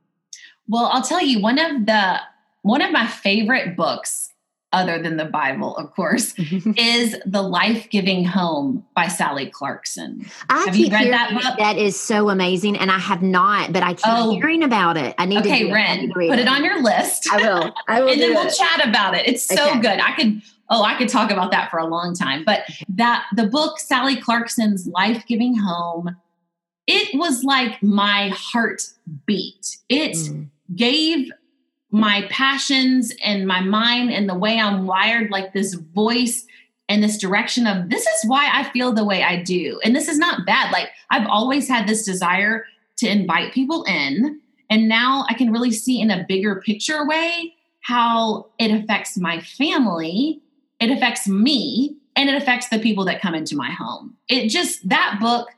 Well, 0.72 0.86
I'll 0.86 1.04
tell 1.04 1.22
you 1.22 1.42
one 1.42 1.60
of 1.60 1.86
the 1.86 2.22
one 2.62 2.82
of 2.82 2.92
my 2.92 3.06
favorite 3.06 3.76
books 3.76 4.30
other 4.72 5.02
than 5.02 5.18
the 5.18 5.26
Bible, 5.26 5.76
of 5.76 5.94
course, 5.94 6.34
is 6.78 7.18
The 7.26 7.42
Life 7.42 7.90
Giving 7.90 8.24
Home 8.24 8.86
by 8.96 9.10
Sally 9.10 9.48
Clarkson. 9.48 10.26
I 10.50 10.64
have 10.64 10.78
you 10.78 10.90
read 10.90 11.12
that 11.12 11.34
book? 11.34 11.58
That 11.58 11.78
is 11.78 12.00
so 12.00 12.30
amazing. 12.30 12.78
And 12.78 12.90
I 12.90 13.00
have 13.00 13.22
not, 13.22 13.74
but 13.74 13.84
I 13.84 13.96
keep 13.96 14.06
oh. 14.06 14.32
hearing 14.32 14.64
about 14.64 14.96
it. 14.96 15.14
I 15.18 15.26
need 15.26 15.44
to. 15.44 15.50
okay, 15.50 15.68
to 15.68 15.74
Ren, 15.74 16.10
put 16.14 16.24
it. 16.24 16.40
it. 16.40 16.48
on 16.48 16.64
your 16.64 16.82
list. 16.82 17.28
I 17.30 17.38
will. 17.38 17.74
I 17.90 18.02
will. 18.02 18.10
and 18.14 18.22
then 18.22 18.34
we'll 18.34 18.50
chat 18.50 18.88
about 18.88 19.14
it. 19.14 19.28
It's 19.28 19.44
so 19.44 19.72
okay. 19.72 19.82
good. 19.82 20.00
I 20.00 20.14
could 20.16 20.42
oh, 20.70 20.84
I 20.84 20.98
could 20.98 21.10
talk 21.10 21.32
about 21.32 21.52
that 21.52 21.70
for 21.70 21.80
a 21.80 21.86
long 21.86 22.16
time. 22.16 22.46
But 22.46 22.62
that 22.96 23.26
the 23.36 23.48
book, 23.48 23.78
Sally 23.78 24.16
Clarkson's 24.16 24.88
Life 24.88 25.26
Giving 25.28 25.58
Home, 25.58 26.16
it 26.88 27.10
was 27.20 27.44
like 27.44 27.84
my 27.84 28.30
heartbeat. 28.34 29.78
It 29.90 30.14
mm. 30.14 30.48
Gave 30.76 31.32
my 31.92 32.26
passions 32.30 33.14
and 33.24 33.46
my 33.46 33.62
mind 33.62 34.12
and 34.12 34.30
the 34.30 34.38
way 34.38 34.58
I'm 34.58 34.88
wired 34.88 35.30
like 35.30 35.54
this 35.54 35.74
voice 35.74 36.46
and 36.88 37.04
this 37.04 37.18
direction 37.18 37.68
of 37.68 37.90
this 37.90 38.06
is 38.06 38.30
why 38.30 38.50
I 38.52 38.70
feel 38.72 38.94
the 38.94 39.06
way 39.06 39.24
I 39.24 39.42
do. 39.42 39.80
And 39.84 39.96
this 39.96 40.08
is 40.08 40.18
not 40.18 40.46
bad. 40.46 40.72
Like 40.72 40.90
I've 41.10 41.28
always 41.28 41.68
had 41.68 41.88
this 41.88 42.04
desire 42.04 42.66
to 42.98 43.08
invite 43.10 43.54
people 43.54 43.84
in. 43.84 44.40
And 44.70 44.88
now 44.88 45.26
I 45.30 45.34
can 45.34 45.52
really 45.52 45.72
see 45.72 46.00
in 46.00 46.12
a 46.12 46.26
bigger 46.28 46.62
picture 46.62 47.06
way 47.06 47.56
how 47.82 48.48
it 48.60 48.72
affects 48.72 49.18
my 49.18 49.42
family, 49.42 50.42
it 50.80 50.92
affects 50.92 51.28
me, 51.28 51.98
and 52.16 52.30
it 52.30 52.36
affects 52.36 52.70
the 52.70 52.80
people 52.80 53.06
that 53.06 53.22
come 53.22 53.36
into 53.36 53.56
my 53.56 53.72
home. 53.72 54.16
It 54.28 54.50
just, 54.50 54.88
that 54.88 55.18
book, 55.20 55.50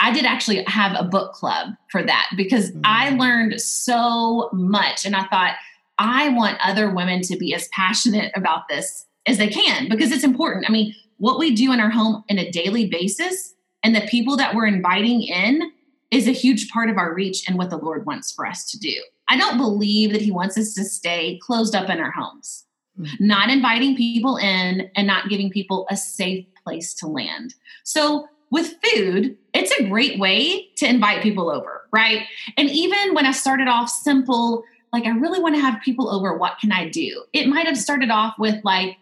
I 0.00 0.12
did 0.12 0.24
actually 0.24 0.62
have 0.64 0.94
a 0.96 1.04
book 1.04 1.32
club 1.32 1.70
for 1.90 2.02
that 2.02 2.30
because 2.36 2.70
mm-hmm. 2.70 2.80
I 2.84 3.10
learned 3.10 3.60
so 3.60 4.48
much. 4.52 5.04
And 5.04 5.16
I 5.16 5.24
thought, 5.26 5.54
I 5.98 6.28
want 6.28 6.58
other 6.62 6.94
women 6.94 7.22
to 7.22 7.36
be 7.36 7.54
as 7.54 7.68
passionate 7.68 8.30
about 8.36 8.68
this 8.68 9.06
as 9.26 9.38
they 9.38 9.48
can 9.48 9.88
because 9.88 10.12
it's 10.12 10.24
important. 10.24 10.66
I 10.68 10.72
mean, 10.72 10.94
what 11.16 11.38
we 11.38 11.54
do 11.54 11.72
in 11.72 11.80
our 11.80 11.90
home 11.90 12.24
in 12.28 12.38
a 12.38 12.50
daily 12.50 12.86
basis 12.86 13.54
and 13.82 13.94
the 13.94 14.02
people 14.02 14.36
that 14.36 14.54
we're 14.54 14.66
inviting 14.66 15.22
in 15.22 15.72
is 16.10 16.26
a 16.26 16.32
huge 16.32 16.70
part 16.70 16.88
of 16.88 16.96
our 16.96 17.12
reach 17.12 17.48
and 17.48 17.58
what 17.58 17.70
the 17.70 17.76
Lord 17.76 18.06
wants 18.06 18.32
for 18.32 18.46
us 18.46 18.70
to 18.70 18.78
do. 18.78 18.94
I 19.28 19.36
don't 19.36 19.58
believe 19.58 20.12
that 20.12 20.22
He 20.22 20.30
wants 20.30 20.56
us 20.56 20.72
to 20.74 20.84
stay 20.84 21.38
closed 21.42 21.74
up 21.74 21.90
in 21.90 22.00
our 22.00 22.10
homes, 22.10 22.64
mm-hmm. 22.98 23.26
not 23.26 23.50
inviting 23.50 23.96
people 23.96 24.36
in 24.36 24.90
and 24.96 25.06
not 25.06 25.28
giving 25.28 25.50
people 25.50 25.86
a 25.90 25.96
safe 25.96 26.46
place 26.64 26.94
to 26.94 27.06
land. 27.06 27.54
So, 27.84 28.26
with 28.50 28.74
food, 28.82 29.36
it's 29.52 29.72
a 29.78 29.88
great 29.88 30.18
way 30.18 30.68
to 30.76 30.88
invite 30.88 31.22
people 31.22 31.50
over, 31.50 31.82
right? 31.92 32.26
And 32.56 32.70
even 32.70 33.14
when 33.14 33.26
I 33.26 33.32
started 33.32 33.68
off 33.68 33.88
simple, 33.88 34.64
like 34.92 35.04
I 35.04 35.10
really 35.10 35.40
want 35.40 35.54
to 35.54 35.60
have 35.60 35.82
people 35.82 36.08
over, 36.10 36.36
what 36.36 36.58
can 36.58 36.72
I 36.72 36.88
do? 36.88 37.24
It 37.32 37.48
might 37.48 37.66
have 37.66 37.76
started 37.76 38.10
off 38.10 38.34
with 38.38 38.56
like 38.64 38.96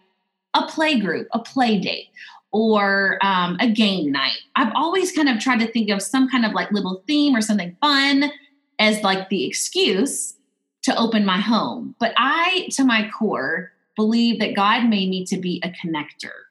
a 0.53 0.65
play 0.67 0.99
group, 0.99 1.27
a 1.31 1.39
play 1.39 1.79
date, 1.79 2.09
or 2.51 3.19
um, 3.21 3.57
a 3.59 3.69
game 3.69 4.11
night. 4.11 4.39
I've 4.55 4.73
always 4.75 5.11
kind 5.11 5.29
of 5.29 5.39
tried 5.39 5.59
to 5.59 5.71
think 5.71 5.89
of 5.89 6.01
some 6.01 6.29
kind 6.29 6.45
of 6.45 6.53
like 6.53 6.71
little 6.71 7.03
theme 7.07 7.35
or 7.35 7.41
something 7.41 7.75
fun 7.81 8.31
as 8.79 9.01
like 9.03 9.29
the 9.29 9.45
excuse 9.45 10.35
to 10.83 10.97
open 10.97 11.25
my 11.25 11.39
home. 11.39 11.95
But 11.99 12.13
I, 12.17 12.69
to 12.71 12.83
my 12.83 13.09
core, 13.17 13.71
believe 13.95 14.39
that 14.39 14.55
God 14.55 14.87
made 14.87 15.09
me 15.09 15.25
to 15.25 15.37
be 15.37 15.61
a 15.63 15.69
connector. 15.69 16.46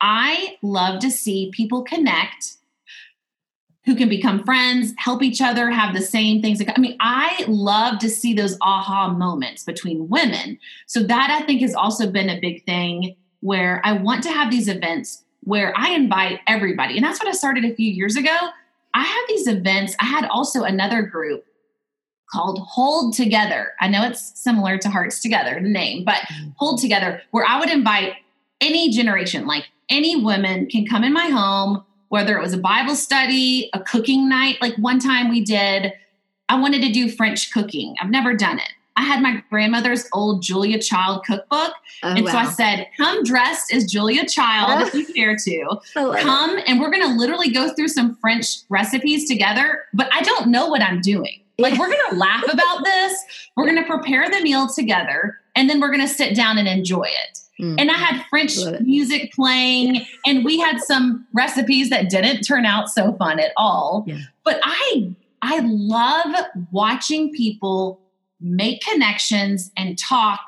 I 0.00 0.56
love 0.62 1.00
to 1.00 1.10
see 1.10 1.50
people 1.54 1.82
connect 1.82 2.56
who 3.86 3.94
can 3.94 4.08
become 4.08 4.42
friends, 4.42 4.92
help 4.98 5.22
each 5.22 5.40
other, 5.40 5.70
have 5.70 5.94
the 5.94 6.02
same 6.02 6.42
things. 6.42 6.60
I 6.60 6.80
mean, 6.80 6.96
I 6.98 7.44
love 7.46 8.00
to 8.00 8.10
see 8.10 8.34
those 8.34 8.58
aha 8.60 9.08
moments 9.08 9.62
between 9.62 10.08
women. 10.08 10.58
So 10.86 11.04
that 11.04 11.30
I 11.30 11.46
think 11.46 11.62
has 11.62 11.74
also 11.74 12.10
been 12.10 12.28
a 12.28 12.40
big 12.40 12.64
thing 12.66 13.14
where 13.40 13.80
I 13.84 13.92
want 13.92 14.24
to 14.24 14.30
have 14.30 14.50
these 14.50 14.66
events 14.66 15.22
where 15.44 15.72
I 15.76 15.90
invite 15.90 16.40
everybody. 16.48 16.96
And 16.96 17.04
that's 17.04 17.20
what 17.20 17.28
I 17.28 17.32
started 17.32 17.64
a 17.64 17.74
few 17.76 17.90
years 17.90 18.16
ago. 18.16 18.36
I 18.92 19.04
have 19.04 19.24
these 19.28 19.46
events. 19.46 19.94
I 20.00 20.06
had 20.06 20.26
also 20.26 20.64
another 20.64 21.02
group 21.02 21.44
called 22.32 22.58
Hold 22.58 23.14
Together. 23.14 23.72
I 23.80 23.86
know 23.86 24.02
it's 24.02 24.36
similar 24.36 24.78
to 24.78 24.88
Hearts 24.88 25.20
Together, 25.20 25.60
the 25.62 25.68
name, 25.68 26.04
but 26.04 26.16
mm-hmm. 26.16 26.50
Hold 26.56 26.80
Together, 26.80 27.22
where 27.30 27.46
I 27.46 27.60
would 27.60 27.70
invite 27.70 28.14
any 28.60 28.90
generation, 28.90 29.46
like 29.46 29.68
any 29.88 30.16
woman 30.16 30.66
can 30.66 30.86
come 30.86 31.04
in 31.04 31.12
my 31.12 31.26
home, 31.26 31.84
whether 32.08 32.36
it 32.36 32.42
was 32.42 32.52
a 32.52 32.58
Bible 32.58 32.94
study, 32.94 33.70
a 33.72 33.80
cooking 33.80 34.28
night. 34.28 34.58
Like 34.60 34.76
one 34.76 34.98
time 34.98 35.28
we 35.28 35.40
did, 35.40 35.92
I 36.48 36.60
wanted 36.60 36.82
to 36.82 36.92
do 36.92 37.10
French 37.10 37.52
cooking. 37.52 37.96
I've 38.00 38.10
never 38.10 38.34
done 38.34 38.58
it. 38.58 38.68
I 38.98 39.02
had 39.02 39.20
my 39.20 39.42
grandmother's 39.50 40.08
old 40.14 40.42
Julia 40.42 40.80
Child 40.80 41.24
cookbook. 41.26 41.72
Oh, 42.02 42.14
and 42.14 42.24
wow. 42.24 42.32
so 42.32 42.38
I 42.38 42.44
said, 42.46 42.86
come 42.96 43.22
dressed 43.24 43.72
as 43.72 43.84
Julia 43.84 44.26
Child 44.26 44.88
if 44.88 44.94
you 44.94 45.06
care 45.14 45.36
to. 45.36 45.80
Come 45.94 46.58
and 46.66 46.80
we're 46.80 46.90
going 46.90 47.02
to 47.02 47.14
literally 47.14 47.50
go 47.50 47.74
through 47.74 47.88
some 47.88 48.16
French 48.16 48.46
recipes 48.70 49.28
together, 49.28 49.84
but 49.92 50.08
I 50.14 50.22
don't 50.22 50.48
know 50.48 50.68
what 50.68 50.80
I'm 50.80 51.00
doing. 51.00 51.42
Like, 51.58 51.78
we're 51.78 51.88
going 51.88 52.10
to 52.10 52.16
laugh 52.16 52.44
about 52.52 52.84
this. 52.84 53.24
We're 53.56 53.64
going 53.64 53.82
to 53.82 53.88
prepare 53.88 54.28
the 54.28 54.42
meal 54.42 54.68
together, 54.68 55.40
and 55.54 55.70
then 55.70 55.80
we're 55.80 55.88
going 55.88 56.06
to 56.06 56.08
sit 56.08 56.36
down 56.36 56.58
and 56.58 56.68
enjoy 56.68 57.04
it. 57.04 57.38
Mm-hmm. 57.60 57.76
And 57.78 57.90
I 57.90 57.94
had 57.94 58.24
French 58.28 58.56
music 58.80 59.32
playing, 59.32 60.06
and 60.26 60.44
we 60.44 60.58
had 60.58 60.80
some 60.80 61.26
recipes 61.32 61.90
that 61.90 62.10
didn't 62.10 62.42
turn 62.42 62.66
out 62.66 62.88
so 62.88 63.14
fun 63.14 63.40
at 63.40 63.52
all. 63.56 64.04
Yeah. 64.06 64.18
But 64.44 64.60
I 64.62 65.14
I 65.42 65.60
love 65.60 66.46
watching 66.70 67.32
people 67.32 68.00
make 68.40 68.82
connections 68.82 69.70
and 69.76 69.98
talk 69.98 70.40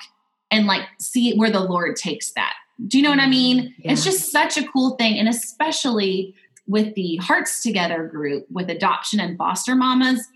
and 0.50 0.66
like 0.66 0.82
see 0.98 1.36
where 1.36 1.50
the 1.50 1.60
Lord 1.60 1.96
takes 1.96 2.32
that. 2.32 2.54
Do 2.86 2.98
you 2.98 3.02
know 3.02 3.10
what 3.10 3.20
I 3.20 3.28
mean? 3.28 3.74
Yeah. 3.78 3.92
It's 3.92 4.04
just 4.04 4.30
such 4.30 4.56
a 4.56 4.66
cool 4.68 4.96
thing. 4.96 5.18
And 5.18 5.28
especially 5.28 6.34
with 6.66 6.94
the 6.94 7.16
Hearts 7.16 7.62
Together 7.62 8.06
group 8.06 8.46
with 8.50 8.70
adoption 8.70 9.20
and 9.20 9.36
foster 9.36 9.74
mamas, 9.74 10.26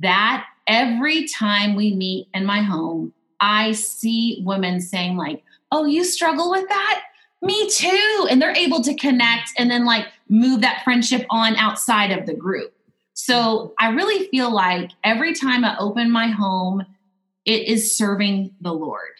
that 0.00 0.46
every 0.66 1.28
time 1.28 1.74
we 1.74 1.94
meet 1.94 2.28
in 2.34 2.44
my 2.44 2.62
home, 2.62 3.12
I 3.40 3.72
see 3.72 4.42
women 4.44 4.80
saying, 4.80 5.16
like, 5.16 5.42
oh, 5.72 5.86
you 5.86 6.04
struggle 6.04 6.50
with 6.50 6.68
that? 6.68 7.02
Me 7.40 7.68
too. 7.68 8.28
And 8.30 8.40
they're 8.40 8.54
able 8.54 8.82
to 8.82 8.94
connect 8.94 9.50
and 9.58 9.68
then 9.68 9.84
like 9.84 10.06
move 10.28 10.60
that 10.60 10.84
friendship 10.84 11.26
on 11.28 11.56
outside 11.56 12.12
of 12.16 12.26
the 12.26 12.34
group. 12.34 12.72
So 13.14 13.74
I 13.80 13.88
really 13.88 14.28
feel 14.28 14.52
like 14.54 14.90
every 15.02 15.34
time 15.34 15.64
I 15.64 15.76
open 15.78 16.10
my 16.10 16.28
home, 16.28 16.86
it 17.44 17.66
is 17.66 17.96
serving 17.96 18.54
the 18.60 18.72
Lord. 18.72 19.10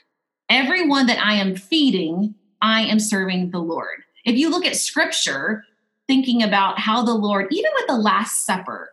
Everyone 0.49 1.07
that 1.07 1.19
I 1.19 1.35
am 1.35 1.57
feeding, 1.57 2.35
I 2.61 2.83
am 2.83 3.01
serving 3.01 3.51
the 3.51 3.59
Lord. 3.59 4.05
If 4.25 4.37
you 4.37 4.51
look 4.51 4.65
at 4.65 4.77
scripture, 4.77 5.65
thinking 6.07 6.43
about 6.43 6.79
how 6.79 7.03
the 7.03 7.15
Lord, 7.15 7.49
even 7.51 7.71
with 7.75 7.87
the 7.89 7.97
Last 7.97 8.47
Supper, 8.47 8.93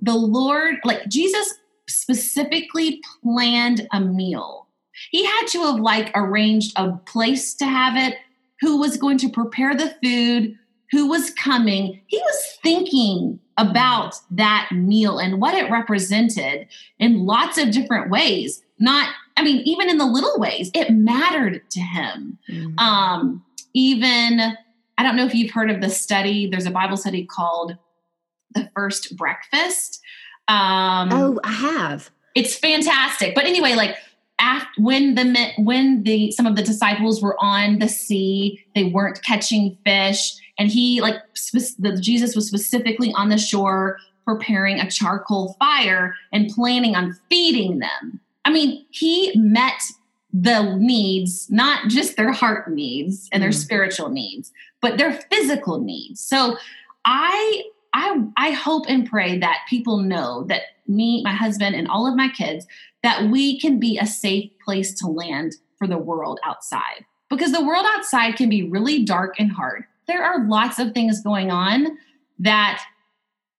the 0.00 0.14
Lord, 0.14 0.76
like 0.84 1.06
Jesus 1.08 1.54
specifically 1.88 3.00
planned 3.22 3.86
a 3.92 4.00
meal. 4.00 4.65
He 5.10 5.24
had 5.24 5.46
to 5.48 5.62
have 5.62 5.80
like 5.80 6.10
arranged 6.14 6.72
a 6.76 6.92
place 6.92 7.54
to 7.54 7.66
have 7.66 7.96
it, 7.96 8.16
who 8.60 8.78
was 8.78 8.96
going 8.96 9.18
to 9.18 9.28
prepare 9.28 9.74
the 9.74 9.94
food, 10.02 10.56
who 10.90 11.08
was 11.08 11.30
coming. 11.30 12.00
He 12.06 12.18
was 12.18 12.58
thinking 12.62 13.38
about 13.58 14.14
that 14.30 14.68
meal 14.72 15.18
and 15.18 15.40
what 15.40 15.54
it 15.54 15.70
represented 15.70 16.68
in 16.98 17.26
lots 17.26 17.58
of 17.58 17.70
different 17.70 18.10
ways. 18.10 18.62
Not, 18.78 19.08
I 19.36 19.42
mean, 19.42 19.62
even 19.64 19.88
in 19.88 19.98
the 19.98 20.06
little 20.06 20.38
ways, 20.38 20.70
it 20.74 20.90
mattered 20.90 21.68
to 21.70 21.80
him. 21.80 22.38
Mm-hmm. 22.50 22.78
Um, 22.78 23.44
even, 23.74 24.40
I 24.98 25.02
don't 25.02 25.16
know 25.16 25.26
if 25.26 25.34
you've 25.34 25.52
heard 25.52 25.70
of 25.70 25.80
the 25.80 25.90
study, 25.90 26.48
there's 26.48 26.66
a 26.66 26.70
Bible 26.70 26.96
study 26.96 27.24
called 27.24 27.76
The 28.54 28.70
First 28.74 29.16
Breakfast. 29.16 30.00
Um, 30.48 31.10
oh, 31.12 31.40
I 31.42 31.52
have. 31.52 32.10
It's 32.34 32.56
fantastic. 32.56 33.34
But 33.34 33.44
anyway, 33.44 33.74
like 33.74 33.96
after, 34.38 34.82
when 34.82 35.14
the 35.14 35.52
when 35.58 36.02
the 36.02 36.30
some 36.32 36.46
of 36.46 36.56
the 36.56 36.62
disciples 36.62 37.22
were 37.22 37.36
on 37.40 37.78
the 37.78 37.88
sea, 37.88 38.64
they 38.74 38.84
weren't 38.84 39.22
catching 39.22 39.76
fish, 39.84 40.34
and 40.58 40.68
he 40.68 41.00
like 41.00 41.16
spe- 41.34 41.78
the 41.78 41.96
Jesus 42.00 42.34
was 42.34 42.46
specifically 42.46 43.12
on 43.16 43.28
the 43.28 43.38
shore 43.38 43.98
preparing 44.26 44.80
a 44.80 44.90
charcoal 44.90 45.54
fire 45.58 46.14
and 46.32 46.50
planning 46.50 46.96
on 46.96 47.16
feeding 47.28 47.78
them. 47.78 48.20
I 48.44 48.50
mean, 48.50 48.84
he 48.90 49.32
met 49.36 49.80
the 50.32 50.76
needs, 50.76 51.48
not 51.50 51.88
just 51.88 52.16
their 52.16 52.32
heart 52.32 52.70
needs 52.70 53.28
and 53.32 53.42
their 53.42 53.50
mm. 53.50 53.54
spiritual 53.54 54.10
needs, 54.10 54.52
but 54.82 54.98
their 54.98 55.12
physical 55.12 55.80
needs. 55.80 56.20
So 56.20 56.58
I 57.04 57.62
I 57.94 58.22
I 58.36 58.50
hope 58.50 58.84
and 58.88 59.08
pray 59.08 59.38
that 59.38 59.64
people 59.68 59.98
know 59.98 60.44
that 60.48 60.62
me, 60.86 61.22
my 61.24 61.32
husband, 61.32 61.74
and 61.74 61.88
all 61.88 62.06
of 62.06 62.16
my 62.16 62.28
kids, 62.28 62.66
that 63.06 63.30
we 63.30 63.56
can 63.60 63.78
be 63.78 63.98
a 63.98 64.04
safe 64.04 64.50
place 64.64 64.92
to 64.92 65.06
land 65.06 65.54
for 65.78 65.86
the 65.86 65.96
world 65.96 66.40
outside. 66.44 67.04
Because 67.30 67.52
the 67.52 67.64
world 67.64 67.86
outside 67.88 68.34
can 68.34 68.48
be 68.48 68.68
really 68.68 69.04
dark 69.04 69.38
and 69.38 69.52
hard. 69.52 69.84
There 70.08 70.24
are 70.24 70.44
lots 70.48 70.80
of 70.80 70.90
things 70.90 71.22
going 71.22 71.52
on 71.52 71.98
that 72.40 72.82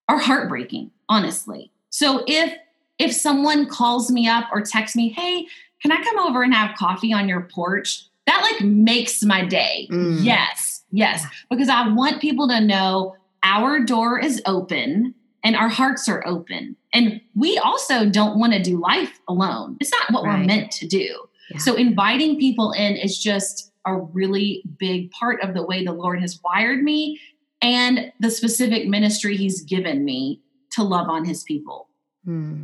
are 0.10 0.18
heartbreaking, 0.18 0.91
honestly. 1.08 1.72
So 1.91 2.26
if 2.28 2.54
if 3.00 3.14
someone 3.14 3.70
calls 3.70 4.12
me 4.12 4.28
up 4.28 4.50
or 4.52 4.62
texts 4.62 4.98
me, 4.98 5.10
"Hey, 5.10 5.48
can 5.82 5.93
I 5.93 6.04
come 6.04 6.20
over 6.20 6.43
and 6.43 6.54
have 6.54 6.76
coffee 6.76 7.14
on 7.14 7.30
your 7.30 7.41
porch?" 7.41 8.04
That 8.26 8.41
like 8.41 8.66
makes 8.66 9.24
my 9.24 9.45
day. 9.45 9.88
Mm. 9.89 10.26
Yes. 10.26 10.84
Yes, 10.91 11.26
because 11.50 11.70
I 11.70 11.88
want 11.88 12.22
people 12.22 12.50
to 12.50 12.60
know 12.60 13.16
our 13.43 13.80
door 13.80 14.20
is 14.20 14.41
open 14.45 15.14
and 15.48 15.56
our 15.56 15.70
hearts 15.70 16.10
are 16.10 16.22
open. 16.28 16.76
And 16.91 17.22
we 17.34 17.58
also 17.58 18.10
don't 18.10 18.38
want 18.38 18.52
to 18.52 18.62
do 18.62 18.78
life 18.78 19.18
alone. 19.30 19.78
It's 19.80 19.93
not 19.93 20.12
what 20.12 20.26
right. 20.26 20.39
we're 20.39 20.45
meant 20.45 20.72
to 20.74 20.86
do. 20.86 21.24
Yeah. 21.52 21.60
So 21.60 21.76
inviting 21.76 22.38
people 22.38 22.74
in 22.74 22.98
is 22.98 23.18
just 23.18 23.72
a 23.86 23.95
really 23.95 24.62
big 24.78 25.10
part 25.12 25.41
of 25.41 25.54
the 25.54 25.66
way 25.66 25.86
the 25.86 25.93
Lord 25.93 26.20
has 26.20 26.41
wired 26.43 26.84
me 26.84 27.22
and 27.62 28.12
the 28.20 28.30
specific 28.30 28.89
ministry 28.89 29.38
he's 29.38 29.62
given 29.62 30.04
me 30.04 30.41
to 30.72 30.84
love 30.84 31.08
on 31.08 31.24
his 31.24 31.43
people. 31.43 31.88
Hmm. 32.26 32.64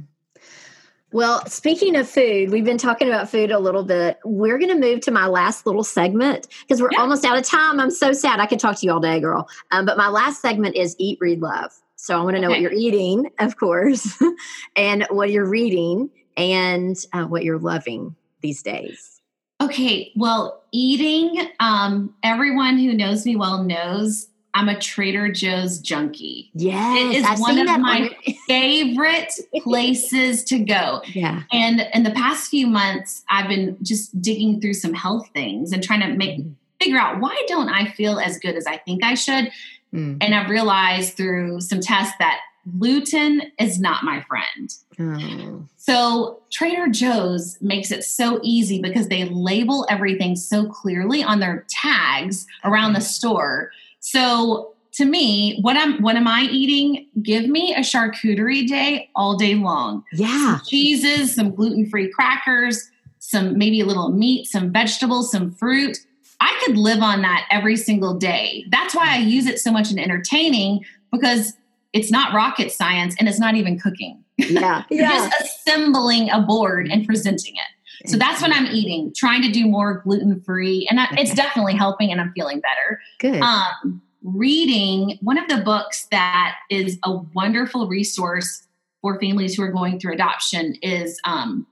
Well, 1.13 1.45
speaking 1.45 1.95
of 1.95 2.09
food, 2.09 2.49
we've 2.49 2.65
been 2.65 2.77
talking 2.77 3.07
about 3.07 3.29
food 3.29 3.49
a 3.49 3.59
little 3.59 3.85
bit. 3.85 4.17
We're 4.25 4.57
going 4.57 4.71
to 4.71 4.79
move 4.79 4.99
to 5.01 5.11
my 5.11 5.27
last 5.27 5.65
little 5.65 5.85
segment 5.85 6.49
because 6.61 6.81
we're 6.81 6.89
yeah. 6.91 6.99
almost 6.99 7.23
out 7.23 7.37
of 7.37 7.45
time. 7.45 7.79
I'm 7.79 7.91
so 7.91 8.11
sad. 8.11 8.41
I 8.41 8.45
could 8.45 8.59
talk 8.59 8.77
to 8.79 8.85
you 8.85 8.91
all 8.91 8.99
day, 8.99 9.21
girl. 9.21 9.47
Um, 9.71 9.85
but 9.85 9.95
my 9.95 10.09
last 10.09 10.41
segment 10.41 10.75
is 10.75 10.97
Eat, 10.99 11.19
Read, 11.21 11.39
Love. 11.39 11.71
So 12.03 12.19
I 12.19 12.21
want 12.21 12.35
to 12.35 12.41
know 12.41 12.49
okay. 12.49 12.55
what 12.55 12.61
you're 12.61 12.73
eating, 12.73 13.31
of 13.39 13.55
course, 13.55 14.21
and 14.75 15.07
what 15.09 15.31
you're 15.31 15.47
reading 15.47 16.09
and 16.35 16.97
uh, 17.13 17.23
what 17.23 17.45
you're 17.45 17.59
loving 17.59 18.17
these 18.41 18.61
days. 18.61 19.21
Okay, 19.61 20.11
well, 20.17 20.63
eating, 20.73 21.47
um, 21.61 22.13
everyone 22.21 22.77
who 22.77 22.91
knows 22.91 23.25
me 23.25 23.37
well 23.37 23.63
knows 23.63 24.27
I'm 24.53 24.67
a 24.67 24.77
Trader 24.77 25.31
Joe's 25.31 25.79
junkie. 25.79 26.51
Yes, 26.55 26.97
it 26.97 27.19
is 27.19 27.25
I've 27.25 27.39
one 27.39 27.57
of 27.57 27.79
my 27.79 28.13
favorite 28.47 29.31
places 29.61 30.43
to 30.43 30.59
go. 30.59 31.03
Yeah, 31.05 31.43
and 31.53 31.87
in 31.93 32.03
the 32.03 32.11
past 32.11 32.49
few 32.49 32.67
months, 32.67 33.23
I've 33.29 33.47
been 33.47 33.77
just 33.81 34.21
digging 34.21 34.59
through 34.59 34.73
some 34.73 34.93
health 34.93 35.29
things 35.33 35.71
and 35.71 35.81
trying 35.81 36.01
to 36.01 36.17
make 36.17 36.37
mm-hmm. 36.37 36.49
figure 36.81 36.99
out 36.99 37.21
why 37.21 37.41
don't 37.47 37.69
I 37.69 37.91
feel 37.91 38.19
as 38.19 38.39
good 38.39 38.55
as 38.55 38.67
I 38.67 38.75
think 38.75 39.05
I 39.05 39.13
should. 39.13 39.49
Mm. 39.93 40.17
And 40.21 40.35
I've 40.35 40.49
realized 40.49 41.15
through 41.15 41.61
some 41.61 41.79
tests 41.79 42.15
that 42.19 42.39
gluten 42.79 43.41
is 43.59 43.79
not 43.79 44.03
my 44.03 44.21
friend. 44.21 44.73
Oh. 44.99 45.67
So 45.75 46.41
Trader 46.49 46.87
Joe's 46.87 47.57
makes 47.61 47.91
it 47.91 48.03
so 48.03 48.39
easy 48.41 48.81
because 48.81 49.09
they 49.09 49.25
label 49.25 49.85
everything 49.89 50.35
so 50.35 50.65
clearly 50.65 51.23
on 51.23 51.39
their 51.39 51.65
tags 51.69 52.47
around 52.63 52.93
the 52.93 53.01
store 53.01 53.71
so 54.03 54.75
to 54.93 55.05
me, 55.05 55.59
what 55.61 55.77
I'm 55.77 56.01
what 56.01 56.17
am 56.17 56.27
I 56.27 56.41
eating? 56.41 57.07
Give 57.21 57.47
me 57.47 57.73
a 57.73 57.79
charcuterie 57.79 58.67
day 58.67 59.09
all 59.15 59.37
day 59.37 59.55
long. 59.55 60.03
Yeah. 60.11 60.57
Some 60.57 60.65
cheeses, 60.67 61.33
some 61.33 61.55
gluten-free 61.55 62.11
crackers, 62.11 62.91
some 63.19 63.57
maybe 63.57 63.79
a 63.79 63.85
little 63.85 64.09
meat, 64.09 64.45
some 64.45 64.71
vegetables, 64.71 65.31
some 65.31 65.51
fruit. 65.51 65.97
I 66.43 66.61
could 66.65 66.77
live 66.77 67.01
on 67.01 67.21
that 67.21 67.47
every 67.49 67.77
single 67.77 68.13
day. 68.15 68.65
That's 68.69 68.93
why 68.93 69.15
I 69.15 69.17
use 69.19 69.45
it 69.45 69.59
so 69.59 69.71
much 69.71 69.91
in 69.91 69.97
entertaining 69.97 70.83
because 71.11 71.53
it's 71.93 72.11
not 72.11 72.33
rocket 72.33 72.71
science 72.71 73.15
and 73.17 73.29
it's 73.29 73.39
not 73.39 73.55
even 73.55 73.79
cooking. 73.79 74.21
Yeah. 74.37 74.83
You're 74.89 75.03
yeah. 75.03 75.29
just 75.29 75.41
assembling 75.41 76.29
a 76.29 76.41
board 76.41 76.87
and 76.87 77.05
presenting 77.05 77.55
it. 77.55 78.09
So 78.09 78.17
that's 78.17 78.41
what 78.41 78.51
I'm 78.51 78.65
eating, 78.65 79.13
trying 79.15 79.41
to 79.43 79.51
do 79.51 79.65
more 79.65 80.01
gluten 80.03 80.41
free. 80.41 80.85
And 80.89 80.99
okay. 80.99 81.21
it's 81.21 81.33
definitely 81.33 81.75
helping 81.75 82.11
and 82.11 82.19
I'm 82.19 82.33
feeling 82.33 82.59
better. 82.59 82.99
Good. 83.19 83.41
Um, 83.41 84.01
reading 84.23 85.17
one 85.21 85.37
of 85.37 85.47
the 85.47 85.57
books 85.63 86.07
that 86.11 86.55
is 86.69 86.99
a 87.03 87.13
wonderful 87.13 87.87
resource 87.87 88.67
for 89.01 89.17
families 89.19 89.55
who 89.55 89.63
are 89.63 89.71
going 89.71 89.99
through 89.99 90.13
adoption 90.13 90.75
is 90.81 91.21
um, 91.23 91.65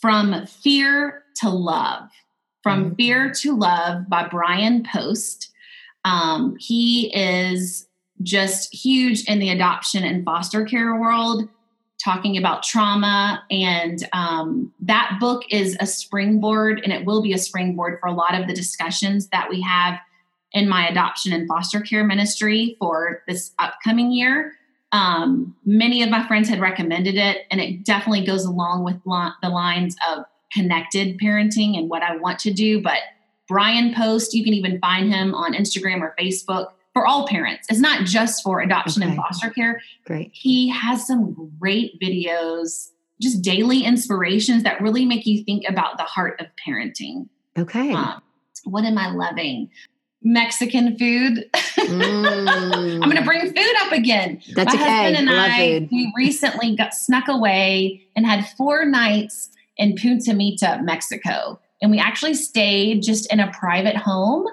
From 0.00 0.46
Fear 0.46 1.24
to 1.40 1.50
Love. 1.50 2.08
From 2.64 2.86
mm-hmm. 2.86 2.94
Fear 2.94 3.30
to 3.42 3.56
Love 3.56 4.08
by 4.08 4.26
Brian 4.26 4.84
Post. 4.90 5.52
Um, 6.06 6.56
he 6.58 7.14
is 7.14 7.86
just 8.22 8.74
huge 8.74 9.24
in 9.28 9.38
the 9.38 9.50
adoption 9.50 10.02
and 10.02 10.24
foster 10.24 10.64
care 10.64 10.98
world, 10.98 11.46
talking 12.02 12.38
about 12.38 12.62
trauma. 12.62 13.44
And 13.50 14.08
um, 14.14 14.72
that 14.80 15.18
book 15.20 15.42
is 15.50 15.76
a 15.78 15.86
springboard, 15.86 16.80
and 16.82 16.90
it 16.90 17.04
will 17.04 17.22
be 17.22 17.34
a 17.34 17.38
springboard 17.38 18.00
for 18.00 18.06
a 18.06 18.14
lot 18.14 18.34
of 18.34 18.46
the 18.46 18.54
discussions 18.54 19.28
that 19.28 19.50
we 19.50 19.60
have 19.60 19.98
in 20.52 20.66
my 20.66 20.88
adoption 20.88 21.34
and 21.34 21.46
foster 21.46 21.80
care 21.80 22.02
ministry 22.04 22.76
for 22.78 23.22
this 23.28 23.52
upcoming 23.58 24.10
year. 24.10 24.52
Um, 24.92 25.54
many 25.66 26.02
of 26.02 26.08
my 26.08 26.26
friends 26.26 26.48
had 26.48 26.60
recommended 26.60 27.16
it, 27.16 27.42
and 27.50 27.60
it 27.60 27.84
definitely 27.84 28.24
goes 28.24 28.46
along 28.46 28.84
with 28.84 28.96
the 29.04 29.48
lines 29.50 29.96
of 30.08 30.24
connected 30.54 31.18
parenting 31.18 31.76
and 31.76 31.90
what 31.90 32.02
I 32.02 32.16
want 32.16 32.38
to 32.40 32.52
do. 32.52 32.80
But 32.80 32.98
Brian 33.48 33.94
Post, 33.94 34.34
you 34.34 34.44
can 34.44 34.54
even 34.54 34.78
find 34.80 35.12
him 35.12 35.34
on 35.34 35.52
Instagram 35.52 36.00
or 36.00 36.14
Facebook 36.18 36.72
for 36.92 37.06
all 37.06 37.26
parents. 37.26 37.66
It's 37.68 37.80
not 37.80 38.06
just 38.06 38.42
for 38.42 38.60
adoption 38.60 39.02
okay. 39.02 39.10
and 39.10 39.20
foster 39.20 39.50
care. 39.50 39.82
Great. 40.06 40.30
He 40.32 40.68
has 40.70 41.06
some 41.06 41.52
great 41.58 42.00
videos, 42.00 42.90
just 43.20 43.42
daily 43.42 43.82
inspirations 43.82 44.62
that 44.62 44.80
really 44.80 45.04
make 45.04 45.26
you 45.26 45.44
think 45.44 45.64
about 45.68 45.98
the 45.98 46.04
heart 46.04 46.40
of 46.40 46.46
parenting. 46.66 47.28
Okay. 47.58 47.92
Um, 47.92 48.22
what 48.64 48.84
am 48.84 48.96
I 48.96 49.10
loving? 49.10 49.70
Mexican 50.22 50.96
food. 50.96 51.44
Mm. 51.84 53.02
I'm 53.02 53.10
going 53.10 53.16
to 53.16 53.22
bring 53.22 53.42
food 53.42 53.74
up 53.82 53.92
again. 53.92 54.40
That's 54.54 54.74
My 54.74 54.80
okay. 54.80 54.90
husband 54.90 55.28
and 55.28 55.30
I, 55.30 55.46
I 55.46 55.88
we 55.92 56.10
recently 56.16 56.74
got 56.74 56.94
snuck 56.94 57.28
away 57.28 58.06
and 58.16 58.24
had 58.24 58.48
four 58.56 58.86
nights 58.86 59.50
in 59.76 59.96
Punta 59.96 60.34
Mita, 60.34 60.80
Mexico. 60.82 61.60
And 61.82 61.90
we 61.90 61.98
actually 61.98 62.34
stayed 62.34 63.02
just 63.02 63.32
in 63.32 63.40
a 63.40 63.50
private 63.52 63.96
home 63.96 64.46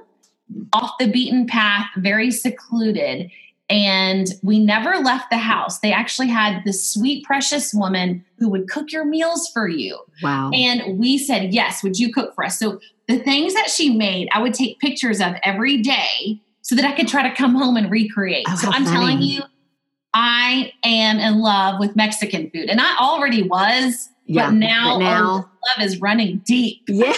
off 0.74 0.98
the 1.00 1.10
beaten 1.10 1.48
path, 1.48 1.88
very 1.98 2.32
secluded. 2.32 3.32
And 3.70 4.28
we 4.44 4.60
never 4.60 4.98
left 4.98 5.30
the 5.30 5.38
house. 5.38 5.80
They 5.80 5.94
actually 5.94 6.28
had 6.28 6.64
this 6.66 6.86
sweet, 6.86 7.24
precious 7.24 7.74
woman 7.74 8.26
who 8.38 8.50
would 8.50 8.70
cook 8.70 8.92
your 8.92 9.06
meals 9.06 9.50
for 9.54 9.70
you. 9.70 9.98
Wow. 10.22 10.52
And 10.54 11.00
we 11.00 11.18
said, 11.18 11.54
Yes, 11.54 11.82
would 11.82 11.98
you 11.98 12.12
cook 12.12 12.36
for 12.36 12.44
us? 12.44 12.60
So 12.60 12.82
the 13.08 13.20
things 13.20 13.54
that 13.54 13.70
she 13.70 13.96
made, 13.96 14.28
I 14.34 14.42
would 14.42 14.54
take 14.54 14.80
pictures 14.80 15.22
of 15.22 15.36
every 15.44 15.78
day 15.82 16.42
so 16.62 16.76
that 16.76 16.86
I 16.86 16.92
could 16.92 17.08
try 17.08 17.28
to 17.28 17.34
come 17.34 17.56
home 17.56 17.78
and 17.78 17.90
recreate. 17.90 18.46
Oh, 18.50 18.56
so 18.56 18.68
I'm 18.70 18.84
funny. 18.84 18.98
telling 18.98 19.22
you, 19.22 19.42
I 20.14 20.74
am 20.84 21.20
in 21.20 21.40
love 21.40 21.80
with 21.80 21.96
Mexican 21.96 22.50
food. 22.50 22.70
And 22.70 22.82
I 22.82 22.98
already 23.00 23.44
was, 23.44 24.10
yeah, 24.26 24.48
but 24.48 24.56
now, 24.56 24.98
but 24.98 25.00
now 25.00 25.52
love 25.78 25.86
is 25.86 26.00
running 26.02 26.40
deep. 26.40 26.84
Yeah. 26.88 27.14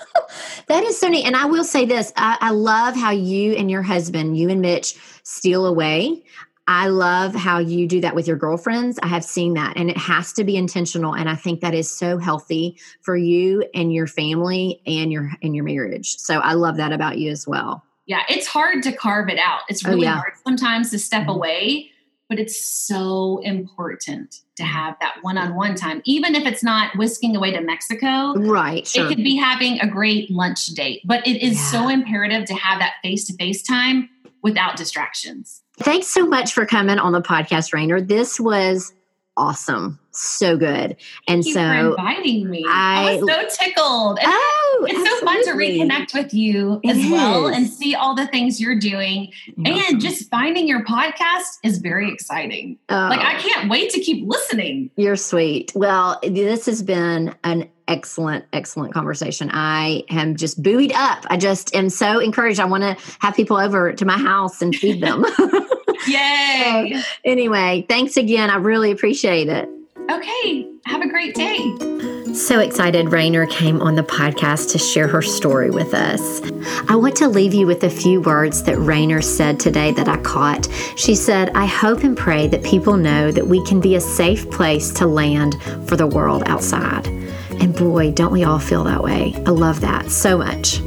that 0.68 0.84
is 0.84 0.98
so 0.98 1.08
neat. 1.08 1.24
And 1.24 1.36
I 1.36 1.46
will 1.46 1.64
say 1.64 1.84
this 1.84 2.12
I, 2.16 2.38
I 2.40 2.50
love 2.50 2.94
how 2.94 3.10
you 3.10 3.52
and 3.54 3.70
your 3.70 3.82
husband, 3.82 4.36
you 4.36 4.48
and 4.48 4.60
Mitch, 4.60 4.96
steal 5.22 5.66
away. 5.66 6.22
I 6.70 6.88
love 6.88 7.34
how 7.34 7.58
you 7.58 7.88
do 7.88 8.02
that 8.02 8.14
with 8.14 8.28
your 8.28 8.36
girlfriends. 8.36 8.98
I 9.02 9.06
have 9.06 9.24
seen 9.24 9.54
that 9.54 9.78
and 9.78 9.88
it 9.88 9.96
has 9.96 10.34
to 10.34 10.44
be 10.44 10.54
intentional 10.54 11.14
and 11.14 11.28
I 11.28 11.34
think 11.34 11.62
that 11.62 11.72
is 11.72 11.90
so 11.90 12.18
healthy 12.18 12.78
for 13.00 13.16
you 13.16 13.64
and 13.74 13.90
your 13.90 14.06
family 14.06 14.82
and 14.86 15.10
your 15.10 15.30
and 15.42 15.56
your 15.56 15.64
marriage. 15.64 16.16
So 16.18 16.40
I 16.40 16.52
love 16.52 16.76
that 16.76 16.92
about 16.92 17.16
you 17.16 17.30
as 17.30 17.48
well. 17.48 17.82
Yeah, 18.04 18.22
it's 18.28 18.46
hard 18.46 18.82
to 18.82 18.92
carve 18.92 19.30
it 19.30 19.38
out. 19.38 19.60
It's 19.68 19.84
oh, 19.84 19.90
really 19.90 20.06
oh, 20.06 20.10
yeah. 20.10 20.16
hard 20.16 20.32
sometimes 20.46 20.90
to 20.90 20.98
step 20.98 21.22
mm-hmm. 21.22 21.30
away, 21.30 21.90
but 22.28 22.38
it's 22.38 22.64
so 22.64 23.40
important 23.42 24.42
to 24.56 24.62
mm-hmm. 24.62 24.72
have 24.72 24.96
that 25.00 25.16
one-on-one 25.22 25.74
time 25.74 26.02
even 26.04 26.34
if 26.34 26.46
it's 26.46 26.62
not 26.62 26.96
whisking 26.96 27.36
away 27.36 27.52
to 27.52 27.60
Mexico. 27.60 28.34
Right. 28.34 28.86
Sure. 28.86 29.04
It 29.04 29.08
could 29.08 29.24
be 29.24 29.36
having 29.36 29.80
a 29.80 29.86
great 29.86 30.30
lunch 30.30 30.66
date, 30.68 31.02
but 31.04 31.26
it 31.26 31.42
is 31.42 31.56
yeah. 31.56 31.70
so 31.70 31.88
imperative 31.88 32.44
to 32.46 32.54
have 32.54 32.78
that 32.80 32.94
face-to-face 33.02 33.62
time 33.62 34.08
without 34.42 34.76
distractions. 34.76 35.62
Thanks 35.78 36.08
so 36.08 36.26
much 36.26 36.52
for 36.52 36.66
coming 36.66 36.98
on 36.98 37.12
the 37.12 37.22
podcast, 37.22 37.72
Rainer. 37.72 38.00
This 38.00 38.40
was 38.40 38.92
awesome. 39.38 39.98
So 40.10 40.56
good. 40.56 40.96
And 41.28 41.44
so 41.44 41.60
inviting 41.60 42.50
me. 42.50 42.64
I, 42.68 43.12
I 43.12 43.16
was 43.16 43.30
so 43.30 43.64
tickled. 43.64 44.18
And 44.18 44.28
oh, 44.28 44.86
it's 44.88 44.98
absolutely. 44.98 45.18
so 45.18 45.24
fun 45.24 45.44
to 45.44 45.50
reconnect 45.52 46.14
with 46.14 46.34
you 46.34 46.80
it 46.82 46.90
as 46.90 46.98
is. 46.98 47.10
well 47.10 47.46
and 47.46 47.68
see 47.68 47.94
all 47.94 48.16
the 48.16 48.26
things 48.26 48.60
you're 48.60 48.78
doing. 48.78 49.32
And 49.64 50.00
just 50.00 50.28
finding 50.28 50.66
your 50.66 50.84
podcast 50.84 51.58
is 51.62 51.78
very 51.78 52.12
exciting. 52.12 52.78
Oh, 52.88 52.94
like 52.94 53.20
I 53.20 53.36
oh. 53.36 53.40
can't 53.40 53.70
wait 53.70 53.90
to 53.90 54.00
keep 54.00 54.26
listening. 54.26 54.90
You're 54.96 55.16
sweet. 55.16 55.72
Well, 55.76 56.18
this 56.22 56.66
has 56.66 56.82
been 56.82 57.34
an 57.44 57.70
excellent, 57.86 58.44
excellent 58.52 58.92
conversation. 58.92 59.50
I 59.52 60.02
am 60.10 60.36
just 60.36 60.62
buoyed 60.62 60.92
up. 60.92 61.26
I 61.30 61.36
just 61.36 61.74
am 61.76 61.90
so 61.90 62.18
encouraged. 62.18 62.58
I 62.58 62.64
want 62.64 62.82
to 62.82 62.96
have 63.20 63.36
people 63.36 63.56
over 63.56 63.92
to 63.92 64.04
my 64.04 64.18
house 64.18 64.60
and 64.60 64.74
feed 64.74 65.00
them. 65.00 65.24
Yay. 66.06 66.92
so, 66.94 67.02
anyway, 67.24 67.84
thanks 67.88 68.16
again. 68.16 68.50
I 68.50 68.56
really 68.56 68.90
appreciate 68.90 69.48
it. 69.48 69.68
Okay. 70.10 70.66
Have 70.86 71.02
a 71.02 71.08
great 71.08 71.34
day. 71.34 71.74
So 72.34 72.60
excited 72.60 73.10
Rainer 73.10 73.46
came 73.46 73.80
on 73.80 73.94
the 73.94 74.02
podcast 74.02 74.70
to 74.72 74.78
share 74.78 75.08
her 75.08 75.22
story 75.22 75.70
with 75.70 75.92
us. 75.92 76.40
I 76.88 76.94
want 76.94 77.16
to 77.16 77.28
leave 77.28 77.52
you 77.52 77.66
with 77.66 77.82
a 77.84 77.90
few 77.90 78.20
words 78.20 78.62
that 78.62 78.78
Rainer 78.78 79.20
said 79.20 79.58
today 79.58 79.92
that 79.92 80.08
I 80.08 80.18
caught. 80.18 80.68
She 80.96 81.14
said, 81.14 81.50
I 81.50 81.66
hope 81.66 82.04
and 82.04 82.16
pray 82.16 82.46
that 82.48 82.62
people 82.62 82.96
know 82.96 83.32
that 83.32 83.48
we 83.48 83.64
can 83.64 83.80
be 83.80 83.96
a 83.96 84.00
safe 84.00 84.48
place 84.50 84.92
to 84.94 85.06
land 85.06 85.60
for 85.88 85.96
the 85.96 86.06
world 86.06 86.42
outside. 86.46 87.06
And 87.60 87.74
boy, 87.74 88.12
don't 88.12 88.32
we 88.32 88.44
all 88.44 88.60
feel 88.60 88.84
that 88.84 89.02
way. 89.02 89.34
I 89.46 89.50
love 89.50 89.80
that 89.80 90.10
so 90.10 90.38
much. 90.38 90.80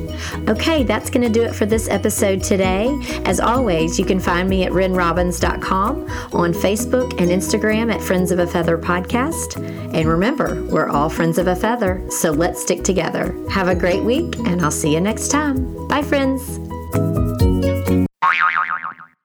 Okay, 0.50 0.84
that's 0.84 1.10
going 1.10 1.24
to 1.24 1.30
do 1.30 1.44
it 1.44 1.54
for 1.54 1.66
this 1.66 1.88
episode 1.90 2.42
today. 2.42 2.88
As 3.26 3.40
always, 3.40 4.00
you 4.00 4.06
can 4.06 4.20
find 4.20 4.50
me 4.50 4.64
at 4.64 4.72
renrobbins.com, 4.72 6.10
on 6.34 6.54
Facebook 6.54 7.20
and 7.20 7.30
Instagram 7.30 7.94
at 7.94 8.02
Friends 8.02 8.32
of 8.32 8.40
a 8.40 8.48
Feather 8.48 8.78
Podcast. 8.78 9.58
And 9.94 10.08
remember, 10.08 10.64
we're 10.66 10.90
all 10.90 11.10
friends 11.10 11.38
of 11.38 11.48
a 11.48 11.56
feather, 11.56 12.04
so 12.10 12.32
let's 12.32 12.62
stick 12.62 12.84
together. 12.84 13.36
Have 13.50 13.68
a 13.68 13.76
great 13.76 14.04
week, 14.04 14.38
and 14.40 14.62
I'll 14.62 14.72
see 14.72 14.94
you 14.94 15.02
next 15.02 15.30
time. 15.30 15.88
Bye, 15.88 16.02
friends. 16.02 16.60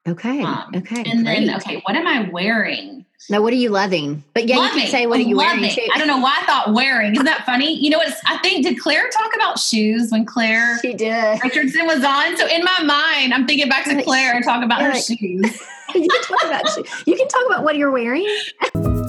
Okay. 0.08 0.42
Um, 0.42 0.70
okay. 0.76 1.02
And 1.04 1.24
great. 1.24 1.46
then, 1.46 1.56
okay, 1.56 1.80
what 1.84 1.96
am 1.96 2.06
I 2.06 2.28
wearing? 2.30 3.05
Now, 3.28 3.42
what 3.42 3.52
are 3.52 3.56
you 3.56 3.70
loving? 3.70 4.22
But 4.34 4.46
yeah, 4.46 4.56
loving. 4.56 4.76
you 4.76 4.82
can 4.82 4.90
say 4.90 5.06
what 5.06 5.18
are 5.18 5.22
you 5.22 5.36
loving. 5.36 5.62
wearing 5.62 5.74
too. 5.74 5.88
I 5.92 5.98
don't 5.98 6.06
know 6.06 6.18
why 6.18 6.38
I 6.40 6.46
thought 6.46 6.72
wearing. 6.72 7.12
Isn't 7.12 7.24
that 7.24 7.44
funny? 7.44 7.74
You 7.74 7.90
know 7.90 7.98
what? 7.98 8.12
I 8.26 8.38
think 8.38 8.64
did 8.64 8.78
Claire 8.78 9.08
talk 9.10 9.34
about 9.34 9.58
shoes 9.58 10.10
when 10.10 10.24
Claire 10.24 10.78
she 10.80 10.94
did 10.94 11.42
Richardson 11.42 11.86
was 11.86 12.04
on? 12.04 12.36
So 12.36 12.46
in 12.46 12.62
my 12.62 12.82
mind, 12.84 13.34
I'm 13.34 13.46
thinking 13.46 13.68
back 13.68 13.84
to 13.84 14.02
Claire 14.02 14.34
and 14.34 14.44
talk 14.44 14.64
about 14.64 14.82
her 14.82 14.94
shoes. 14.94 15.18
you 15.94 16.08
can 16.08 16.22
talk 16.22 16.44
about 16.44 16.76
you 17.06 17.16
can 17.16 17.28
talk 17.28 17.46
about 17.46 17.64
what 17.64 17.76
you're 17.76 17.90
wearing. 17.90 18.28